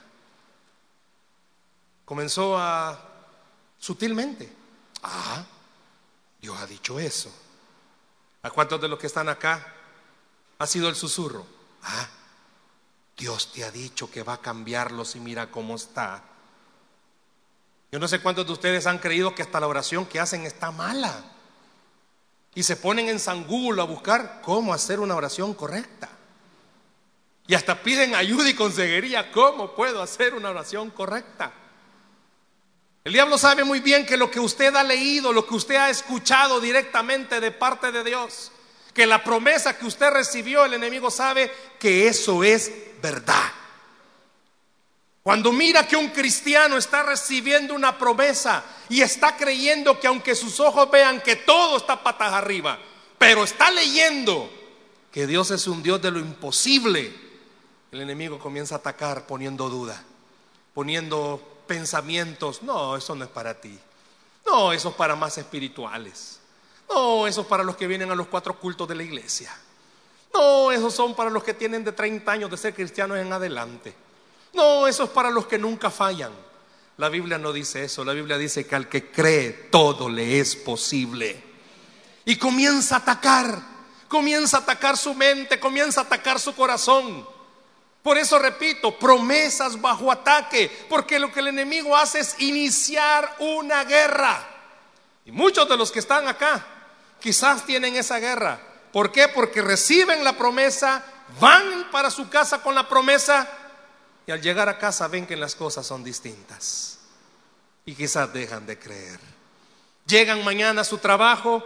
Comenzó 2.04 2.58
a 2.58 2.98
sutilmente. 3.78 4.50
Ah, 5.02 5.44
Dios 6.40 6.56
ha 6.58 6.66
dicho 6.66 6.98
eso. 6.98 7.32
¿A 8.42 8.50
cuántos 8.50 8.80
de 8.80 8.88
los 8.88 8.98
que 8.98 9.06
están 9.06 9.28
acá 9.28 9.74
ha 10.58 10.66
sido 10.66 10.88
el 10.88 10.96
susurro. 10.96 11.46
Ah, 11.82 12.08
Dios 13.16 13.52
te 13.52 13.64
ha 13.64 13.70
dicho 13.70 14.10
que 14.10 14.22
va 14.22 14.34
a 14.34 14.40
cambiarlos 14.40 15.16
y 15.16 15.20
mira 15.20 15.50
cómo 15.50 15.76
está. 15.76 16.22
Yo 17.90 17.98
no 17.98 18.08
sé 18.08 18.20
cuántos 18.20 18.46
de 18.46 18.52
ustedes 18.52 18.86
han 18.86 18.98
creído 18.98 19.34
que 19.34 19.42
hasta 19.42 19.60
la 19.60 19.66
oración 19.66 20.06
que 20.06 20.20
hacen 20.20 20.44
está 20.44 20.70
mala. 20.70 21.24
Y 22.54 22.64
se 22.64 22.76
ponen 22.76 23.08
en 23.08 23.20
San 23.20 23.46
Google 23.46 23.80
a 23.80 23.84
buscar 23.84 24.40
cómo 24.42 24.74
hacer 24.74 25.00
una 25.00 25.14
oración 25.14 25.54
correcta. 25.54 26.08
Y 27.46 27.54
hasta 27.54 27.82
piden 27.82 28.14
ayuda 28.14 28.50
y 28.50 28.54
consejería. 28.54 29.32
¿Cómo 29.32 29.74
puedo 29.74 30.02
hacer 30.02 30.34
una 30.34 30.50
oración 30.50 30.90
correcta? 30.90 31.52
El 33.04 33.12
diablo 33.12 33.38
sabe 33.38 33.64
muy 33.64 33.80
bien 33.80 34.04
que 34.04 34.16
lo 34.16 34.30
que 34.30 34.40
usted 34.40 34.74
ha 34.76 34.82
leído, 34.82 35.32
lo 35.32 35.46
que 35.46 35.54
usted 35.54 35.76
ha 35.76 35.90
escuchado 35.90 36.60
directamente 36.60 37.40
de 37.40 37.50
parte 37.50 37.90
de 37.92 38.04
Dios, 38.04 38.52
que 38.92 39.06
la 39.06 39.22
promesa 39.22 39.78
que 39.78 39.86
usted 39.86 40.10
recibió, 40.10 40.64
el 40.64 40.74
enemigo 40.74 41.10
sabe 41.10 41.50
que 41.78 42.08
eso 42.08 42.42
es 42.44 42.70
verdad. 43.00 43.52
Cuando 45.22 45.52
mira 45.52 45.86
que 45.86 45.96
un 45.96 46.08
cristiano 46.08 46.78
está 46.78 47.02
recibiendo 47.02 47.74
una 47.74 47.98
promesa 47.98 48.64
y 48.88 49.02
está 49.02 49.36
creyendo 49.36 50.00
que 50.00 50.06
aunque 50.06 50.34
sus 50.34 50.58
ojos 50.58 50.90
vean 50.90 51.20
que 51.20 51.36
todo 51.36 51.76
está 51.76 52.02
patas 52.02 52.32
arriba, 52.32 52.78
pero 53.18 53.44
está 53.44 53.70
leyendo 53.70 54.50
que 55.12 55.26
Dios 55.26 55.50
es 55.50 55.66
un 55.66 55.82
Dios 55.82 56.00
de 56.00 56.10
lo 56.10 56.18
imposible, 56.18 57.12
el 57.92 58.00
enemigo 58.00 58.38
comienza 58.38 58.76
a 58.76 58.78
atacar 58.78 59.26
poniendo 59.26 59.68
duda, 59.68 60.02
poniendo 60.72 61.57
pensamientos, 61.68 62.62
no, 62.62 62.96
eso 62.96 63.14
no 63.14 63.22
es 63.24 63.30
para 63.30 63.60
ti, 63.60 63.78
no, 64.44 64.72
eso 64.72 64.88
es 64.88 64.94
para 64.96 65.14
más 65.14 65.38
espirituales. 65.38 66.40
No, 66.88 67.26
eso 67.26 67.42
es 67.42 67.46
para 67.46 67.62
los 67.62 67.76
que 67.76 67.86
vienen 67.86 68.10
a 68.10 68.14
los 68.14 68.28
cuatro 68.28 68.58
cultos 68.58 68.88
de 68.88 68.94
la 68.94 69.02
iglesia. 69.02 69.54
No, 70.32 70.72
esos 70.72 70.94
son 70.94 71.14
para 71.14 71.30
los 71.30 71.44
que 71.44 71.54
tienen 71.54 71.84
de 71.84 71.92
30 71.92 72.30
años 72.30 72.50
de 72.50 72.56
ser 72.56 72.74
cristianos 72.74 73.18
en 73.18 73.32
adelante. 73.32 73.94
No, 74.54 74.86
eso 74.86 75.04
es 75.04 75.10
para 75.10 75.30
los 75.30 75.46
que 75.46 75.58
nunca 75.58 75.90
fallan. 75.90 76.32
La 76.96 77.08
Biblia 77.08 77.38
no 77.38 77.52
dice 77.52 77.84
eso. 77.84 78.04
La 78.04 78.12
Biblia 78.12 78.38
dice 78.38 78.66
que 78.66 78.74
al 78.74 78.88
que 78.88 79.10
cree 79.10 79.50
todo 79.70 80.08
le 80.08 80.40
es 80.40 80.56
posible. 80.56 81.42
Y 82.24 82.36
comienza 82.36 82.96
a 82.96 82.98
atacar, 82.98 83.60
comienza 84.08 84.58
a 84.58 84.60
atacar 84.60 84.96
su 84.96 85.14
mente, 85.14 85.60
comienza 85.60 86.00
a 86.00 86.04
atacar 86.04 86.40
su 86.40 86.54
corazón. 86.54 87.26
Por 88.08 88.16
eso 88.16 88.38
repito, 88.38 88.98
promesas 88.98 89.78
bajo 89.78 90.10
ataque, 90.10 90.86
porque 90.88 91.18
lo 91.18 91.30
que 91.30 91.40
el 91.40 91.48
enemigo 91.48 91.94
hace 91.94 92.20
es 92.20 92.36
iniciar 92.38 93.36
una 93.38 93.84
guerra. 93.84 94.48
Y 95.26 95.30
muchos 95.30 95.68
de 95.68 95.76
los 95.76 95.92
que 95.92 95.98
están 95.98 96.26
acá 96.26 96.64
quizás 97.20 97.66
tienen 97.66 97.96
esa 97.96 98.18
guerra. 98.18 98.58
¿Por 98.94 99.12
qué? 99.12 99.28
Porque 99.28 99.60
reciben 99.60 100.24
la 100.24 100.38
promesa, 100.38 101.04
van 101.38 101.90
para 101.90 102.10
su 102.10 102.30
casa 102.30 102.62
con 102.62 102.74
la 102.74 102.88
promesa 102.88 103.46
y 104.26 104.32
al 104.32 104.40
llegar 104.40 104.70
a 104.70 104.78
casa 104.78 105.06
ven 105.08 105.26
que 105.26 105.36
las 105.36 105.54
cosas 105.54 105.86
son 105.86 106.02
distintas. 106.02 107.00
Y 107.84 107.94
quizás 107.94 108.32
dejan 108.32 108.64
de 108.64 108.78
creer. 108.78 109.20
Llegan 110.06 110.42
mañana 110.44 110.80
a 110.80 110.84
su 110.84 110.96
trabajo 110.96 111.62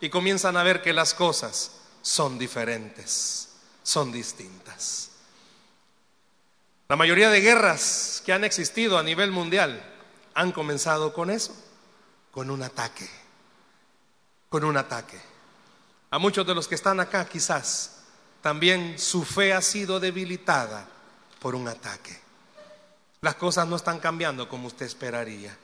y 0.00 0.08
comienzan 0.08 0.56
a 0.56 0.62
ver 0.62 0.80
que 0.80 0.94
las 0.94 1.12
cosas 1.12 1.72
son 2.00 2.38
diferentes, 2.38 3.50
son 3.82 4.10
distintas. 4.10 5.11
La 6.92 6.96
mayoría 6.96 7.30
de 7.30 7.40
guerras 7.40 8.22
que 8.22 8.34
han 8.34 8.44
existido 8.44 8.98
a 8.98 9.02
nivel 9.02 9.30
mundial 9.30 9.82
han 10.34 10.52
comenzado 10.52 11.14
con 11.14 11.30
eso, 11.30 11.56
con 12.30 12.50
un 12.50 12.62
ataque 12.62 13.08
con 14.50 14.62
un 14.62 14.76
ataque. 14.76 15.18
A 16.10 16.18
muchos 16.18 16.46
de 16.46 16.54
los 16.54 16.68
que 16.68 16.74
están 16.74 17.00
acá 17.00 17.26
quizás 17.26 18.02
también 18.42 18.98
su 18.98 19.24
fe 19.24 19.54
ha 19.54 19.62
sido 19.62 20.00
debilitada 20.00 20.86
por 21.40 21.54
un 21.54 21.66
ataque. 21.66 22.20
Las 23.22 23.36
cosas 23.36 23.66
no 23.66 23.76
están 23.76 23.98
cambiando 23.98 24.46
como 24.46 24.66
usted 24.66 24.84
esperaría. 24.84 25.56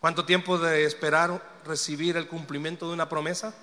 ¿Cuánto 0.00 0.24
tiempo 0.24 0.58
de 0.58 0.84
esperar 0.84 1.60
recibir 1.64 2.16
el 2.16 2.26
cumplimiento 2.26 2.88
de 2.88 2.94
una 2.94 3.08
promesa? 3.08 3.54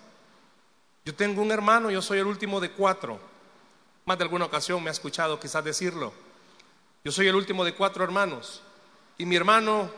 Yo 1.03 1.13
tengo 1.13 1.41
un 1.41 1.51
hermano, 1.51 1.91
yo 1.91 2.01
soy 2.01 2.19
el 2.19 2.27
último 2.27 2.61
de 2.61 2.71
cuatro. 2.71 3.19
Más 4.05 4.17
de 4.17 4.23
alguna 4.23 4.45
ocasión 4.45 4.81
me 4.81 4.89
ha 4.89 4.93
escuchado 4.93 5.37
quizás 5.37 5.65
decirlo. 5.65 6.13
Yo 7.03 7.11
soy 7.11 7.27
el 7.27 7.35
último 7.35 7.65
de 7.65 7.75
cuatro 7.75 8.03
hermanos. 8.03 8.61
Y 9.17 9.25
mi 9.25 9.35
hermano, 9.35 9.91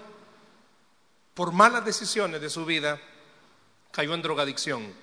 por 1.33 1.51
malas 1.51 1.85
decisiones 1.85 2.41
de 2.41 2.49
su 2.49 2.65
vida, 2.65 2.99
cayó 3.91 4.13
en 4.13 4.21
drogadicción. 4.21 4.93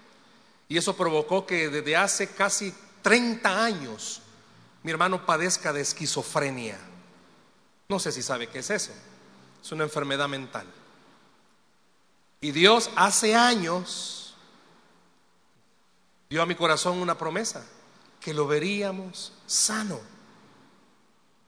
Y 0.69 0.79
eso 0.79 0.97
provocó 0.97 1.47
que 1.47 1.69
desde 1.69 1.97
hace 1.97 2.35
casi 2.35 2.75
30 3.03 3.65
años 3.65 4.23
mi 4.83 4.91
hermano 4.91 5.25
padezca 5.25 5.73
de 5.73 5.81
esquizofrenia. 5.81 6.79
No 7.89 7.99
sé 7.99 8.11
si 8.11 8.23
sabe 8.23 8.49
qué 8.49 8.61
es 8.61 8.71
eso. 8.71 8.93
Es 9.63 9.71
una 9.71 9.85
enfermedad 9.85 10.29
mental. 10.29 10.67
Y 12.41 12.51
Dios 12.51 12.91
hace 12.97 13.37
años 13.37 14.35
dio 16.29 16.43
a 16.43 16.47
mi 16.47 16.57
corazón 16.57 16.99
una 16.99 17.17
promesa, 17.17 17.65
que 18.21 18.35
lo 18.35 18.47
veríamos 18.47 19.33
sano. 19.47 20.01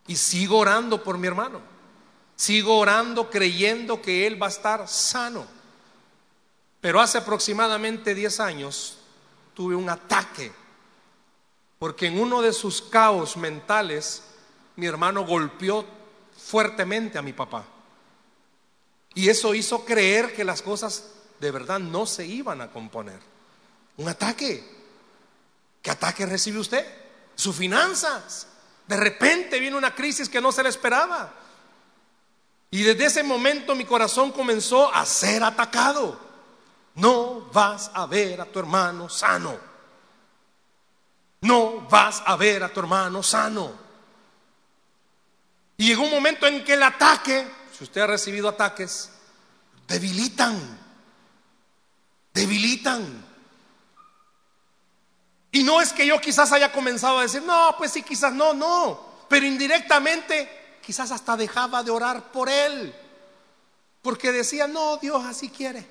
Y 0.07 0.17
sigo 0.17 0.59
orando 0.59 1.03
por 1.03 1.19
mi 1.19 1.27
hermano. 1.27 1.61
Sigo 2.37 2.79
orando 2.79 3.31
creyendo 3.31 4.03
que 4.03 4.27
él 4.27 4.40
va 4.40 4.47
a 4.47 4.51
estar 4.51 4.88
sano. 4.88 5.47
Pero 6.81 7.01
hace 7.01 7.19
aproximadamente 7.19 8.14
10 8.14 8.40
años 8.40 8.99
tuve 9.55 9.75
un 9.75 9.88
ataque, 9.88 10.53
porque 11.79 12.09
en 12.09 12.21
uno 12.21 12.43
de 12.43 12.53
sus 12.53 12.83
caos 12.83 13.37
mentales 13.37 14.23
mi 14.77 14.87
hermano 14.87 15.25
golpeó 15.25 15.87
fuertemente 16.37 17.17
a 17.17 17.23
mi 17.23 17.33
papá. 17.33 17.64
Y 19.14 19.29
eso 19.29 19.55
hizo 19.55 19.85
creer 19.85 20.35
que 20.35 20.45
las 20.45 20.61
cosas 20.61 21.05
de 21.40 21.51
verdad 21.51 21.79
no 21.79 22.05
se 22.05 22.27
iban 22.27 22.61
a 22.61 22.71
componer. 22.71 23.21
Un 23.97 24.09
ataque. 24.09 24.62
¿Qué 25.81 25.90
ataque 25.90 26.27
recibe 26.27 26.59
usted? 26.59 26.85
Sus 27.37 27.55
finanzas. 27.55 28.49
De 28.87 28.97
repente 28.97 29.59
viene 29.59 29.77
una 29.77 29.94
crisis 29.94 30.29
que 30.29 30.40
no 30.40 30.53
se 30.53 30.62
le 30.62 30.68
esperaba. 30.68 31.33
Y 32.70 32.83
desde 32.83 33.07
ese 33.07 33.23
momento 33.23 33.75
mi 33.75 33.85
corazón 33.85 34.33
comenzó 34.33 34.92
a 34.92 35.07
ser 35.07 35.42
atacado 35.42 36.25
no 36.97 37.40
vas 37.53 37.90
a 37.92 38.07
ver 38.07 38.40
a 38.40 38.44
tu 38.44 38.59
hermano 38.59 39.09
sano. 39.09 39.59
No 41.40 41.83
vas 41.83 42.23
a 42.25 42.37
ver 42.37 42.62
a 42.62 42.73
tu 42.73 42.81
hermano 42.81 43.23
sano. 43.23 43.73
Y 45.77 45.88
llegó 45.88 46.05
un 46.05 46.11
momento 46.11 46.47
en 46.47 46.64
que 46.64 46.75
el 46.75 46.83
ataque, 46.83 47.47
si 47.77 47.85
usted 47.85 48.01
ha 48.01 48.07
recibido 48.07 48.49
ataques, 48.49 49.11
debilitan, 49.88 50.57
debilitan. 52.33 53.34
Y 55.55 55.62
no 55.62 55.81
es 55.81 55.93
que 55.93 56.05
yo 56.05 56.21
quizás 56.21 56.51
haya 56.51 56.73
comenzado 56.73 57.21
a 57.21 57.23
decir, 57.23 57.40
no, 57.40 57.77
pues 57.79 57.93
sí, 57.93 58.03
quizás 58.03 58.33
no, 58.33 58.53
no, 58.53 59.01
pero 59.29 59.47
indirectamente 59.47 60.79
quizás 60.85 61.12
hasta 61.12 61.37
dejaba 61.37 61.85
de 61.85 61.93
orar 61.93 62.33
por 62.33 62.49
él, 62.49 62.93
porque 64.03 64.33
decía, 64.33 64.67
no, 64.67 64.97
Dios 64.97 65.25
así 65.25 65.51
quiere. 65.51 65.87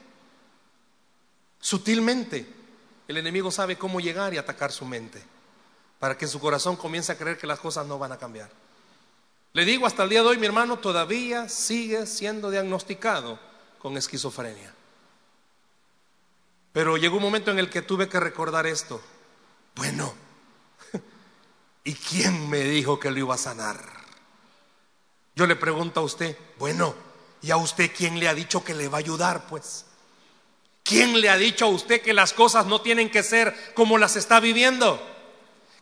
Sutilmente, 1.62 2.46
el 3.08 3.16
enemigo 3.16 3.52
sabe 3.52 3.78
cómo 3.78 4.02
llegar 4.02 4.34
y 4.34 4.38
atacar 4.38 4.74
su 4.74 4.84
mente 4.84 5.24
para 5.98 6.18
que 6.18 6.28
su 6.28 6.42
corazón 6.42 6.76
comience 6.76 7.14
a 7.14 7.18
creer 7.18 7.38
que 7.38 7.48
las 7.48 7.60
cosas 7.62 7.88
no 7.88 7.98
van 7.98 8.12
a 8.12 8.18
cambiar. 8.18 8.50
Le 9.54 9.64
digo, 9.64 9.88
hasta 9.88 10.04
el 10.04 10.10
día 10.10 10.24
de 10.24 10.28
hoy 10.28 10.38
mi 10.38 10.46
hermano 10.46 10.80
todavía 10.80 11.48
sigue 11.48 12.06
siendo 12.06 12.52
diagnosticado 12.52 13.40
con 13.80 13.96
esquizofrenia. 13.96 14.74
Pero 16.74 16.98
llegó 16.98 17.16
un 17.16 17.24
momento 17.24 17.50
en 17.50 17.60
el 17.60 17.70
que 17.70 17.82
tuve 17.82 18.10
que 18.10 18.20
recordar 18.20 18.68
esto. 18.68 19.02
Bueno, 19.76 20.14
¿y 21.84 21.94
quién 21.94 22.50
me 22.50 22.60
dijo 22.60 23.00
que 23.00 23.12
lo 23.12 23.20
iba 23.20 23.36
a 23.36 23.40
sanar? 23.40 23.80
Yo 25.36 25.48
le 25.48 25.56
pregunto 25.56 26.00
a 26.00 26.04
usted, 26.04 26.38
bueno, 26.60 26.94
¿y 27.42 27.52
a 27.52 27.58
usted 27.58 27.92
quién 27.96 28.20
le 28.20 28.28
ha 28.28 28.34
dicho 28.34 28.64
que 28.64 28.76
le 28.76 28.88
va 28.88 28.98
a 28.98 29.00
ayudar? 29.00 29.48
Pues, 29.48 29.86
¿quién 30.84 31.20
le 31.20 31.30
ha 31.30 31.38
dicho 31.38 31.66
a 31.66 31.70
usted 31.70 32.02
que 32.02 32.14
las 32.14 32.34
cosas 32.34 32.68
no 32.68 32.82
tienen 32.82 33.10
que 33.10 33.24
ser 33.24 33.74
como 33.74 33.98
las 33.98 34.16
está 34.16 34.40
viviendo? 34.40 35.02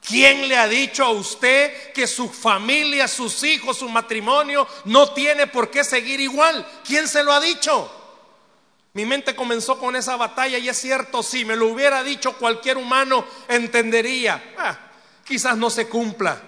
¿Quién 0.02 0.48
le 0.48 0.58
ha 0.58 0.68
dicho 0.68 1.04
a 1.04 1.12
usted 1.12 1.92
que 1.94 2.08
su 2.08 2.28
familia, 2.28 3.08
sus 3.08 3.44
hijos, 3.44 3.78
su 3.78 3.90
matrimonio 3.90 4.68
no 4.86 5.14
tiene 5.14 5.46
por 5.48 5.70
qué 5.70 5.84
seguir 5.84 6.20
igual? 6.20 6.66
¿Quién 6.84 7.08
se 7.08 7.24
lo 7.24 7.32
ha 7.32 7.40
dicho? 7.40 8.01
Mi 8.94 9.06
mente 9.06 9.36
comenzó 9.36 9.80
con 9.80 9.96
esa 9.96 10.18
batalla 10.18 10.58
y 10.58 10.68
es 10.68 10.78
cierto, 10.78 11.24
si 11.24 11.46
me 11.46 11.56
lo 11.56 11.68
hubiera 11.68 12.04
dicho 12.04 12.34
cualquier 12.34 12.78
humano, 12.78 13.26
entendería. 13.48 14.54
Ah, 14.58 14.78
quizás 15.24 15.56
no 15.56 15.70
se 15.70 15.88
cumpla, 15.88 16.42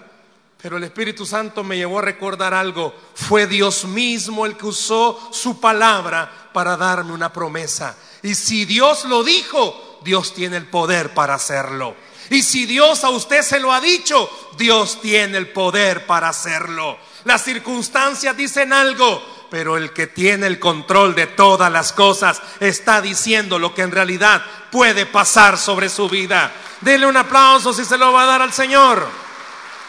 pero 0.60 0.76
el 0.76 0.84
Espíritu 0.84 1.24
Santo 1.24 1.64
me 1.64 1.78
llevó 1.78 2.00
a 2.00 2.02
recordar 2.02 2.52
algo. 2.52 2.94
Fue 3.14 3.46
Dios 3.46 3.86
mismo 3.86 4.44
el 4.44 4.58
que 4.58 4.66
usó 4.66 5.30
su 5.32 5.58
palabra 5.58 6.50
para 6.52 6.76
darme 6.76 7.12
una 7.12 7.32
promesa. 7.32 7.96
Y 8.22 8.34
si 8.34 8.66
Dios 8.66 9.06
lo 9.06 9.24
dijo, 9.24 10.00
Dios 10.04 10.34
tiene 10.34 10.58
el 10.58 10.66
poder 10.66 11.14
para 11.14 11.34
hacerlo. 11.34 11.96
Y 12.28 12.42
si 12.42 12.66
Dios 12.66 13.04
a 13.04 13.10
usted 13.10 13.40
se 13.42 13.58
lo 13.58 13.72
ha 13.72 13.80
dicho, 13.80 14.28
Dios 14.58 15.00
tiene 15.00 15.38
el 15.38 15.48
poder 15.50 16.06
para 16.06 16.28
hacerlo. 16.28 16.98
Las 17.24 17.42
circunstancias 17.42 18.36
dicen 18.36 18.72
algo, 18.72 19.22
pero 19.50 19.76
el 19.76 19.92
que 19.92 20.06
tiene 20.06 20.46
el 20.46 20.58
control 20.58 21.14
de 21.14 21.26
todas 21.26 21.70
las 21.70 21.92
cosas 21.92 22.40
está 22.60 23.00
diciendo 23.00 23.58
lo 23.58 23.74
que 23.74 23.82
en 23.82 23.90
realidad 23.90 24.42
puede 24.70 25.06
pasar 25.06 25.58
sobre 25.58 25.88
su 25.88 26.08
vida. 26.08 26.52
Dele 26.80 27.06
un 27.06 27.16
aplauso 27.16 27.72
si 27.72 27.84
se 27.84 27.98
lo 27.98 28.12
va 28.12 28.22
a 28.22 28.26
dar 28.26 28.42
al 28.42 28.52
Señor. 28.52 29.06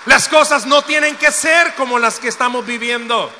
Las 0.06 0.28
cosas 0.28 0.66
no 0.66 0.82
tienen 0.82 1.16
que 1.16 1.32
ser 1.32 1.74
como 1.76 2.00
las 2.00 2.20
que 2.20 2.28
estamos 2.28 2.66
viviendo. 2.66 3.32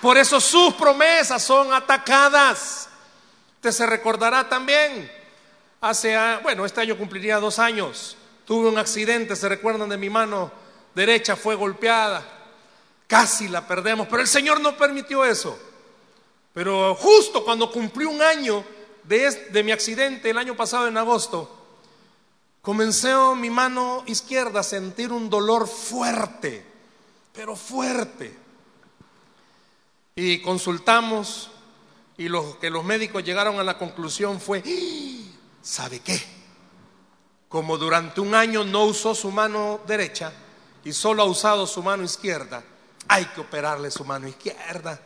Por 0.00 0.18
eso 0.18 0.40
sus 0.40 0.74
promesas 0.74 1.42
son 1.42 1.72
atacadas. 1.72 2.88
Usted 3.56 3.72
se 3.72 3.86
recordará 3.86 4.48
también, 4.48 5.10
hace, 5.80 6.16
bueno, 6.42 6.64
este 6.64 6.80
año 6.80 6.96
cumpliría 6.96 7.38
dos 7.38 7.58
años 7.58 8.16
Tuve 8.50 8.68
un 8.68 8.78
accidente, 8.78 9.36
se 9.36 9.48
recuerdan 9.48 9.88
de 9.88 9.96
mi 9.96 10.10
mano 10.10 10.50
derecha, 10.92 11.36
fue 11.36 11.54
golpeada. 11.54 12.39
Casi 13.10 13.48
la 13.48 13.66
perdemos, 13.66 14.06
pero 14.06 14.22
el 14.22 14.28
Señor 14.28 14.60
no 14.60 14.76
permitió 14.76 15.24
eso. 15.24 15.58
Pero 16.54 16.94
justo 16.94 17.44
cuando 17.44 17.72
cumplí 17.72 18.04
un 18.04 18.22
año 18.22 18.64
de, 19.02 19.48
de 19.50 19.64
mi 19.64 19.72
accidente, 19.72 20.30
el 20.30 20.38
año 20.38 20.54
pasado 20.54 20.86
en 20.86 20.96
agosto, 20.96 21.50
comencé 22.62 23.12
mi 23.34 23.50
mano 23.50 24.04
izquierda 24.06 24.60
a 24.60 24.62
sentir 24.62 25.10
un 25.10 25.28
dolor 25.28 25.66
fuerte, 25.66 26.64
pero 27.32 27.56
fuerte. 27.56 28.32
Y 30.14 30.40
consultamos 30.42 31.50
y 32.16 32.28
lo 32.28 32.60
que 32.60 32.70
los 32.70 32.84
médicos 32.84 33.24
llegaron 33.24 33.58
a 33.58 33.64
la 33.64 33.76
conclusión 33.76 34.40
fue, 34.40 34.62
¡Ah! 34.64 35.36
¿sabe 35.62 35.98
qué? 35.98 36.40
como 37.50 37.76
durante 37.76 38.20
un 38.20 38.32
año 38.32 38.62
no 38.62 38.84
usó 38.84 39.12
su 39.12 39.32
mano 39.32 39.80
derecha 39.84 40.32
y 40.84 40.92
solo 40.92 41.24
ha 41.24 41.26
usado 41.26 41.66
su 41.66 41.82
mano 41.82 42.04
izquierda, 42.04 42.62
hay 43.10 43.24
que 43.24 43.40
operarle 43.40 43.90
su 43.90 44.04
mano 44.04 44.28
izquierda. 44.28 45.00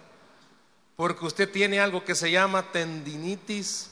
Porque 0.94 1.24
usted 1.24 1.50
tiene 1.50 1.80
algo 1.80 2.04
que 2.04 2.14
se 2.14 2.30
llama 2.30 2.70
tendinitis 2.70 3.90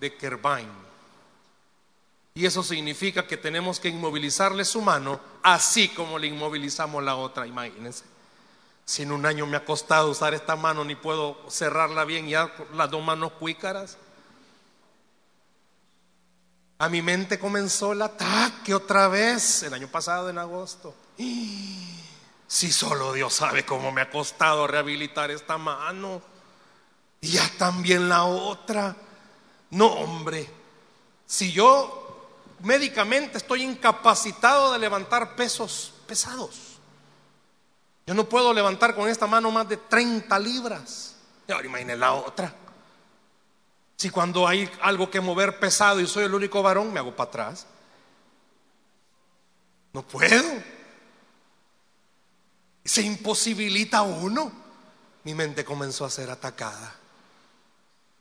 de 0.00 0.16
Kerbein. 0.16 0.70
Y 2.34 2.46
eso 2.46 2.62
significa 2.62 3.26
que 3.26 3.36
tenemos 3.36 3.78
que 3.78 3.90
inmovilizarle 3.90 4.64
su 4.64 4.80
mano, 4.80 5.20
así 5.42 5.90
como 5.90 6.18
le 6.18 6.28
inmovilizamos 6.28 7.04
la 7.04 7.16
otra, 7.16 7.46
imagínense. 7.46 8.04
Si 8.86 9.02
en 9.02 9.12
un 9.12 9.26
año 9.26 9.46
me 9.46 9.58
ha 9.58 9.64
costado 9.66 10.10
usar 10.10 10.32
esta 10.32 10.56
mano, 10.56 10.82
ni 10.82 10.94
puedo 10.94 11.38
cerrarla 11.50 12.06
bien, 12.06 12.28
ya 12.28 12.50
las 12.74 12.90
dos 12.90 13.04
manos 13.04 13.32
cuícaras. 13.32 13.98
A 16.78 16.88
mi 16.88 17.02
mente 17.02 17.38
comenzó 17.38 17.92
el 17.92 18.00
ataque 18.00 18.74
otra 18.74 19.08
vez 19.08 19.62
el 19.62 19.74
año 19.74 19.88
pasado 19.88 20.30
en 20.30 20.38
agosto. 20.38 20.94
Si 22.46 22.70
solo 22.70 23.12
Dios 23.12 23.34
sabe 23.34 23.64
cómo 23.64 23.90
me 23.90 24.00
ha 24.00 24.10
costado 24.10 24.66
rehabilitar 24.66 25.30
esta 25.30 25.58
mano. 25.58 26.22
Y 27.20 27.28
ya 27.32 27.50
también 27.58 28.08
la 28.08 28.24
otra. 28.24 28.94
No, 29.70 29.86
hombre. 29.86 30.48
Si 31.26 31.50
yo 31.50 32.06
médicamente 32.60 33.38
estoy 33.38 33.62
incapacitado 33.62 34.72
de 34.72 34.78
levantar 34.78 35.34
pesos 35.34 35.92
pesados. 36.06 36.78
Yo 38.06 38.14
no 38.14 38.28
puedo 38.28 38.54
levantar 38.54 38.94
con 38.94 39.08
esta 39.08 39.26
mano 39.26 39.50
más 39.50 39.68
de 39.68 39.76
30 39.76 40.38
libras. 40.38 41.16
Y 41.48 41.52
ahora 41.52 41.66
imagínense 41.66 41.98
la 41.98 42.12
otra. 42.12 42.54
Si 43.96 44.10
cuando 44.10 44.46
hay 44.46 44.70
algo 44.82 45.10
que 45.10 45.20
mover 45.20 45.58
pesado 45.58 46.00
y 46.00 46.06
soy 46.06 46.24
el 46.24 46.34
único 46.34 46.62
varón, 46.62 46.92
me 46.92 47.00
hago 47.00 47.16
para 47.16 47.28
atrás. 47.28 47.66
No 49.92 50.02
puedo. 50.02 50.75
Se 52.86 53.02
imposibilita 53.02 54.02
uno. 54.02 54.52
Mi 55.24 55.34
mente 55.34 55.64
comenzó 55.64 56.04
a 56.04 56.10
ser 56.10 56.30
atacada. 56.30 56.94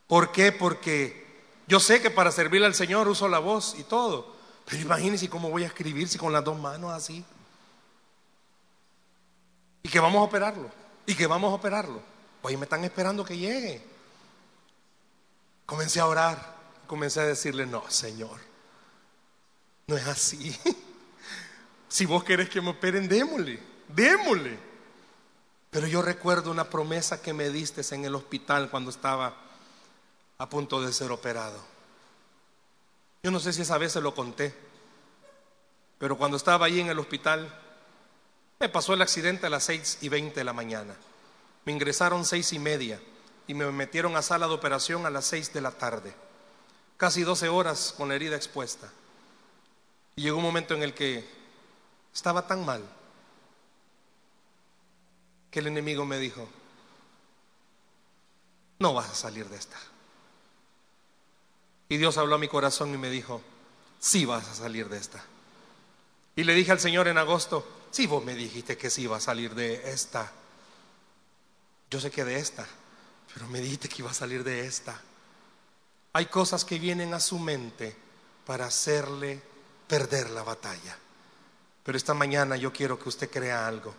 ¿Por 0.07 0.31
qué? 0.31 0.51
Porque 0.51 1.25
yo 1.67 1.79
sé 1.79 2.01
que 2.01 2.09
para 2.09 2.31
servirle 2.31 2.65
al 2.65 2.75
Señor 2.75 3.07
uso 3.07 3.27
la 3.27 3.39
voz 3.39 3.75
y 3.77 3.83
todo. 3.83 4.35
Pero 4.65 4.81
imagínense 4.81 5.29
cómo 5.29 5.49
voy 5.49 5.63
a 5.63 5.67
escribir 5.67 6.07
si 6.07 6.17
con 6.17 6.33
las 6.33 6.43
dos 6.43 6.59
manos 6.59 6.91
así. 6.91 7.23
Y 9.83 9.89
que 9.89 9.99
vamos 9.99 10.19
a 10.19 10.23
operarlo. 10.23 10.71
Y 11.05 11.13
que 11.13 11.27
vamos 11.27 11.51
a 11.51 11.55
operarlo. 11.55 12.01
Pues 12.41 12.57
me 12.57 12.63
están 12.63 12.83
esperando 12.83 13.23
que 13.23 13.37
llegue. 13.37 13.83
Comencé 15.65 15.99
a 15.99 16.07
orar, 16.07 16.55
comencé 16.87 17.19
a 17.19 17.25
decirle, 17.25 17.65
no, 17.65 17.83
Señor, 17.89 18.39
no 19.87 19.97
es 19.97 20.07
así. 20.07 20.57
Si 21.87 22.05
vos 22.05 22.25
querés 22.25 22.49
que 22.49 22.59
me 22.59 22.71
operen, 22.71 23.07
démosle, 23.07 23.57
démosle. 23.89 24.57
Pero 25.69 25.87
yo 25.87 26.01
recuerdo 26.01 26.51
una 26.51 26.69
promesa 26.69 27.21
que 27.21 27.33
me 27.33 27.49
diste 27.49 27.81
en 27.93 28.05
el 28.05 28.15
hospital 28.15 28.69
cuando 28.69 28.89
estaba 28.89 29.35
a 30.37 30.49
punto 30.49 30.81
de 30.81 30.93
ser 30.93 31.11
operado. 31.11 31.59
Yo 33.23 33.31
no 33.31 33.39
sé 33.39 33.51
si 33.53 33.63
esa 33.63 33.77
vez 33.77 33.91
se 33.91 34.01
lo 34.01 34.15
conté, 34.15 34.53
pero 35.97 36.17
cuando 36.17 36.37
estaba 36.37 36.65
allí 36.65 36.79
en 36.79 36.87
el 36.87 36.99
hospital, 36.99 37.53
me 38.59 38.69
pasó 38.69 38.93
el 38.93 39.01
accidente 39.01 39.47
a 39.47 39.49
las 39.49 39.63
seis 39.63 39.97
y 40.01 40.09
veinte 40.09 40.39
de 40.39 40.43
la 40.43 40.53
mañana. 40.53 40.95
Me 41.65 41.73
ingresaron 41.73 42.23
seis 42.23 42.53
y 42.53 42.59
media 42.59 43.01
y 43.47 43.53
me 43.53 43.69
metieron 43.71 44.15
a 44.15 44.21
sala 44.21 44.47
de 44.47 44.53
operación 44.53 45.05
a 45.05 45.09
las 45.09 45.25
6 45.25 45.53
de 45.53 45.61
la 45.61 45.71
tarde. 45.71 46.13
Casi 46.97 47.23
12 47.23 47.49
horas 47.49 47.93
con 47.95 48.09
la 48.09 48.15
herida 48.15 48.35
expuesta. 48.35 48.89
Y 50.15 50.23
llegó 50.23 50.37
un 50.37 50.43
momento 50.43 50.73
en 50.73 50.83
el 50.83 50.93
que 50.93 51.27
estaba 52.13 52.47
tan 52.47 52.65
mal 52.65 52.81
que 55.55 55.61
el 55.61 55.67
enemigo 55.67 56.03
me 56.03 56.19
dijo, 56.19 56.49
no 58.79 58.93
vas 58.93 59.09
a 59.09 59.15
salir 59.15 59.47
de 59.47 59.55
esta. 59.55 59.77
Y 61.87 61.95
Dios 61.95 62.17
habló 62.17 62.35
a 62.35 62.39
mi 62.39 62.49
corazón 62.49 62.93
y 62.93 62.97
me 62.97 63.09
dijo, 63.09 63.41
sí 63.97 64.25
vas 64.25 64.49
a 64.49 64.53
salir 64.53 64.89
de 64.89 64.97
esta. 64.97 65.23
Y 66.35 66.43
le 66.43 66.53
dije 66.55 66.73
al 66.73 66.81
Señor 66.81 67.07
en 67.07 67.17
agosto, 67.17 67.65
sí 67.89 68.05
vos 68.05 68.21
me 68.21 68.33
dijiste 68.33 68.75
que 68.75 68.89
sí 68.89 69.03
iba 69.03 69.15
a 69.15 69.21
salir 69.21 69.55
de 69.55 69.93
esta. 69.93 70.29
Yo 71.89 72.01
sé 72.01 72.11
que 72.11 72.25
de 72.25 72.37
esta 72.37 72.67
pero 73.33 73.47
me 73.47 73.61
dijiste 73.61 73.87
que 73.87 74.01
iba 74.01 74.11
a 74.11 74.13
salir 74.13 74.43
de 74.43 74.67
esta. 74.67 74.99
Hay 76.11 76.25
cosas 76.25 76.65
que 76.65 76.79
vienen 76.79 77.13
a 77.13 77.21
su 77.21 77.39
mente 77.39 77.95
para 78.45 78.65
hacerle 78.65 79.41
perder 79.87 80.31
la 80.31 80.43
batalla. 80.43 80.97
Pero 81.81 81.97
esta 81.97 82.13
mañana 82.13 82.57
yo 82.57 82.73
quiero 82.73 82.99
que 82.99 83.07
usted 83.07 83.29
crea 83.29 83.65
algo. 83.65 83.95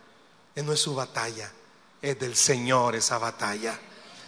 No 0.56 0.72
es 0.72 0.80
su 0.80 0.94
batalla, 0.94 1.50
es 2.00 2.18
del 2.18 2.34
Señor 2.34 2.94
esa 2.94 3.18
batalla. 3.18 3.78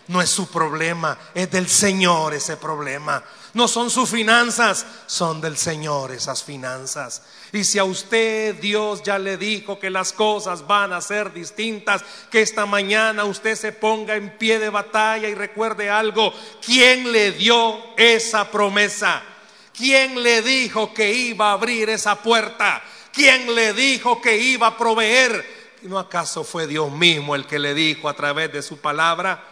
No 0.09 0.23
es 0.23 0.31
su 0.31 0.51
problema, 0.51 1.19
es 1.35 1.51
del 1.51 1.69
Señor 1.69 2.33
ese 2.33 2.57
problema. 2.57 3.23
No 3.53 3.69
son 3.69 3.91
sus 3.91 4.09
finanzas, 4.09 4.87
son 5.07 5.41
del 5.41 5.59
Señor 5.59 6.13
esas 6.13 6.43
finanzas. 6.43 7.23
Y 7.53 7.65
si 7.65 7.79
a 7.79 7.85
usted 7.85 8.55
Dios 8.55 9.03
ya 9.03 9.19
le 9.19 9.37
dijo 9.37 9.79
que 9.79 9.91
las 9.91 10.15
cosas 10.15 10.67
van 10.67 10.95
a 10.95 11.03
ser 11.03 11.33
distintas, 11.35 12.03
que 12.31 12.41
esta 12.41 12.65
mañana 12.65 13.25
usted 13.25 13.55
se 13.55 13.73
ponga 13.73 14.17
en 14.17 14.39
pie 14.39 14.59
de 14.59 14.71
batalla 14.71 15.29
y 15.29 15.35
recuerde 15.35 15.91
algo, 15.91 16.33
¿quién 16.65 17.13
le 17.13 17.33
dio 17.33 17.79
esa 17.99 18.51
promesa? 18.51 19.23
¿Quién 19.77 20.23
le 20.23 20.41
dijo 20.41 20.95
que 20.95 21.13
iba 21.13 21.51
a 21.51 21.53
abrir 21.53 21.91
esa 21.91 22.17
puerta? 22.23 22.83
¿Quién 23.13 23.55
le 23.55 23.75
dijo 23.75 24.23
que 24.23 24.39
iba 24.39 24.69
a 24.69 24.79
proveer? 24.79 25.58
¿No 25.83 25.99
acaso 25.99 26.45
fue 26.45 26.67
Dios 26.67 26.91
mismo 26.91 27.35
el 27.35 27.47
que 27.47 27.59
le 27.59 27.75
dijo 27.75 28.09
a 28.09 28.15
través 28.15 28.53
de 28.53 28.63
su 28.63 28.79
palabra? 28.79 29.43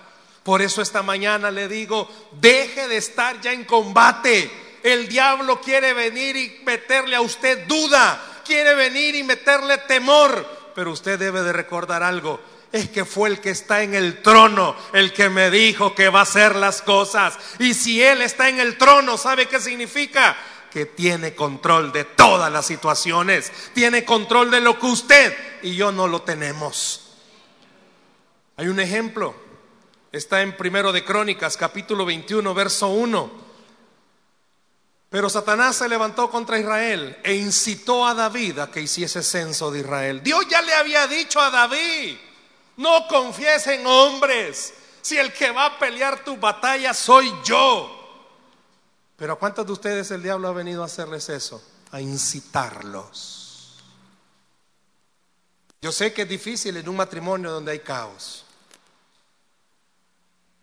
Por 0.43 0.63
eso 0.63 0.83
esta 0.83 1.03
mañana 1.03 1.51
le 1.51 1.69
digo, 1.69 2.09
deje 2.41 2.89
de 2.89 2.97
estar 2.97 3.41
ya 3.41 3.53
en 3.53 3.65
combate. 3.65 4.51
El 4.83 5.09
diablo 5.09 5.61
quiere 5.61 5.93
venir 5.93 6.37
y 6.37 6.63
meterle 6.65 7.17
a 7.17 7.21
usted 7.21 7.67
duda, 7.67 8.21
quiere 8.45 8.75
venir 8.75 9.15
y 9.15 9.25
meterle 9.25 9.79
temor, 9.79 10.47
pero 10.75 10.93
usted 10.93 11.19
debe 11.19 11.43
de 11.43 11.53
recordar 11.53 12.03
algo 12.03 12.41
es 12.73 12.91
que 12.91 13.05
fue 13.05 13.31
el 13.31 13.41
que 13.41 13.51
está 13.51 13.83
en 13.83 13.95
el 13.95 14.23
trono, 14.23 14.77
el 14.93 15.13
que 15.13 15.29
me 15.29 15.51
dijo 15.51 15.95
que 15.95 16.09
va 16.09 16.21
a 16.21 16.25
hacer 16.25 16.57
las 16.57 16.83
cosas. 16.83 17.39
Y 17.59 17.75
si 17.75 18.03
Él 18.03 18.23
está 18.23 18.49
en 18.49 18.61
el 18.61 18.77
trono, 18.77 19.17
¿sabe 19.17 19.47
qué 19.47 19.61
significa? 19.61 20.37
Que 20.77 20.85
tiene 20.85 21.35
control 21.35 21.91
de 21.91 22.05
todas 22.05 22.53
las 22.53 22.67
situaciones, 22.67 23.51
tiene 23.73 24.05
control 24.05 24.51
de 24.51 24.61
lo 24.61 24.79
que 24.79 24.85
usted 24.85 25.35
y 25.63 25.75
yo 25.75 25.91
no 25.91 26.07
lo 26.07 26.21
tenemos. 26.21 27.13
Hay 28.59 28.69
un 28.69 28.79
ejemplo, 28.79 29.35
está 30.13 30.43
en 30.43 30.55
Primero 30.55 30.93
de 30.93 31.03
Crónicas, 31.03 31.57
capítulo 31.57 32.05
21, 32.05 32.53
verso 32.53 32.89
1. 32.89 33.31
Pero 35.09 35.31
Satanás 35.31 35.77
se 35.77 35.89
levantó 35.89 36.29
contra 36.29 36.59
Israel 36.59 37.17
e 37.25 37.37
incitó 37.37 38.07
a 38.07 38.13
David 38.13 38.59
a 38.59 38.71
que 38.71 38.83
hiciese 38.83 39.23
censo 39.23 39.71
de 39.71 39.79
Israel. 39.81 40.23
Dios 40.23 40.47
ya 40.47 40.61
le 40.61 40.75
había 40.75 41.07
dicho 41.07 41.41
a 41.41 41.49
David, 41.49 42.19
no 42.77 43.09
confíes 43.09 43.67
en 43.69 43.87
hombres. 43.87 44.75
Si 45.01 45.17
el 45.17 45.33
que 45.33 45.53
va 45.53 45.65
a 45.65 45.79
pelear 45.79 46.23
tu 46.23 46.37
batalla 46.37 46.93
soy 46.93 47.33
yo. 47.45 47.96
Pero 49.17 49.33
¿a 49.33 49.39
cuántos 49.39 49.67
de 49.67 49.73
ustedes 49.73 50.11
el 50.11 50.23
diablo 50.23 50.49
ha 50.49 50.53
venido 50.53 50.83
a 50.83 50.87
hacerles 50.87 51.29
eso? 51.29 51.63
A 51.91 52.01
incitarlos. 52.01 53.83
Yo 55.81 55.93
sé 55.93 56.13
que 56.13 56.23
es 56.23 56.29
difícil 56.29 56.77
en 56.77 56.89
un 56.89 56.97
matrimonio 56.97 57.51
donde 57.51 57.73
hay 57.73 57.81
caos. 57.81 58.45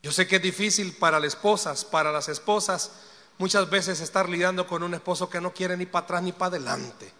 Yo 0.03 0.11
sé 0.11 0.27
que 0.27 0.35
es 0.35 0.41
difícil 0.41 0.93
para 0.97 1.19
las 1.19 1.29
esposas, 1.29 1.85
para 1.85 2.11
las 2.11 2.27
esposas, 2.27 2.91
muchas 3.37 3.69
veces 3.69 4.01
estar 4.01 4.27
lidiando 4.27 4.67
con 4.67 4.83
un 4.83 4.93
esposo 4.93 5.29
que 5.29 5.39
no 5.39 5.53
quiere 5.53 5.77
ni 5.77 5.85
para 5.85 6.03
atrás 6.03 6.23
ni 6.23 6.33
para 6.33 6.57
adelante. 6.57 7.11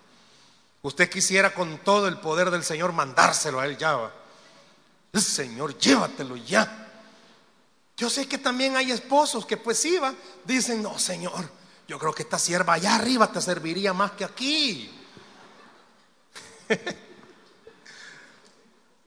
Usted 0.81 1.09
quisiera 1.09 1.53
con 1.53 1.77
todo 1.77 2.09
el 2.09 2.19
poder 2.19 2.51
del 2.51 2.63
Señor 2.63 2.91
mandárselo 2.91 3.61
a 3.61 3.65
él 3.65 3.77
ya. 3.77 4.11
Señor, 5.13 5.77
llévatelo 5.77 6.35
ya. 6.35 6.82
Yo 8.03 8.09
sé 8.09 8.27
que 8.27 8.37
también 8.37 8.75
hay 8.75 8.91
esposos 8.91 9.45
que 9.45 9.55
pues 9.55 9.85
iban, 9.85 10.13
dicen, 10.43 10.83
no, 10.83 10.99
Señor, 10.99 11.49
yo 11.87 11.97
creo 11.97 12.13
que 12.13 12.23
esta 12.23 12.37
sierva 12.37 12.73
allá 12.73 12.95
arriba 12.95 13.31
te 13.31 13.39
serviría 13.39 13.93
más 13.93 14.11
que 14.11 14.25
aquí. 14.25 14.91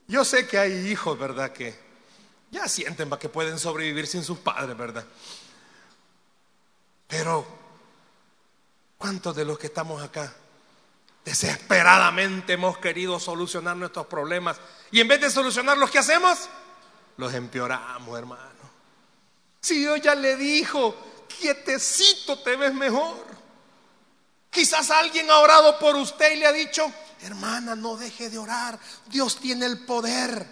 yo 0.07 0.25
sé 0.25 0.47
que 0.47 0.57
hay 0.57 0.87
hijos, 0.87 1.15
¿verdad? 1.19 1.51
Que 1.51 1.79
ya 2.49 2.67
sienten 2.67 3.07
que 3.19 3.29
pueden 3.29 3.59
sobrevivir 3.59 4.07
sin 4.07 4.23
sus 4.23 4.39
padres, 4.39 4.75
¿verdad? 4.75 5.05
Pero, 7.07 7.45
¿cuántos 8.97 9.35
de 9.35 9.45
los 9.45 9.59
que 9.59 9.67
estamos 9.67 10.01
acá 10.01 10.33
Desesperadamente 11.23 12.53
hemos 12.53 12.79
querido 12.79 13.19
solucionar 13.19 13.77
nuestros 13.77 14.07
problemas. 14.07 14.59
Y 14.89 15.01
en 15.01 15.07
vez 15.07 15.21
de 15.21 15.29
solucionarlos, 15.29 15.91
¿qué 15.91 15.99
hacemos? 15.99 16.49
Los 17.17 17.35
empeoramos, 17.35 18.17
hermano. 18.17 18.56
Si 19.61 19.79
Dios 19.79 20.01
ya 20.01 20.15
le 20.15 20.35
dijo, 20.35 20.95
quietecito 21.27 22.39
te 22.39 22.55
ves 22.55 22.73
mejor. 22.73 23.25
Quizás 24.49 24.89
alguien 24.89 25.29
ha 25.29 25.39
orado 25.39 25.77
por 25.77 25.95
usted 25.95 26.33
y 26.33 26.37
le 26.37 26.47
ha 26.47 26.51
dicho, 26.51 26.91
hermana, 27.21 27.75
no 27.75 27.95
deje 27.95 28.29
de 28.29 28.37
orar. 28.37 28.79
Dios 29.07 29.37
tiene 29.39 29.65
el 29.65 29.85
poder. 29.85 30.47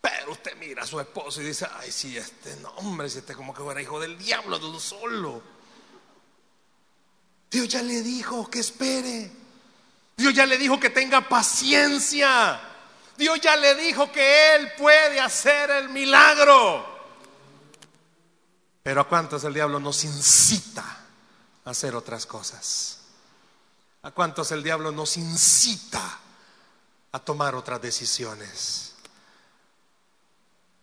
Pero 0.00 0.32
usted 0.32 0.54
mira 0.56 0.82
a 0.82 0.86
su 0.86 1.00
esposo 1.00 1.40
y 1.40 1.46
dice, 1.46 1.66
ay, 1.78 1.90
si 1.90 2.16
este 2.16 2.56
no, 2.56 2.68
hombre, 2.76 3.08
si 3.08 3.18
este 3.18 3.34
como 3.34 3.54
que 3.54 3.62
fuera 3.62 3.80
hijo 3.80 3.98
del 3.98 4.18
diablo 4.18 4.58
de 4.58 4.78
solo. 4.78 5.42
Dios 7.50 7.68
ya 7.68 7.82
le 7.82 8.02
dijo 8.02 8.50
que 8.50 8.58
espere. 8.58 9.30
Dios 10.16 10.34
ya 10.34 10.44
le 10.44 10.58
dijo 10.58 10.78
que 10.78 10.90
tenga 10.90 11.26
paciencia. 11.28 12.60
Dios 13.16 13.40
ya 13.40 13.56
le 13.56 13.74
dijo 13.76 14.10
que 14.12 14.56
Él 14.56 14.72
puede 14.76 15.20
hacer 15.20 15.70
el 15.70 15.88
milagro. 15.88 16.93
Pero 18.84 19.00
¿a 19.00 19.08
cuántos 19.08 19.42
el 19.44 19.54
diablo 19.54 19.80
nos 19.80 20.04
incita 20.04 20.84
a 21.64 21.70
hacer 21.70 21.96
otras 21.96 22.26
cosas? 22.26 22.98
¿A 24.02 24.10
cuántos 24.10 24.52
el 24.52 24.62
diablo 24.62 24.92
nos 24.92 25.16
incita 25.16 26.20
a 27.10 27.18
tomar 27.18 27.54
otras 27.54 27.80
decisiones? 27.80 28.92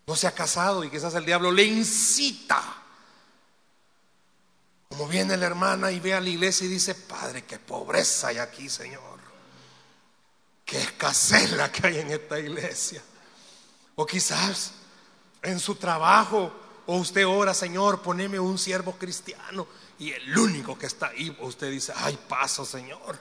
No 0.07 0.15
se 0.15 0.25
ha 0.25 0.31
casado 0.31 0.83
y 0.83 0.89
quizás 0.89 1.13
el 1.13 1.25
diablo 1.25 1.51
le 1.51 1.63
incita. 1.63 2.61
Como 4.89 5.07
viene 5.07 5.37
la 5.37 5.45
hermana 5.45 5.91
y 5.91 5.99
ve 5.99 6.15
a 6.15 6.19
la 6.19 6.29
iglesia 6.29 6.65
y 6.65 6.69
dice, 6.69 6.95
Padre, 6.95 7.45
qué 7.45 7.59
pobreza 7.59 8.29
hay 8.29 8.39
aquí, 8.39 8.67
Señor. 8.67 9.19
Qué 10.65 10.81
escasez 10.81 11.51
la 11.51 11.71
que 11.71 11.85
hay 11.85 11.99
en 11.99 12.09
esta 12.09 12.39
iglesia. 12.39 13.03
O 13.93 14.07
quizás 14.07 14.71
en 15.43 15.59
su 15.59 15.75
trabajo, 15.75 16.51
o 16.91 16.97
usted 16.97 17.25
ora, 17.25 17.53
Señor, 17.53 18.01
poneme 18.01 18.37
un 18.37 18.57
siervo 18.57 18.97
cristiano. 18.97 19.65
Y 19.97 20.11
el 20.11 20.37
único 20.37 20.77
que 20.77 20.87
está 20.87 21.07
ahí, 21.07 21.33
usted 21.39 21.71
dice, 21.71 21.93
ay, 21.95 22.19
paso, 22.27 22.65
Señor. 22.65 23.17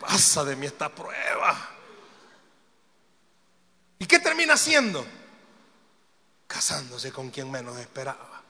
Pasa 0.00 0.44
de 0.44 0.54
mí 0.54 0.66
esta 0.66 0.88
prueba. 0.88 1.70
¿Y 3.98 4.06
qué 4.06 4.20
termina 4.20 4.54
haciendo? 4.54 5.04
Casándose 6.46 7.10
con 7.10 7.30
quien 7.30 7.50
menos 7.50 7.76
esperaba. 7.76 8.40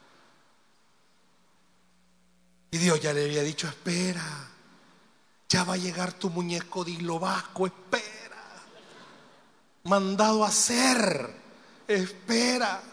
Y 2.69 2.77
Dios 2.77 3.01
ya 3.01 3.11
le 3.11 3.23
había 3.25 3.41
dicho, 3.41 3.67
espera. 3.67 4.51
Ya 5.49 5.63
va 5.63 5.73
a 5.73 5.77
llegar 5.77 6.13
tu 6.13 6.29
muñeco 6.29 6.85
de 6.85 6.91
hilo 6.91 7.17
vasco, 7.17 7.65
espera. 7.65 8.37
Mandado 9.85 10.45
a 10.45 10.49
hacer, 10.49 11.33
espera. 11.87 12.83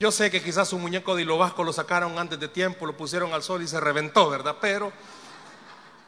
Yo 0.00 0.10
sé 0.10 0.30
que 0.30 0.42
quizás 0.42 0.66
su 0.66 0.78
muñeco 0.78 1.14
de 1.14 1.20
hilo 1.20 1.36
vasco 1.36 1.62
lo 1.62 1.74
sacaron 1.74 2.18
antes 2.18 2.40
de 2.40 2.48
tiempo, 2.48 2.86
lo 2.86 2.96
pusieron 2.96 3.34
al 3.34 3.42
sol 3.42 3.62
y 3.62 3.68
se 3.68 3.78
reventó, 3.78 4.30
¿verdad? 4.30 4.56
Pero, 4.58 4.90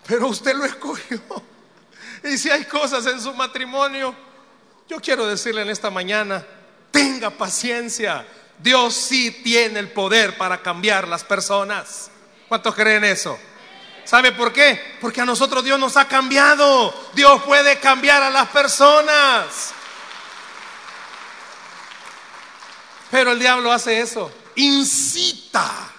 pero 0.07 0.29
usted 0.29 0.55
lo 0.57 0.65
escogió. 0.65 1.21
Y 2.25 2.39
si 2.39 2.49
hay 2.49 2.65
cosas 2.65 3.05
en 3.05 3.21
su 3.21 3.35
matrimonio, 3.35 4.15
yo 4.89 4.99
quiero 4.99 5.27
decirle 5.27 5.61
en 5.61 5.69
esta 5.69 5.91
mañana, 5.91 6.43
tenga 6.91 7.29
paciencia. 7.29 8.27
Dios 8.59 8.95
sí 8.95 9.31
tiene 9.45 9.81
el 9.81 9.91
poder 9.91 10.39
para 10.39 10.63
cambiar 10.63 11.07
las 11.07 11.23
personas. 11.23 12.11
¿Cuántos 12.49 12.75
creen 12.75 13.05
eso? 13.05 13.39
¿Sabe 14.05 14.33
por 14.33 14.55
qué? 14.55 14.97
Porque 15.03 15.21
a 15.21 15.27
nosotros 15.27 15.63
Dios 15.65 15.79
nos 15.79 15.99
ha 15.99 16.09
cambiado. 16.09 16.95
Dios 17.13 17.43
puede 17.43 17.79
cambiar 17.79 18.23
a 18.23 18.31
las 18.31 18.49
personas. 18.49 19.75
Pero 23.13 23.33
el 23.33 23.39
diablo 23.39 23.71
hace 23.71 24.01
eso. 24.01 24.33
Incita. 24.57 25.93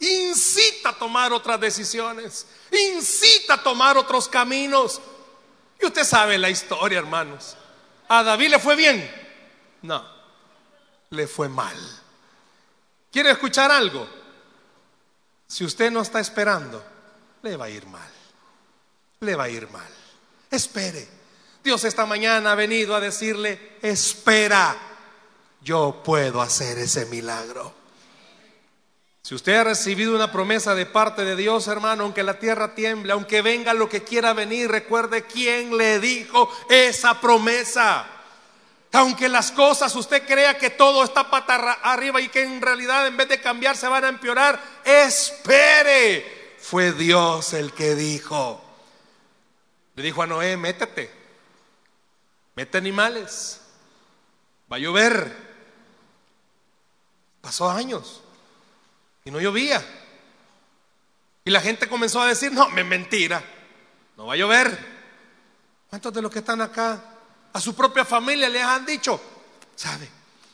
Incita 0.00 0.88
a 0.88 0.98
tomar 0.98 1.30
otras 1.30 1.60
decisiones. 1.60 2.46
Incita 2.72 3.54
a 3.54 3.62
tomar 3.62 3.98
otros 3.98 4.28
caminos. 4.30 4.98
Y 5.78 5.84
usted 5.84 6.04
sabe 6.04 6.38
la 6.38 6.48
historia, 6.48 7.00
hermanos. 7.00 7.54
¿A 8.08 8.22
David 8.22 8.48
le 8.48 8.58
fue 8.58 8.76
bien? 8.76 9.08
No. 9.82 10.02
Le 11.10 11.26
fue 11.26 11.50
mal. 11.50 11.76
¿Quiere 13.12 13.30
escuchar 13.32 13.70
algo? 13.70 14.08
Si 15.46 15.66
usted 15.66 15.90
no 15.90 16.00
está 16.00 16.18
esperando 16.18 16.82
le 17.42 17.56
va 17.58 17.66
a 17.66 17.70
ir 17.70 17.86
mal. 17.86 18.10
Le 19.20 19.34
va 19.36 19.44
a 19.44 19.48
ir 19.50 19.68
mal. 19.68 19.86
Espere. 20.50 21.06
Dios 21.62 21.84
esta 21.84 22.06
mañana 22.06 22.52
ha 22.52 22.54
venido 22.54 22.94
a 22.94 23.00
decirle, 23.00 23.76
espera, 23.82 24.87
yo 25.60 26.02
puedo 26.04 26.40
hacer 26.40 26.78
ese 26.78 27.06
milagro. 27.06 27.74
Si 29.22 29.34
usted 29.34 29.56
ha 29.56 29.64
recibido 29.64 30.14
una 30.14 30.32
promesa 30.32 30.74
de 30.74 30.86
parte 30.86 31.24
de 31.24 31.36
Dios, 31.36 31.68
hermano, 31.68 32.04
aunque 32.04 32.22
la 32.22 32.38
tierra 32.38 32.74
tiemble, 32.74 33.12
aunque 33.12 33.42
venga 33.42 33.74
lo 33.74 33.88
que 33.88 34.02
quiera 34.02 34.32
venir, 34.32 34.70
recuerde 34.70 35.24
quién 35.24 35.76
le 35.76 36.00
dijo 36.00 36.50
esa 36.70 37.20
promesa. 37.20 38.06
Aunque 38.92 39.28
las 39.28 39.52
cosas 39.52 39.94
usted 39.96 40.26
crea 40.26 40.56
que 40.56 40.70
todo 40.70 41.04
está 41.04 41.28
pata 41.30 41.56
arriba 41.82 42.22
y 42.22 42.28
que 42.30 42.42
en 42.42 42.62
realidad 42.62 43.06
en 43.06 43.18
vez 43.18 43.28
de 43.28 43.40
cambiar 43.40 43.76
se 43.76 43.86
van 43.86 44.04
a 44.04 44.08
empeorar, 44.08 44.58
espere 44.82 46.56
fue 46.58 46.92
Dios 46.92 47.52
el 47.52 47.72
que 47.72 47.94
dijo. 47.94 48.64
Le 49.94 50.02
dijo 50.02 50.22
a 50.22 50.26
Noé, 50.26 50.56
métete, 50.56 51.10
mete 52.54 52.78
animales, 52.78 53.60
va 54.72 54.76
a 54.76 54.80
llover. 54.80 55.47
Pasó 57.40 57.70
años 57.70 58.22
y 59.24 59.30
no 59.30 59.40
llovía. 59.40 59.84
Y 61.44 61.50
la 61.50 61.60
gente 61.60 61.88
comenzó 61.88 62.20
a 62.20 62.26
decir, 62.26 62.52
no, 62.52 62.68
me 62.70 62.84
mentira. 62.84 63.42
no 64.16 64.26
va 64.26 64.34
a 64.34 64.36
llover. 64.36 64.98
¿Cuántos 65.88 66.12
de 66.12 66.22
los 66.22 66.30
que 66.30 66.40
están 66.40 66.60
acá 66.60 67.02
a 67.52 67.60
su 67.60 67.74
propia 67.74 68.04
familia 68.04 68.48
les 68.48 68.62
han 68.62 68.84
dicho, 68.84 69.20
sabe, 69.74 70.08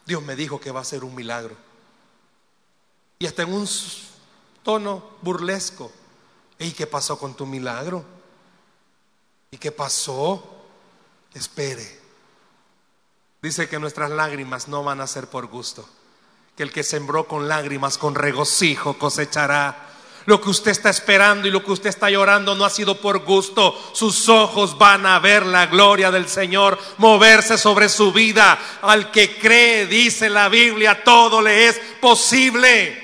Dios 0.07 0.23
me 0.23 0.37
dijo 0.37 0.61
que 0.61 0.71
va 0.71 0.81
a 0.81 0.85
ser 0.85 1.03
un 1.03 1.15
milagro? 1.15 1.57
Y 3.19 3.27
hasta 3.27 3.43
en 3.43 3.53
un 3.53 3.69
tono 4.63 5.17
burlesco. 5.23 5.93
¿Y 6.59 6.73
qué 6.73 6.87
pasó 6.87 7.19
con 7.19 7.35
tu 7.35 7.47
milagro? 7.47 8.05
¿Y 9.51 9.59
qué 9.59 9.73
pasó? 9.73 10.67
Espere. 11.33 12.01
Dice 13.43 13.69
que 13.69 13.79
nuestras 13.79 14.11
lágrimas 14.11 14.69
no 14.69 14.85
van 14.85 15.01
a 15.01 15.07
ser 15.07 15.29
por 15.29 15.47
gusto. 15.47 15.89
Que 16.57 16.63
el 16.63 16.73
que 16.73 16.83
sembró 16.83 17.27
con 17.27 17.49
lágrimas, 17.49 17.99
con 17.99 18.15
regocijo, 18.15 18.99
cosechará. 18.99 19.85
Lo 20.27 20.41
que 20.41 20.49
usted 20.49 20.71
está 20.71 20.89
esperando 20.89 21.47
y 21.47 21.51
lo 21.51 21.63
que 21.63 21.73
usted 21.73 21.91
está 21.91 22.09
llorando 22.09 22.55
no 22.55 22.65
ha 22.65 22.71
sido 22.71 22.99
por 22.99 23.19
gusto. 23.19 23.79
Sus 23.93 24.29
ojos 24.29 24.79
van 24.79 25.05
a 25.05 25.19
ver 25.19 25.45
la 25.45 25.67
gloria 25.67 26.11
del 26.11 26.29
Señor 26.29 26.79
moverse 26.97 27.59
sobre 27.59 27.89
su 27.89 28.13
vida. 28.13 28.59
Al 28.83 29.11
que 29.11 29.39
cree, 29.39 29.87
dice 29.87 30.31
la 30.31 30.49
Biblia, 30.49 31.05
todo 31.05 31.43
le 31.43 31.69
es 31.69 31.79
posible. 32.01 33.03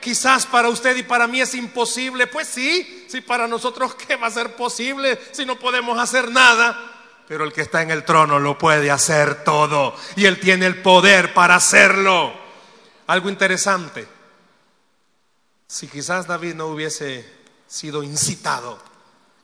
Quizás 0.00 0.46
para 0.46 0.68
usted 0.68 0.96
y 0.96 1.04
para 1.04 1.26
mí 1.26 1.40
es 1.40 1.54
imposible. 1.54 2.26
Pues 2.26 2.48
sí, 2.48 3.06
sí, 3.08 3.22
para 3.22 3.48
nosotros 3.48 3.94
qué 3.94 4.16
va 4.16 4.26
a 4.26 4.30
ser 4.30 4.54
posible 4.54 5.18
si 5.30 5.46
no 5.46 5.58
podemos 5.58 5.98
hacer 5.98 6.30
nada. 6.30 6.76
Pero 7.26 7.44
el 7.44 7.52
que 7.52 7.62
está 7.62 7.80
en 7.80 7.90
el 7.90 8.04
trono 8.04 8.38
lo 8.38 8.58
puede 8.58 8.90
hacer 8.90 9.42
todo. 9.42 9.96
Y 10.16 10.26
él 10.26 10.38
tiene 10.38 10.66
el 10.66 10.82
poder 10.82 11.32
para 11.32 11.54
hacerlo. 11.54 12.41
Algo 13.12 13.28
interesante. 13.28 14.08
Si 15.66 15.86
quizás 15.86 16.26
David 16.26 16.54
no 16.54 16.68
hubiese 16.68 17.30
sido 17.66 18.02
incitado, 18.02 18.78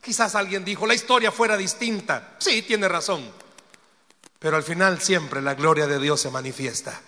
quizás 0.01 0.35
alguien 0.37 0.65
dijo, 0.65 0.87
la 0.87 0.95
historia 0.95 1.31
fuera 1.31 1.55
distinta. 1.55 2.37
Sí, 2.39 2.63
tiene 2.63 2.89
razón. 2.89 3.31
Pero 4.39 4.57
al 4.57 4.63
final 4.63 5.03
siempre 5.03 5.43
la 5.43 5.53
gloria 5.53 5.87
de 5.87 5.99
Dios 5.99 6.19
se 6.19 6.31
manifiesta. 6.31 6.99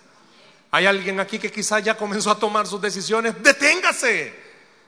Hay 0.69 0.85
alguien 0.85 1.19
aquí 1.19 1.39
que 1.39 1.51
quizás 1.51 1.83
ya 1.83 1.97
comenzó 1.97 2.29
a 2.29 2.37
tomar 2.37 2.67
sus 2.67 2.79
decisiones. 2.79 3.41
Deténgase. 3.41 4.31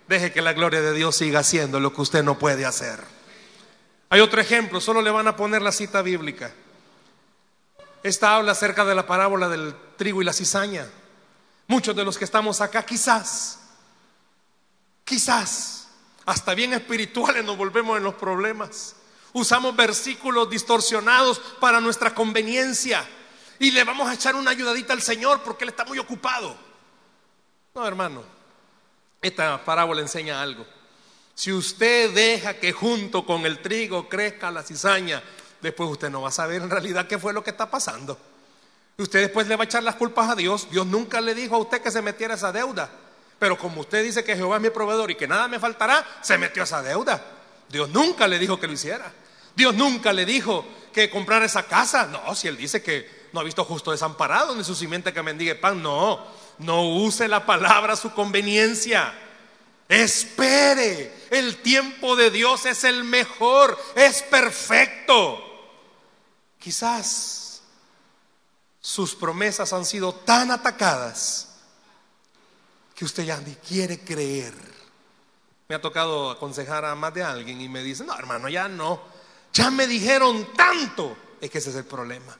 Deje 0.08 0.32
que 0.32 0.44
la 0.44 0.54
gloria 0.54 0.82
de 0.82 0.94
Dios 0.94 1.16
siga 1.16 1.40
haciendo 1.40 1.80
lo 1.80 1.92
que 1.92 2.02
usted 2.02 2.24
no 2.24 2.38
puede 2.38 2.68
hacer. 2.68 3.00
Hay 4.10 4.20
otro 4.20 4.40
ejemplo, 4.40 4.80
solo 4.80 5.02
le 5.02 5.10
van 5.10 5.28
a 5.28 5.36
poner 5.36 5.64
la 5.64 5.72
cita 5.72 6.04
bíblica. 6.04 6.54
Esta 8.04 8.36
habla 8.36 8.52
acerca 8.52 8.86
de 8.86 8.94
la 8.94 9.08
parábola 9.08 9.50
del 9.50 9.74
trigo 9.98 10.22
y 10.22 10.26
la 10.26 10.34
cizaña. 10.34 10.88
Muchos 11.68 11.96
de 11.96 12.04
los 12.04 12.18
que 12.18 12.26
estamos 12.26 12.62
acá 12.62 12.84
quizás 12.86 13.60
Quizás 15.04 15.88
hasta 16.26 16.56
bien 16.56 16.74
espirituales 16.74 17.44
nos 17.44 17.58
volvemos 17.58 17.98
en 17.98 18.04
los 18.04 18.16
problemas. 18.16 18.96
Usamos 19.34 19.76
versículos 19.76 20.50
distorsionados 20.50 21.40
para 21.60 21.82
nuestra 21.82 22.14
conveniencia 22.14 23.08
y 23.60 23.72
le 23.72 23.84
vamos 23.84 24.08
a 24.08 24.14
echar 24.14 24.36
una 24.36 24.52
ayudadita 24.52 24.94
al 24.94 25.02
Señor 25.02 25.42
porque 25.44 25.66
Él 25.66 25.72
está 25.72 25.86
muy 25.86 26.00
ocupado. 26.00 26.56
No, 27.76 27.86
hermano, 27.86 28.24
esta 29.22 29.64
parábola 29.66 30.02
enseña 30.02 30.42
algo. 30.42 30.66
Si 31.36 31.52
usted 31.52 32.14
deja 32.14 32.60
que 32.60 32.72
junto 32.72 33.26
con 33.26 33.46
el 33.46 33.62
trigo 33.62 34.08
crezca 34.08 34.52
la 34.52 34.64
cizaña, 34.64 35.22
después 35.62 35.90
usted 35.90 36.10
no 36.10 36.22
va 36.22 36.30
a 36.30 36.32
saber 36.32 36.62
en 36.62 36.70
realidad 36.70 37.08
qué 37.08 37.18
fue 37.18 37.34
lo 37.34 37.44
que 37.44 37.50
está 37.50 37.70
pasando. 37.70 38.18
Usted 38.98 39.22
después 39.22 39.48
le 39.48 39.56
va 39.56 39.64
a 39.64 39.66
echar 39.66 39.84
las 39.84 39.96
culpas 39.96 40.30
a 40.30 40.36
Dios. 40.36 40.68
Dios 40.70 40.86
nunca 40.86 41.20
le 41.20 41.34
dijo 41.34 41.56
a 41.56 41.60
usted 41.60 41.82
que 41.82 41.92
se 41.92 42.02
metiera 42.02 42.36
esa 42.36 42.52
deuda. 42.52 42.90
Pero 43.40 43.58
como 43.58 43.82
usted 43.82 44.04
dice 44.04 44.24
que 44.24 44.36
Jehová 44.36 44.58
es 44.58 44.62
mi 44.62 44.70
proveedor 44.70 45.12
y 45.12 45.16
que 45.16 45.28
nada 45.28 45.48
me 45.48 45.60
faltará, 45.60 46.06
se 46.22 46.38
metió 46.38 46.64
esa 46.64 46.82
deuda. 46.82 47.22
Dios 47.70 47.90
nunca 47.90 48.28
le 48.28 48.38
dijo 48.38 48.60
que 48.60 48.68
lo 48.68 48.74
hiciera. 48.74 49.12
Dios 49.56 49.74
nunca 49.74 50.14
le 50.14 50.26
dijo 50.26 50.66
que 50.94 51.10
comprara 51.10 51.46
esa 51.46 51.64
casa. 51.64 52.06
No, 52.06 52.36
si 52.36 52.48
él 52.48 52.56
dice 52.56 52.82
que 52.84 53.24
no 53.34 53.40
ha 53.40 53.44
visto 53.44 53.66
justo 53.66 53.92
desamparado 53.92 54.56
ni 54.56 54.64
su 54.64 54.76
simiente 54.76 55.12
que 55.12 55.24
mendigue 55.24 55.56
pan. 55.56 55.82
No, 55.82 56.24
no 56.60 56.88
use 56.96 57.28
la 57.28 57.46
palabra 57.46 57.94
a 57.94 57.98
su 57.98 58.14
conveniencia. 58.14 59.14
Espere, 59.90 61.14
el 61.32 61.58
tiempo 61.58 62.16
de 62.16 62.32
Dios 62.32 62.66
es 62.66 62.84
el 62.84 63.04
mejor, 63.04 63.78
es 63.96 64.22
perfecto. 64.24 65.40
Quizás 66.60 67.43
sus 68.84 69.16
promesas 69.16 69.72
han 69.72 69.86
sido 69.86 70.14
tan 70.14 70.52
atacadas 70.52 71.48
que 72.94 73.06
usted 73.06 73.24
ya 73.24 73.40
ni 73.40 73.56
quiere 73.56 74.02
creer. 74.02 74.54
Me 75.70 75.76
ha 75.76 75.82
tocado 75.82 76.30
aconsejar 76.30 76.84
a 76.84 76.94
más 76.94 77.14
de 77.14 77.24
alguien 77.24 77.62
y 77.62 77.70
me 77.70 77.82
dice, 77.82 78.04
no 78.04 78.14
hermano, 78.20 78.50
ya 78.50 78.68
no, 78.68 79.02
ya 79.54 79.72
me 79.72 79.88
dijeron 79.88 80.50
tanto. 80.54 81.16
Es 81.40 81.50
que 81.50 81.60
ese 81.60 81.70
es 81.70 81.78
el 81.78 81.86
problema. 81.86 82.38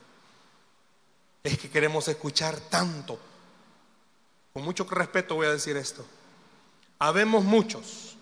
Es 1.42 1.58
que 1.58 1.70
queremos 1.70 2.10
escuchar 2.10 2.60
tanto. 2.70 3.18
Con 4.52 4.64
mucho 4.64 4.84
respeto 4.84 5.36
voy 5.36 5.48
a 5.48 5.52
decir 5.52 5.78
esto. 5.78 6.06
Habemos 7.00 7.46
muchos 7.46 8.18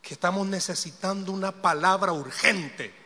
que 0.00 0.14
estamos 0.14 0.46
necesitando 0.46 1.30
una 1.30 1.52
palabra 1.52 2.12
urgente 2.12 2.99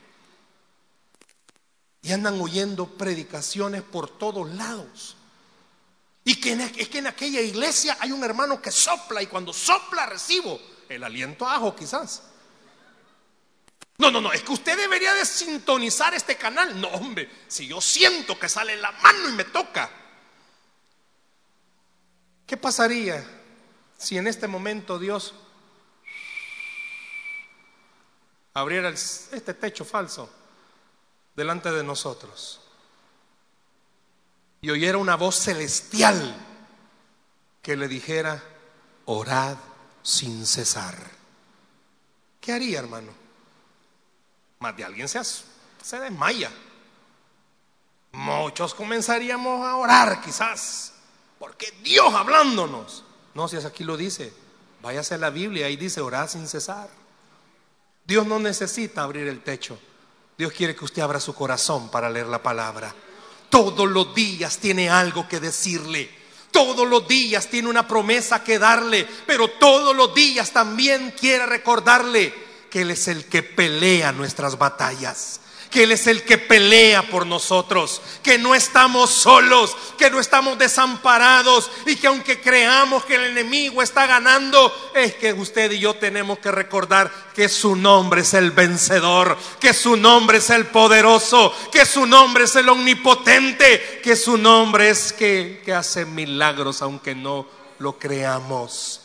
y 2.05 2.13
andan 2.13 2.39
oyendo 2.39 2.87
predicaciones 2.87 3.83
por 3.83 4.11
todos 4.19 4.49
lados. 4.51 5.17
Y 6.23 6.39
que 6.39 6.53
es 6.53 6.89
que 6.89 6.99
en 6.99 7.07
aquella 7.07 7.41
iglesia 7.41 7.97
hay 7.99 8.13
un 8.13 8.23
hermano 8.23 8.61
que 8.61 8.71
sopla 8.71 9.23
y 9.23 9.27
cuando 9.27 9.55
sopla 9.55 10.05
recibo 10.05 10.61
el 10.91 11.03
aliento 11.03 11.49
ajo 11.49 11.75
quizás. 11.75 12.23
No, 13.97 14.11
no, 14.11 14.21
no, 14.21 14.33
es 14.33 14.43
que 14.43 14.53
usted 14.53 14.77
debería 14.77 15.15
de 15.15 15.25
sintonizar 15.25 16.13
este 16.13 16.37
canal. 16.37 16.79
No, 16.79 16.89
hombre, 16.89 17.31
si 17.49 17.67
yo 17.67 17.81
siento 17.81 18.39
que 18.39 18.51
sale 18.51 18.77
la 18.77 18.93
mano 18.93 19.31
y 19.31 19.33
me 19.33 19.45
toca. 19.45 19.91
¿Qué 22.47 22.59
pasaría 22.59 23.27
si 23.97 24.19
en 24.19 24.27
este 24.27 24.47
momento 24.47 24.99
Dios 24.99 25.33
abriera 28.53 28.91
este 28.91 29.55
techo 29.55 29.87
falso 29.87 30.44
delante 31.35 31.71
de 31.71 31.83
nosotros? 31.85 32.61
y 34.65 34.71
oyera 34.71 34.97
una 34.97 35.17
voz 35.17 35.37
celestial 35.37 36.35
que 37.61 37.77
le 37.77 37.87
dijera, 37.87 38.43
orad 39.05 39.59
sin 40.03 40.47
cesar. 40.47 40.97
¿Qué 42.41 42.51
haría, 42.51 42.79
hermano? 42.79 43.13
Más 44.61 44.75
de 44.75 44.85
alguien 44.87 45.07
se, 45.07 45.21
desmaya. 46.01 46.51
Muchos 48.13 48.75
comenzaríamos 48.75 49.67
a 49.67 49.77
orar 49.77 50.23
quizás, 50.23 50.95
porque 51.39 51.71
Dios 51.83 52.15
hablándonos. 52.15 53.05
No, 53.35 53.49
si 53.49 53.59
es 53.59 53.67
aquí 53.67 53.85
lo 53.85 53.99
dice, 53.99 54.33
váyase 54.81 55.17
a 55.17 55.19
la 55.19 55.29
Biblia, 55.29 55.69
y 55.69 55.77
dice, 55.77 56.01
orad 56.01 56.27
sin 56.27 56.49
cesar. 56.49 56.89
Dios 58.07 58.27
no 58.27 58.39
necesita 58.39 59.03
abrir 59.03 59.29
el 59.29 59.43
techo. 59.43 59.79
Dios 60.37 60.53
quiere 60.53 60.75
que 60.75 60.85
usted 60.85 61.03
abra 61.03 61.21
su 61.21 61.35
corazón 61.35 61.91
para 61.91 62.11
leer 62.11 62.27
la 62.27 62.43
palabra. 62.43 62.95
Todos 63.49 63.89
los 63.89 64.15
días 64.15 64.59
tiene 64.59 64.91
algo 64.91 65.29
que 65.29 65.41
decirle. 65.41 66.11
Todos 66.51 66.89
los 66.89 67.07
días 67.07 67.49
tiene 67.49 67.69
una 67.69 67.87
promesa 67.87 68.43
que 68.43 68.59
darle. 68.59 69.07
Pero 69.27 69.49
todos 69.49 69.95
los 69.95 70.15
días 70.15 70.51
también 70.51 71.15
quiere 71.19 71.47
recordarle 71.47 72.35
que 72.71 72.83
Él 72.83 72.91
es 72.91 73.07
el 73.09 73.27
que 73.27 73.43
pelea 73.43 74.13
nuestras 74.13 74.59
batallas 74.59 75.41
que 75.75 75.83
Él 75.83 75.91
es 75.91 76.07
el 76.07 76.23
que 76.23 76.39
pelea 76.39 77.03
por 77.03 77.27
nosotros, 77.27 78.01
que 78.23 78.39
no 78.39 78.55
estamos 78.55 79.11
solos, 79.11 79.77
que 79.99 80.09
no 80.09 80.21
estamos 80.21 80.57
desamparados 80.57 81.69
y 81.85 81.97
que 81.97 82.07
aunque 82.07 82.41
creamos 82.41 83.05
que 83.05 83.17
el 83.17 83.25
enemigo 83.25 83.83
está 83.83 84.07
ganando, 84.07 84.73
es 84.95 85.17
que 85.17 85.33
usted 85.33 85.73
y 85.73 85.81
yo 85.81 85.95
tenemos 85.95 86.39
que 86.39 86.53
recordar 86.53 87.11
que 87.35 87.49
su 87.49 87.75
nombre 87.75 88.21
es 88.21 88.35
el 88.35 88.53
vencedor, 88.53 89.37
que 89.59 89.75
su 89.75 89.97
nombre 89.97 90.39
es 90.39 90.49
el 90.51 90.67
poderoso, 90.67 91.53
que 91.73 91.85
su 91.85 92.07
nombre 92.07 92.45
es 92.45 92.55
el 92.55 92.69
omnipotente, 92.69 94.01
que 94.01 94.15
su 94.15 94.39
nombre 94.39 94.91
es 94.91 95.13
que, 95.13 95.61
que 95.65 95.75
hace 95.75 96.05
milagros 96.05 96.83
aunque 96.83 97.17
no 97.17 97.49
lo 97.81 97.99
creamos. 97.99 99.01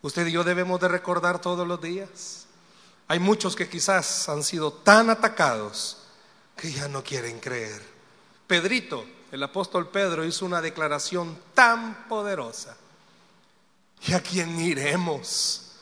Usted 0.00 0.28
y 0.28 0.30
yo 0.30 0.44
debemos 0.44 0.80
de 0.80 0.86
recordar 0.86 1.40
todos 1.40 1.66
los 1.66 1.82
días. 1.82 2.37
Hay 3.08 3.18
muchos 3.18 3.56
que 3.56 3.68
quizás 3.68 4.28
han 4.28 4.44
sido 4.44 4.70
tan 4.72 5.08
atacados 5.08 5.96
que 6.54 6.70
ya 6.70 6.88
no 6.88 7.02
quieren 7.02 7.40
creer. 7.40 7.82
Pedrito, 8.46 9.06
el 9.32 9.42
apóstol 9.42 9.88
Pedro, 9.88 10.24
hizo 10.24 10.44
una 10.44 10.60
declaración 10.60 11.38
tan 11.54 12.06
poderosa. 12.06 12.76
¿Y 14.06 14.12
a 14.12 14.20
quién 14.20 14.60
iremos 14.60 15.72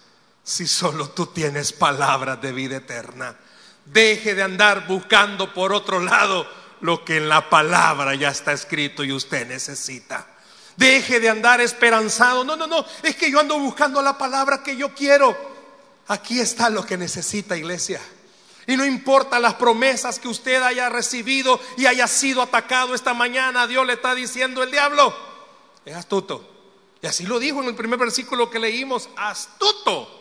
si 0.44 0.66
solo 0.66 1.10
tú 1.10 1.26
tienes 1.26 1.72
palabras 1.72 2.40
de 2.40 2.52
vida 2.52 2.76
eterna? 2.76 3.36
Deje 3.84 4.34
de 4.34 4.42
andar 4.42 4.86
buscando 4.86 5.52
por 5.52 5.72
otro 5.72 6.00
lado 6.00 6.46
lo 6.80 7.04
que 7.04 7.16
en 7.16 7.28
la 7.28 7.50
palabra 7.50 8.14
ya 8.14 8.28
está 8.28 8.52
escrito 8.52 9.02
y 9.02 9.12
usted 9.12 9.48
necesita. 9.48 10.26
Deje 10.76 11.20
de 11.20 11.30
andar 11.30 11.60
esperanzado. 11.60 12.44
No, 12.44 12.54
no, 12.54 12.66
no, 12.66 12.84
es 13.02 13.16
que 13.16 13.30
yo 13.30 13.40
ando 13.40 13.58
buscando 13.58 14.00
la 14.02 14.16
palabra 14.16 14.62
que 14.62 14.76
yo 14.76 14.94
quiero. 14.94 15.55
Aquí 16.08 16.40
está 16.40 16.70
lo 16.70 16.84
que 16.84 16.96
necesita 16.96 17.56
iglesia. 17.56 18.00
Y 18.66 18.76
no 18.76 18.84
importa 18.84 19.38
las 19.38 19.54
promesas 19.54 20.18
que 20.18 20.28
usted 20.28 20.62
haya 20.62 20.88
recibido 20.88 21.60
y 21.76 21.86
haya 21.86 22.08
sido 22.08 22.42
atacado 22.42 22.94
esta 22.94 23.14
mañana, 23.14 23.66
Dios 23.66 23.86
le 23.86 23.94
está 23.94 24.14
diciendo 24.14 24.62
el 24.62 24.70
diablo, 24.70 25.14
es 25.84 25.94
astuto. 25.94 26.52
Y 27.00 27.06
así 27.06 27.26
lo 27.26 27.38
dijo 27.38 27.62
en 27.62 27.68
el 27.68 27.76
primer 27.76 27.98
versículo 27.98 28.50
que 28.50 28.58
leímos, 28.58 29.08
astuto. 29.16 30.12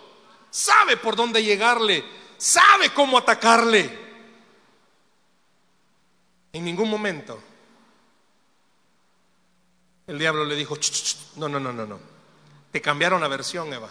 Sabe 0.51 0.97
por 0.97 1.15
dónde 1.15 1.43
llegarle, 1.43 2.05
sabe 2.37 2.91
cómo 2.93 3.17
atacarle. 3.17 4.05
En 6.53 6.63
ningún 6.63 6.89
momento 6.89 7.41
el 10.07 10.19
diablo 10.19 10.45
le 10.45 10.55
dijo, 10.55 10.77
no, 11.37 11.49
no, 11.49 11.59
no, 11.59 11.73
no, 11.73 11.85
no. 11.85 11.99
Te 12.71 12.81
cambiaron 12.81 13.21
la 13.21 13.27
versión, 13.27 13.73
Eva. 13.73 13.89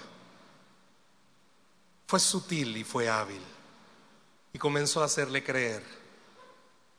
Fue 2.14 2.20
sutil 2.20 2.76
y 2.76 2.84
fue 2.84 3.08
hábil. 3.08 3.42
Y 4.52 4.58
comenzó 4.60 5.02
a 5.02 5.06
hacerle 5.06 5.42
creer 5.42 5.82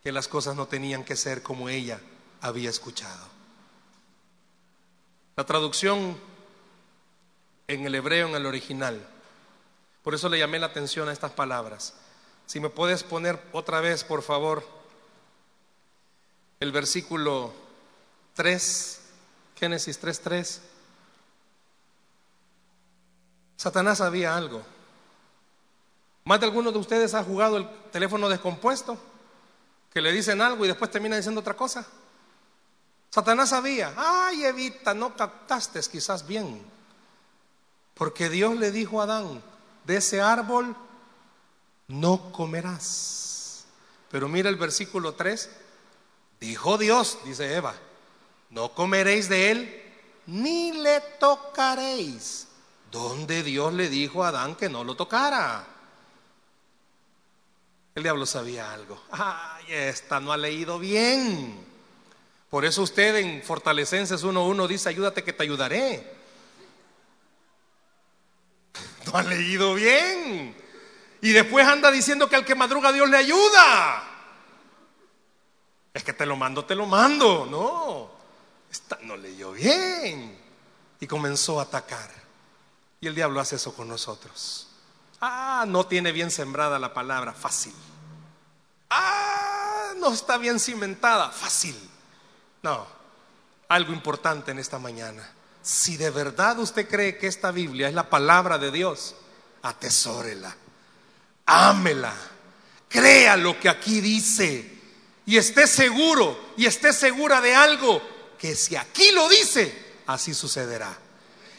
que 0.04 0.12
las 0.12 0.28
cosas 0.28 0.58
no 0.58 0.68
tenían 0.68 1.06
que 1.06 1.16
ser 1.16 1.42
como 1.42 1.70
ella 1.70 2.02
había 2.42 2.70
escuchado. 2.70 3.26
La 5.38 5.46
traducción 5.46 6.20
en 7.70 7.86
el 7.86 7.96
hebreo, 7.96 8.28
en 8.28 8.36
el 8.36 8.46
original. 8.46 9.08
Por 10.04 10.16
eso 10.16 10.28
le 10.28 10.38
llamé 10.38 10.60
la 10.60 10.66
atención 10.66 11.08
a 11.08 11.14
estas 11.14 11.32
palabras. 11.32 11.94
Si 12.46 12.60
me 12.60 12.68
puedes 12.68 13.04
poner 13.04 13.42
otra 13.54 13.80
vez, 13.80 14.04
por 14.04 14.22
favor, 14.22 14.68
el 16.60 16.74
versículo 16.74 17.54
3, 18.34 19.00
Génesis 19.56 19.98
3.3. 20.04 20.60
Satanás 23.56 24.00
sabía 24.00 24.36
algo. 24.36 24.75
Más 26.26 26.40
de 26.40 26.48
alguno 26.48 26.72
de 26.72 26.80
ustedes 26.80 27.14
ha 27.14 27.24
jugado 27.24 27.58
el 27.58 27.70
teléfono 27.92 28.28
descompuesto, 28.28 28.98
que 29.94 30.02
le 30.02 30.12
dicen 30.12 30.42
algo 30.42 30.66
y 30.66 30.68
después 30.68 30.90
termina 30.90 31.16
diciendo 31.16 31.42
otra 31.42 31.54
cosa. 31.54 31.86
Satanás 33.12 33.50
sabía, 33.50 33.94
ay 33.96 34.44
Evita, 34.44 34.96
no 34.96 35.16
captaste 35.16 35.80
quizás 35.90 36.26
bien, 36.26 36.62
porque 37.94 38.28
Dios 38.30 38.58
le 38.58 38.72
dijo 38.72 39.00
a 39.00 39.04
Adán, 39.04 39.42
de 39.86 39.98
ese 39.98 40.20
árbol 40.20 40.76
no 41.88 42.32
comerás. 42.32 43.66
Pero 44.10 44.28
mira 44.28 44.50
el 44.50 44.56
versículo 44.56 45.14
3, 45.14 45.48
dijo 46.40 46.80
Dios, 46.80 47.20
dice 47.24 47.54
Eva, 47.56 47.76
no 48.50 48.74
comeréis 48.74 49.30
de 49.30 49.52
él, 49.52 49.84
ni 50.26 50.72
le 50.72 51.02
tocaréis. 51.20 52.48
Donde 52.92 53.44
Dios 53.44 53.74
le 53.74 53.90
dijo 53.90 54.24
a 54.24 54.30
Adán 54.30 54.56
que 54.56 54.70
no 54.70 54.84
lo 54.84 54.96
tocara. 54.96 55.75
El 57.96 58.04
diablo 58.04 58.26
sabía 58.26 58.72
algo. 58.74 59.02
Ay, 59.12 59.66
esta 59.70 60.20
no 60.20 60.32
ha 60.32 60.38
leído 60.38 60.78
bien. 60.78 61.66
Por 62.50 62.66
eso 62.66 62.84
usted 62.84 63.16
en 63.16 63.42
Fortalecenses 63.42 64.24
1.1 64.24 64.68
dice, 64.68 64.90
ayúdate 64.90 65.24
que 65.24 65.34
te 65.34 65.44
ayudaré. 65.44 66.14
No 69.06 69.18
ha 69.20 69.24
leído 69.24 69.76
bien. 69.76 70.56
Y 71.22 71.32
después 71.32 71.66
anda 71.66 71.92
diciendo 71.92 72.28
que 72.28 72.36
al 72.36 72.44
que 72.44 72.56
madruga 72.56 72.92
Dios 72.92 73.08
le 73.08 73.18
ayuda. 73.18 74.04
Es 75.94 76.04
que 76.04 76.12
te 76.12 76.26
lo 76.26 76.36
mando, 76.36 76.66
te 76.66 76.76
lo 76.76 76.88
mando. 76.88 77.46
No 77.46 78.16
no 79.02 79.18
leyó 79.18 79.52
bien. 79.52 80.38
Y 81.00 81.08
comenzó 81.08 81.60
a 81.60 81.64
atacar. 81.64 82.10
Y 83.00 83.08
el 83.08 83.16
diablo 83.16 83.40
hace 83.40 83.58
eso 83.58 83.74
con 83.74 83.88
nosotros. 83.88 84.65
Ah, 85.28 85.66
no 85.68 85.88
tiene 85.88 86.12
bien 86.12 86.30
sembrada 86.30 86.78
la 86.78 86.94
palabra, 86.94 87.34
fácil. 87.34 87.74
Ah, 88.92 89.94
no 89.98 90.14
está 90.14 90.38
bien 90.38 90.60
cimentada, 90.60 91.32
fácil. 91.32 91.76
No, 92.62 92.86
algo 93.68 93.92
importante 93.92 94.52
en 94.52 94.60
esta 94.60 94.78
mañana. 94.78 95.28
Si 95.64 95.98
de 95.98 96.12
verdad 96.12 96.60
usted 96.60 96.88
cree 96.88 97.18
que 97.18 97.26
esta 97.26 97.50
Biblia 97.50 97.88
es 97.88 97.96
la 97.96 98.08
palabra 98.08 98.60
de 98.60 98.70
Dios, 98.70 99.16
atesórela, 99.64 100.56
ámela, 101.48 102.14
crea 102.88 103.36
lo 103.36 103.60
que 103.60 103.68
aquí 103.68 104.02
dice 104.02 104.80
y 105.26 105.38
esté 105.38 105.66
seguro 105.66 106.54
y 106.56 106.68
esté 106.68 106.94
segura 106.94 107.42
de 107.42 107.56
algo 107.56 108.00
que 108.38 108.56
si 108.56 108.76
aquí 108.76 109.10
lo 109.12 109.28
dice, 109.28 109.96
así 110.06 110.36
sucederá. 110.36 110.96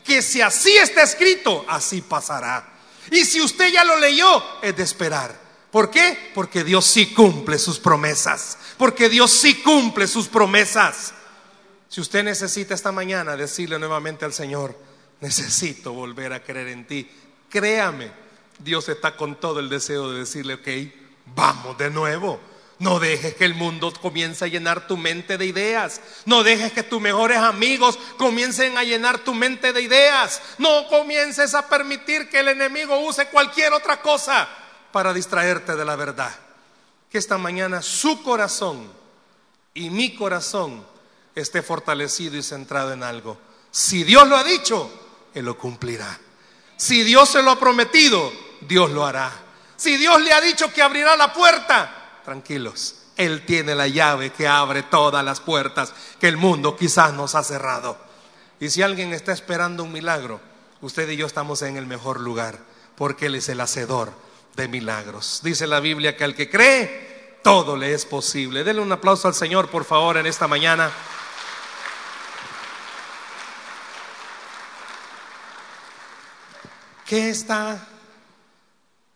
Que 0.04 0.22
si 0.22 0.40
así 0.40 0.76
está 0.76 1.02
escrito, 1.02 1.64
así 1.68 2.00
pasará. 2.00 2.75
Y 3.10 3.24
si 3.24 3.40
usted 3.40 3.72
ya 3.72 3.84
lo 3.84 3.98
leyó, 3.98 4.42
es 4.62 4.76
de 4.76 4.82
esperar. 4.82 5.46
¿Por 5.70 5.90
qué? 5.90 6.30
Porque 6.34 6.64
Dios 6.64 6.84
sí 6.86 7.12
cumple 7.12 7.58
sus 7.58 7.78
promesas. 7.78 8.58
Porque 8.78 9.08
Dios 9.08 9.30
sí 9.30 9.62
cumple 9.62 10.06
sus 10.06 10.28
promesas. 10.28 11.12
Si 11.88 12.00
usted 12.00 12.24
necesita 12.24 12.74
esta 12.74 12.92
mañana 12.92 13.36
decirle 13.36 13.78
nuevamente 13.78 14.24
al 14.24 14.32
Señor, 14.32 14.76
necesito 15.20 15.92
volver 15.92 16.32
a 16.32 16.42
creer 16.42 16.68
en 16.68 16.86
ti, 16.86 17.08
créame, 17.48 18.10
Dios 18.58 18.88
está 18.88 19.16
con 19.16 19.38
todo 19.38 19.60
el 19.60 19.68
deseo 19.68 20.10
de 20.10 20.20
decirle, 20.20 20.54
ok, 20.54 20.68
vamos 21.34 21.78
de 21.78 21.90
nuevo. 21.90 22.40
No 22.78 22.98
dejes 22.98 23.34
que 23.34 23.46
el 23.46 23.54
mundo 23.54 23.92
comience 24.02 24.44
a 24.44 24.48
llenar 24.48 24.86
tu 24.86 24.98
mente 24.98 25.38
de 25.38 25.46
ideas. 25.46 26.00
No 26.26 26.42
dejes 26.42 26.72
que 26.72 26.82
tus 26.82 27.00
mejores 27.00 27.38
amigos 27.38 27.98
comiencen 28.18 28.76
a 28.76 28.84
llenar 28.84 29.18
tu 29.20 29.32
mente 29.32 29.72
de 29.72 29.80
ideas. 29.80 30.42
No 30.58 30.86
comiences 30.88 31.54
a 31.54 31.68
permitir 31.68 32.28
que 32.28 32.40
el 32.40 32.48
enemigo 32.48 33.00
use 33.00 33.28
cualquier 33.28 33.72
otra 33.72 34.02
cosa 34.02 34.46
para 34.92 35.14
distraerte 35.14 35.74
de 35.74 35.84
la 35.86 35.96
verdad. 35.96 36.34
Que 37.10 37.16
esta 37.16 37.38
mañana 37.38 37.80
su 37.80 38.22
corazón 38.22 38.92
y 39.72 39.88
mi 39.88 40.14
corazón 40.14 40.86
esté 41.34 41.62
fortalecido 41.62 42.36
y 42.36 42.42
centrado 42.42 42.92
en 42.92 43.02
algo. 43.02 43.38
Si 43.70 44.04
Dios 44.04 44.28
lo 44.28 44.36
ha 44.36 44.44
dicho, 44.44 44.90
Él 45.32 45.46
lo 45.46 45.56
cumplirá. 45.56 46.18
Si 46.76 47.04
Dios 47.04 47.30
se 47.30 47.42
lo 47.42 47.52
ha 47.52 47.58
prometido, 47.58 48.30
Dios 48.60 48.90
lo 48.90 49.06
hará. 49.06 49.32
Si 49.76 49.96
Dios 49.96 50.20
le 50.20 50.32
ha 50.32 50.42
dicho 50.42 50.70
que 50.72 50.82
abrirá 50.82 51.16
la 51.16 51.32
puerta, 51.32 52.05
tranquilos. 52.26 52.96
Él 53.16 53.46
tiene 53.46 53.74
la 53.74 53.88
llave 53.88 54.30
que 54.30 54.46
abre 54.46 54.82
todas 54.82 55.24
las 55.24 55.40
puertas 55.40 55.94
que 56.20 56.28
el 56.28 56.36
mundo 56.36 56.76
quizás 56.76 57.14
nos 57.14 57.34
ha 57.34 57.42
cerrado. 57.42 57.96
Y 58.60 58.68
si 58.68 58.82
alguien 58.82 59.14
está 59.14 59.32
esperando 59.32 59.84
un 59.84 59.92
milagro, 59.92 60.40
usted 60.82 61.08
y 61.08 61.16
yo 61.16 61.26
estamos 61.26 61.62
en 61.62 61.78
el 61.78 61.86
mejor 61.86 62.20
lugar, 62.20 62.58
porque 62.94 63.26
Él 63.26 63.36
es 63.36 63.48
el 63.48 63.60
hacedor 63.62 64.12
de 64.54 64.68
milagros. 64.68 65.40
Dice 65.42 65.66
la 65.66 65.80
Biblia 65.80 66.16
que 66.16 66.24
al 66.24 66.34
que 66.34 66.50
cree, 66.50 67.38
todo 67.42 67.76
le 67.76 67.94
es 67.94 68.04
posible. 68.04 68.64
Denle 68.64 68.82
un 68.82 68.92
aplauso 68.92 69.28
al 69.28 69.34
Señor, 69.34 69.70
por 69.70 69.84
favor, 69.84 70.18
en 70.18 70.26
esta 70.26 70.46
mañana. 70.46 70.90
¿Qué 77.06 77.30
está 77.30 77.86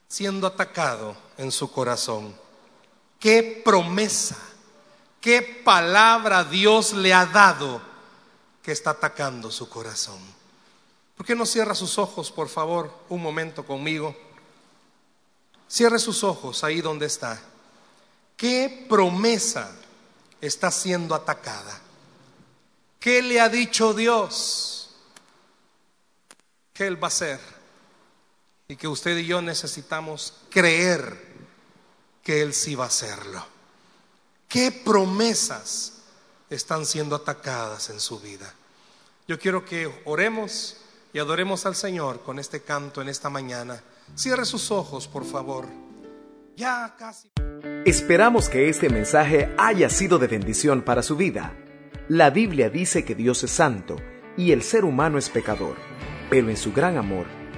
siendo 0.08 0.46
atacado 0.46 1.16
en 1.36 1.50
su 1.50 1.72
corazón? 1.72 2.34
Qué 3.20 3.62
promesa, 3.64 4.36
qué 5.20 5.42
palabra 5.42 6.42
Dios 6.42 6.94
le 6.94 7.14
ha 7.14 7.26
dado 7.26 7.80
que 8.62 8.72
está 8.72 8.90
atacando 8.90 9.50
su 9.50 9.68
corazón. 9.68 10.18
¿Por 11.16 11.26
qué 11.26 11.36
no 11.36 11.44
cierra 11.44 11.74
sus 11.74 11.98
ojos, 11.98 12.32
por 12.32 12.48
favor, 12.48 12.90
un 13.10 13.22
momento 13.22 13.64
conmigo? 13.64 14.16
Cierre 15.68 15.98
sus 15.98 16.24
ojos 16.24 16.64
ahí 16.64 16.80
donde 16.80 17.06
está. 17.06 17.40
¿Qué 18.36 18.86
promesa 18.88 19.70
está 20.40 20.70
siendo 20.70 21.14
atacada? 21.14 21.78
¿Qué 22.98 23.22
le 23.22 23.38
ha 23.38 23.50
dicho 23.50 23.92
Dios 23.92 24.90
que 26.72 26.86
Él 26.86 27.00
va 27.00 27.08
a 27.08 27.08
hacer? 27.08 27.38
Y 28.66 28.76
que 28.76 28.88
usted 28.88 29.16
y 29.18 29.26
yo 29.26 29.42
necesitamos 29.42 30.32
creer 30.48 31.29
que 32.30 32.42
Él 32.42 32.54
sí 32.54 32.76
va 32.76 32.84
a 32.84 32.86
hacerlo. 32.86 33.44
¿Qué 34.48 34.70
promesas 34.70 35.94
están 36.48 36.86
siendo 36.86 37.16
atacadas 37.16 37.90
en 37.90 37.98
su 37.98 38.20
vida? 38.20 38.54
Yo 39.26 39.36
quiero 39.36 39.64
que 39.64 39.92
oremos 40.04 40.76
y 41.12 41.18
adoremos 41.18 41.66
al 41.66 41.74
Señor 41.74 42.22
con 42.22 42.38
este 42.38 42.60
canto 42.60 43.02
en 43.02 43.08
esta 43.08 43.30
mañana. 43.30 43.82
Cierre 44.14 44.44
sus 44.44 44.70
ojos, 44.70 45.08
por 45.08 45.24
favor. 45.24 45.66
Ya 46.54 46.94
casi. 46.96 47.32
Esperamos 47.84 48.48
que 48.48 48.68
este 48.68 48.88
mensaje 48.90 49.52
haya 49.58 49.90
sido 49.90 50.20
de 50.20 50.28
bendición 50.28 50.82
para 50.82 51.02
su 51.02 51.16
vida. 51.16 51.56
La 52.08 52.30
Biblia 52.30 52.70
dice 52.70 53.04
que 53.04 53.16
Dios 53.16 53.42
es 53.42 53.50
santo 53.50 53.96
y 54.36 54.52
el 54.52 54.62
ser 54.62 54.84
humano 54.84 55.18
es 55.18 55.30
pecador, 55.30 55.74
pero 56.30 56.48
en 56.48 56.56
su 56.56 56.72
gran 56.72 56.96
amor, 56.96 57.26